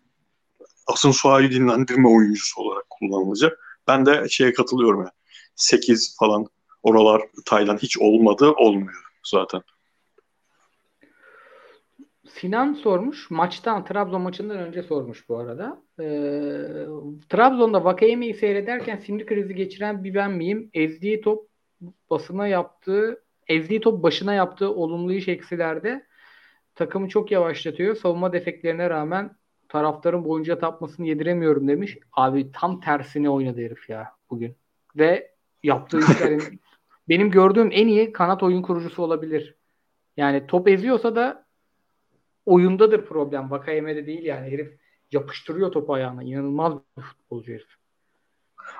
[0.87, 3.59] Asın Sua'yı dinlendirme oyuncusu olarak kullanılacak.
[3.87, 5.11] Ben de şeye katılıyorum yani.
[5.57, 6.47] 8 falan
[6.83, 9.63] oralar Taylan hiç olmadı olmuyor zaten.
[12.33, 13.31] Sinan sormuş.
[13.31, 15.83] Maçtan, Trabzon maçından önce sormuş bu arada.
[16.01, 16.05] Ee,
[17.29, 20.71] Trabzon'da Vakayeme'yi seyrederken sinir krizi geçiren bir ben miyim?
[20.75, 21.49] Ezdiği top
[22.11, 26.07] basına yaptığı, ezdiği top başına yaptığı olumlu iş eksilerde
[26.75, 27.97] takımı çok yavaşlatıyor.
[27.97, 29.37] Savunma defeklerine rağmen
[29.69, 31.99] taraftarın boyunca tapmasını yediremiyorum demiş.
[32.13, 34.57] Abi tam tersine oynadı herif ya bugün.
[34.97, 36.61] Ve yaptığı işlerin
[37.09, 39.57] benim gördüğüm en iyi kanat oyun kurucusu olabilir.
[40.17, 41.50] Yani top eziyorsa da
[42.51, 43.51] oyundadır problem.
[43.51, 44.51] Vakayeme'de değil yani.
[44.51, 44.79] Herif
[45.13, 46.23] yapıştırıyor topu ayağına.
[46.23, 47.69] İnanılmaz bir futbolcu herif.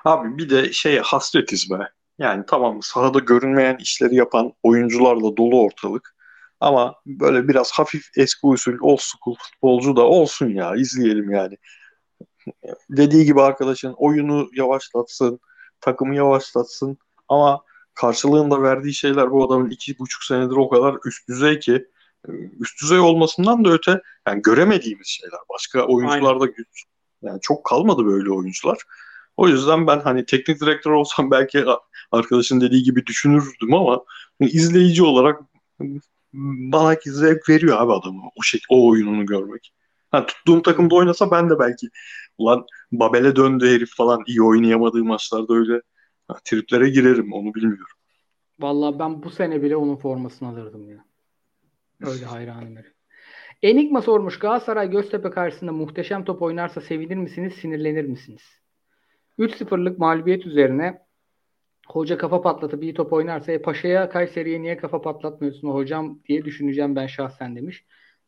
[0.05, 1.89] Abi bir de şey hasretiz be.
[2.19, 6.15] Yani tamam sahada görünmeyen işleri yapan oyuncularla dolu ortalık.
[6.59, 11.57] Ama böyle biraz hafif eski usul old school futbolcu da olsun ya izleyelim yani.
[12.89, 15.39] Dediği gibi arkadaşın oyunu yavaşlatsın,
[15.81, 21.59] takımı yavaşlatsın ama karşılığında verdiği şeyler bu adamın iki buçuk senedir o kadar üst düzey
[21.59, 21.85] ki
[22.59, 25.39] üst düzey olmasından da öte yani göremediğimiz şeyler.
[25.53, 26.85] Başka oyuncularda güç
[27.21, 28.77] yani çok kalmadı böyle oyuncular.
[29.37, 31.65] O yüzden ben hani teknik direktör olsam belki
[32.11, 34.03] arkadaşın dediği gibi düşünürdüm ama
[34.39, 35.41] izleyici olarak
[36.33, 39.73] bana zevk veriyor abi adamı o şey o oyununu görmek.
[40.11, 41.89] Ha, tuttuğum takımda oynasa ben de belki
[42.37, 45.81] ulan Babel'e döndü herif falan iyi oynayamadığı maçlarda öyle
[46.27, 47.95] ha, triplere girerim onu bilmiyorum.
[48.59, 51.05] Vallahi ben bu sene bile onun formasını alırdım ya.
[52.01, 52.93] Öyle hayranım herif.
[53.63, 58.41] Enigma sormuş Galatasaray Göztepe karşısında muhteşem top oynarsa sevinir misiniz, sinirlenir misiniz?
[59.39, 61.01] 3-0'lık mağlubiyet üzerine
[61.87, 66.95] hoca kafa patlatıp bir top oynarsa e, Paşa'ya Kayseri'ye niye kafa patlatmıyorsun hocam diye düşüneceğim
[66.95, 67.85] ben şahsen demiş.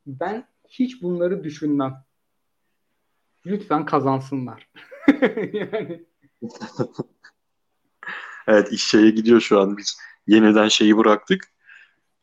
[0.08, 2.04] Ben hiç bunları düşünmem.
[3.46, 4.70] Lütfen kazansınlar.
[5.54, 6.06] yani.
[8.48, 9.98] evet iş şeye gidiyor şu an biz
[10.28, 11.53] yeniden şeyi bıraktık.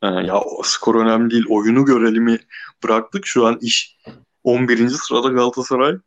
[0.03, 2.39] Ee, ya skor önemli değil oyunu görelim'i
[2.83, 3.25] bıraktık.
[3.25, 3.97] Şu an iş
[4.43, 4.89] 11.
[4.89, 5.97] sırada Galatasaray.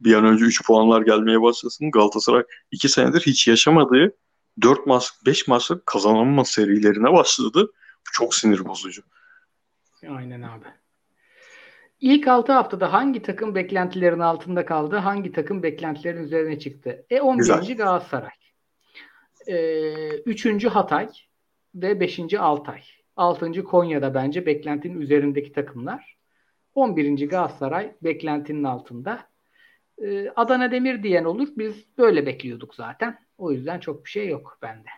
[0.00, 1.90] Bir an önce 3 puanlar gelmeye başlasın.
[1.90, 4.16] Galatasaray 2 senedir hiç yaşamadığı
[4.62, 7.72] 4 maç 5 maçlık kazanılma serilerine başladı.
[8.08, 9.02] Bu çok sinir bozucu.
[10.08, 10.66] Aynen abi.
[12.00, 14.96] İlk 6 haftada hangi takım beklentilerin altında kaldı?
[14.96, 17.06] Hangi takım beklentilerin üzerine çıktı?
[17.10, 17.38] E 11.
[17.38, 17.76] Güzel.
[17.76, 18.30] Galatasaray.
[19.46, 20.64] E, 3.
[20.64, 21.08] Hatay
[21.74, 22.34] ve 5.
[22.38, 22.82] Altay.
[23.16, 23.64] 6.
[23.64, 26.16] Konya'da bence beklentinin üzerindeki takımlar.
[26.74, 27.28] 11.
[27.28, 29.28] Galatasaray beklentinin altında.
[30.02, 31.48] Ee, Adana Demir diyen olur.
[31.56, 33.18] Biz böyle bekliyorduk zaten.
[33.38, 34.88] O yüzden çok bir şey yok bende.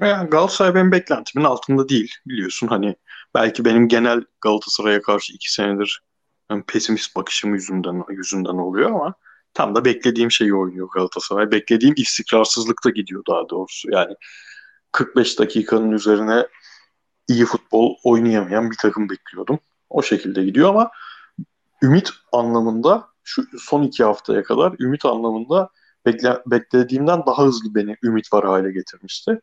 [0.00, 2.96] Yani Galatasaray benim beklentimin altında değil biliyorsun hani
[3.34, 6.02] belki benim genel Galatasaray'a karşı iki senedir
[6.50, 9.14] yani pesimist bakışım yüzünden yüzünden oluyor ama
[9.54, 11.50] tam da beklediğim şeyi oynuyor Galatasaray.
[11.50, 13.90] Beklediğim istikrarsızlıkta gidiyor daha doğrusu.
[13.90, 14.14] Yani
[14.92, 16.46] 45 dakikanın üzerine
[17.28, 19.58] iyi futbol oynayamayan bir takım bekliyordum.
[19.90, 20.90] O şekilde gidiyor ama
[21.82, 25.70] ümit anlamında şu son iki haftaya kadar ümit anlamında
[26.06, 29.40] bekle, beklediğimden daha hızlı beni ümit var hale getirmişti.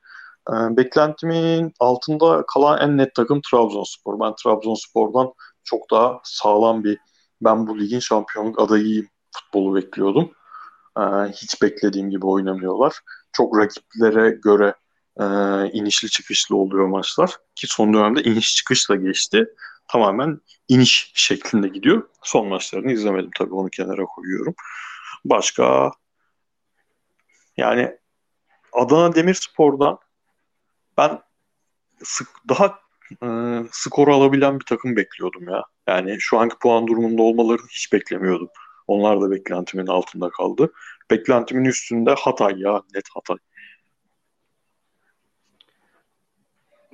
[0.50, 4.20] Ee, beklentimin altında kalan en net takım Trabzonspor.
[4.20, 5.34] Ben Trabzonspor'dan
[5.64, 6.98] çok daha sağlam bir
[7.42, 10.32] ben bu ligin şampiyonluk adayıyım futbolu bekliyordum.
[11.00, 11.02] Ee,
[11.32, 13.00] hiç beklediğim gibi oynamıyorlar.
[13.34, 14.74] Çok rakiplere göre
[15.20, 15.24] e,
[15.72, 17.32] inişli çıkışlı oluyor maçlar.
[17.56, 19.46] Ki son dönemde iniş çıkışla geçti.
[19.88, 22.10] Tamamen iniş şeklinde gidiyor.
[22.24, 24.56] Son maçlarını izlemedim tabii onu kenara koyuyorum.
[25.26, 25.92] Başka
[27.58, 27.98] yani
[28.74, 30.00] Adana Demirspor'dan
[30.98, 31.22] ben
[32.04, 32.80] sık, daha
[33.24, 33.28] e,
[33.72, 35.64] skoru alabilen bir takım bekliyordum ya.
[35.88, 38.50] Yani şu anki puan durumunda olmalarını hiç beklemiyordum.
[38.88, 40.74] Onlar da beklentimin altında kaldı.
[41.12, 43.38] Beklentimin üstünde Hatay ya net Hatay.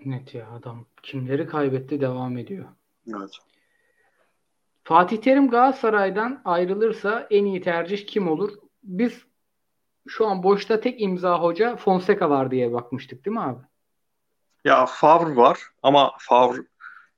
[0.06, 2.66] Net ya adam kimleri kaybetti devam ediyor.
[3.08, 3.32] Evet.
[4.84, 8.52] Fatih Terim Galatasaray'dan ayrılırsa en iyi tercih kim olur?
[8.84, 9.22] Biz
[10.08, 13.60] şu an boşta tek imza hoca Fonseca var diye bakmıştık değil mi abi?
[14.66, 16.62] Ya Favre var ama Favre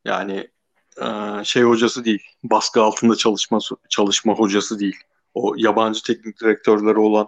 [0.06, 0.48] yani
[1.02, 1.08] e,
[1.44, 2.24] şey hocası değil.
[2.44, 3.60] Baskı altında çalışma
[3.90, 4.98] çalışma hocası değil.
[5.34, 7.28] O yabancı teknik direktörleri olan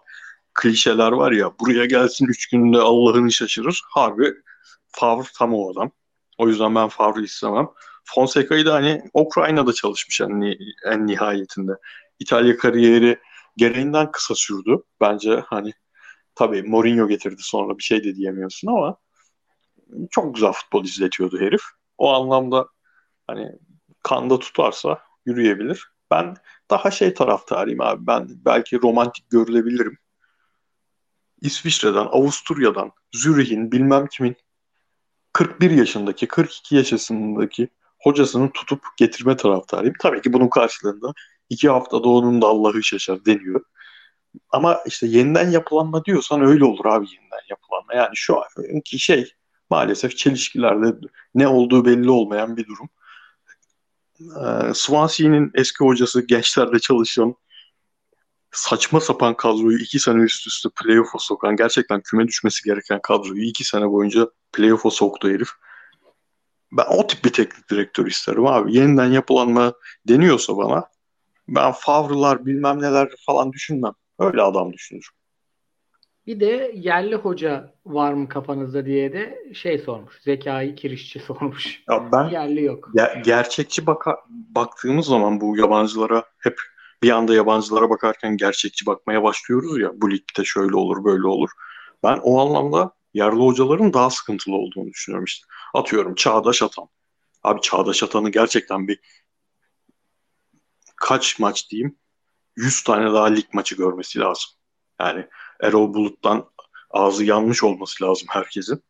[0.53, 3.81] klişeler var ya buraya gelsin 3 günde Allah'ını şaşırır.
[3.89, 4.33] Harbi
[4.99, 5.91] Favre tam o adam.
[6.37, 7.67] O yüzden ben Favre istemem.
[8.05, 10.55] Fonseca'yı da hani Ukrayna'da çalışmış en,
[10.85, 11.71] en nihayetinde.
[12.19, 13.19] İtalya kariyeri
[13.57, 14.77] gereğinden kısa sürdü.
[15.01, 15.73] Bence hani
[16.35, 18.97] tabii Mourinho getirdi sonra bir şey de diyemiyorsun ama
[20.11, 21.61] çok güzel futbol izletiyordu herif.
[21.97, 22.67] O anlamda
[23.27, 23.51] hani
[24.03, 25.87] kanda tutarsa yürüyebilir.
[26.11, 26.35] Ben
[26.69, 28.07] daha şey taraftarıyım abi.
[28.07, 29.97] Ben belki romantik görülebilirim.
[31.41, 34.35] İsviçre'den, Avusturya'dan, Zürih'in bilmem kimin
[35.37, 37.67] 41 yaşındaki, 42 yaşındaki
[37.99, 39.95] hocasını tutup getirme taraftarıyım.
[39.99, 41.13] Tabii ki bunun karşılığında
[41.49, 43.63] iki haftada onun da Allah'ı şaşar deniyor.
[44.49, 47.93] Ama işte yeniden yapılanma diyorsan öyle olur abi yeniden yapılanma.
[47.93, 48.37] Yani şu
[48.73, 49.31] anki şey
[49.69, 50.93] maalesef çelişkilerle
[51.35, 52.89] ne olduğu belli olmayan bir durum.
[54.21, 57.35] Ee, Swansea'nin eski hocası gençlerde çalışan
[58.57, 63.63] saçma sapan kadroyu iki sene üst üste playoff'a sokan gerçekten küme düşmesi gereken kadroyu iki
[63.63, 65.49] sene boyunca playoff'a soktu herif.
[66.71, 68.75] Ben o tip bir teknik direktör isterim abi.
[68.75, 69.73] Yeniden yapılanma
[70.07, 70.89] deniyorsa bana
[71.47, 73.93] ben Favre'lar bilmem neler falan düşünmem.
[74.19, 75.09] Öyle adam düşünür.
[76.27, 80.21] Bir de yerli hoca var mı kafanızda diye de şey sormuş.
[80.21, 81.83] Zekai Kirişçi sormuş.
[81.89, 82.89] Ya ben yerli yok.
[82.95, 86.61] Ger- gerçekçi baka- baktığımız zaman bu yabancılara hep
[87.03, 89.91] bir anda yabancılara bakarken gerçekçi bakmaya başlıyoruz ya.
[90.01, 91.49] Bu ligde şöyle olur böyle olur.
[92.03, 95.47] Ben o anlamda yerli hocaların daha sıkıntılı olduğunu düşünüyorum işte.
[95.73, 96.87] Atıyorum Çağdaş Atan.
[97.43, 98.99] Abi Çağdaş Atan'ı gerçekten bir
[100.95, 101.97] kaç maç diyeyim
[102.55, 104.51] 100 tane daha lig maçı görmesi lazım.
[104.99, 105.27] Yani
[105.61, 106.49] Erol Bulut'tan
[106.89, 108.83] ağzı yanmış olması lazım herkesin.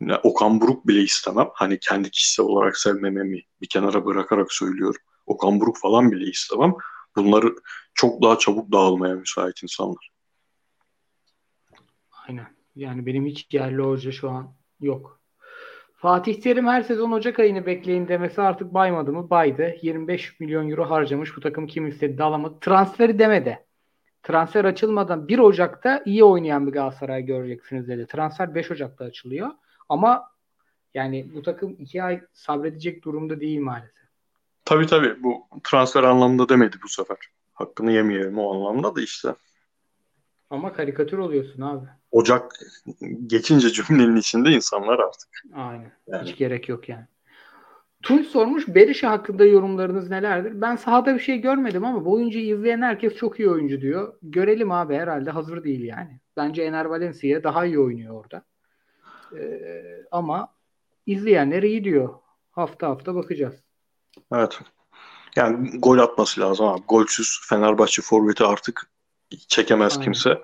[0.00, 1.48] Yani Okan Buruk bile istemem.
[1.54, 5.00] Hani kendi kişisel olarak sevmememi bir kenara bırakarak söylüyorum.
[5.26, 6.74] Okan Buruk falan bile istemem.
[7.16, 7.54] Bunları
[7.94, 10.10] çok daha çabuk dağılmaya müsait insanlar.
[12.28, 12.46] Aynen.
[12.76, 15.20] Yani benim hiç yerli hoca şu an yok.
[15.94, 19.30] Fatih Terim her sezon Ocak ayını bekleyin demesi artık baymadı mı?
[19.30, 19.76] Baydı.
[19.82, 21.36] 25 milyon euro harcamış.
[21.36, 22.54] Bu takım kim istedi de alamadı.
[22.60, 23.66] Transferi demedi.
[24.22, 28.06] Transfer açılmadan 1 Ocak'ta iyi oynayan bir Galatasaray göreceksiniz dedi.
[28.06, 29.50] Transfer 5 Ocak'ta açılıyor.
[29.88, 30.28] Ama
[30.94, 34.01] yani bu takım 2 ay sabredecek durumda değil maalesef.
[34.64, 35.22] Tabii tabii.
[35.22, 37.16] Bu transfer anlamında demedi bu sefer.
[37.52, 39.34] Hakkını yemeyelim o anlamda da işte.
[40.50, 41.86] Ama karikatür oluyorsun abi.
[42.10, 42.52] Ocak
[43.26, 45.28] geçince cümlenin içinde insanlar artık.
[45.54, 45.92] Aynen.
[46.06, 46.28] Yani.
[46.28, 47.04] Hiç gerek yok yani.
[48.02, 50.60] Tunç sormuş Berisha hakkında yorumlarınız nelerdir?
[50.60, 54.14] Ben sahada bir şey görmedim ama bu oyuncuyu izleyen herkes çok iyi oyuncu diyor.
[54.22, 56.20] Görelim abi herhalde hazır değil yani.
[56.36, 58.44] Bence Ener Valencia daha iyi oynuyor orada.
[59.38, 60.48] Ee, ama
[61.06, 62.14] izleyenler iyi diyor.
[62.50, 63.62] Hafta hafta bakacağız.
[64.34, 64.60] Evet.
[65.36, 66.82] Yani gol atması lazım abi.
[66.88, 68.90] Golsüz Fenerbahçe forveti artık
[69.48, 70.04] çekemez Aynen.
[70.04, 70.38] kimse.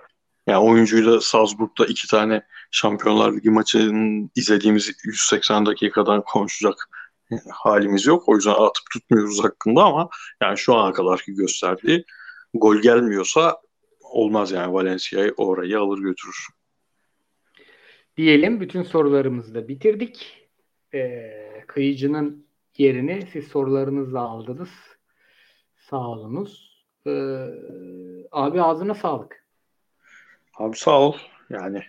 [0.47, 6.89] Yani oyuncuyla Salzburg'da iki tane Şampiyonlar Ligi maçının izlediğimiz 180 dakikadan konuşacak
[7.51, 8.29] halimiz yok.
[8.29, 10.09] O yüzden atıp tutmuyoruz hakkında ama
[10.43, 12.05] yani şu ana kadarki gösterdiği
[12.55, 13.61] gol gelmiyorsa
[14.01, 16.47] olmaz yani Valencia'yı orayı alır götürür.
[18.17, 20.49] Diyelim bütün sorularımızı da bitirdik.
[20.95, 22.48] Ee, kıyıcının
[22.79, 24.71] yerini siz sorularınızla aldınız.
[25.91, 26.79] Sağ olunuz.
[27.07, 27.47] Ee,
[28.33, 29.45] abi ağzına sağlık.
[30.59, 31.15] Abi sağ ol.
[31.51, 31.83] Yani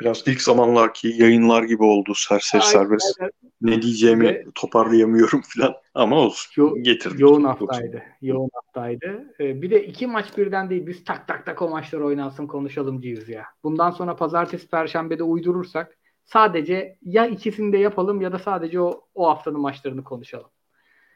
[0.00, 3.20] biraz ilk zamanlarki yayınlar gibi oldu serseri serbest.
[3.20, 3.32] aynen.
[3.60, 6.62] Ne diyeceğimi Ve- toparlayamıyorum falan ama olsun.
[6.62, 7.20] Yo- Getirdik.
[7.20, 8.02] Yoğun haftaydı.
[8.22, 9.34] Yoğun haftaydı.
[9.40, 10.86] Ee, bir de iki maç birden değil.
[10.86, 13.44] Biz tak tak tak o maçlar oynansın konuşalımcıyız ya.
[13.64, 15.98] Bundan sonra pazartesi perşembede uydurursak
[16.32, 20.50] sadece ya ikisini de yapalım ya da sadece o, o haftanın maçlarını konuşalım.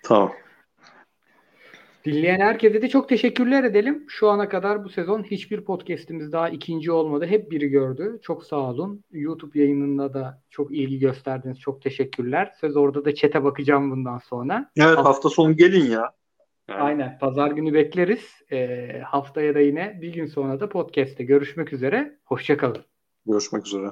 [0.05, 0.33] Tamam.
[2.05, 4.05] Dinleyen herkese de çok teşekkürler edelim.
[4.09, 7.27] Şu ana kadar bu sezon hiçbir podcast'imiz daha ikinci olmadı.
[7.27, 8.19] Hep biri gördü.
[8.23, 9.05] Çok sağ olun.
[9.11, 11.61] YouTube yayınında da çok ilgi gösterdiniz.
[11.61, 12.53] Çok teşekkürler.
[12.61, 14.71] Söz orada da çete bakacağım bundan sonra.
[14.77, 16.13] Evet Hafta- hafta sonu gelin ya.
[16.69, 17.19] Yani Aynen.
[17.19, 18.43] Pazar günü bekleriz.
[18.53, 22.19] Ee, haftaya da yine bir gün sonra da podcast'te görüşmek üzere.
[22.25, 22.85] Hoşçakalın.
[23.27, 23.87] Görüşmek üzere.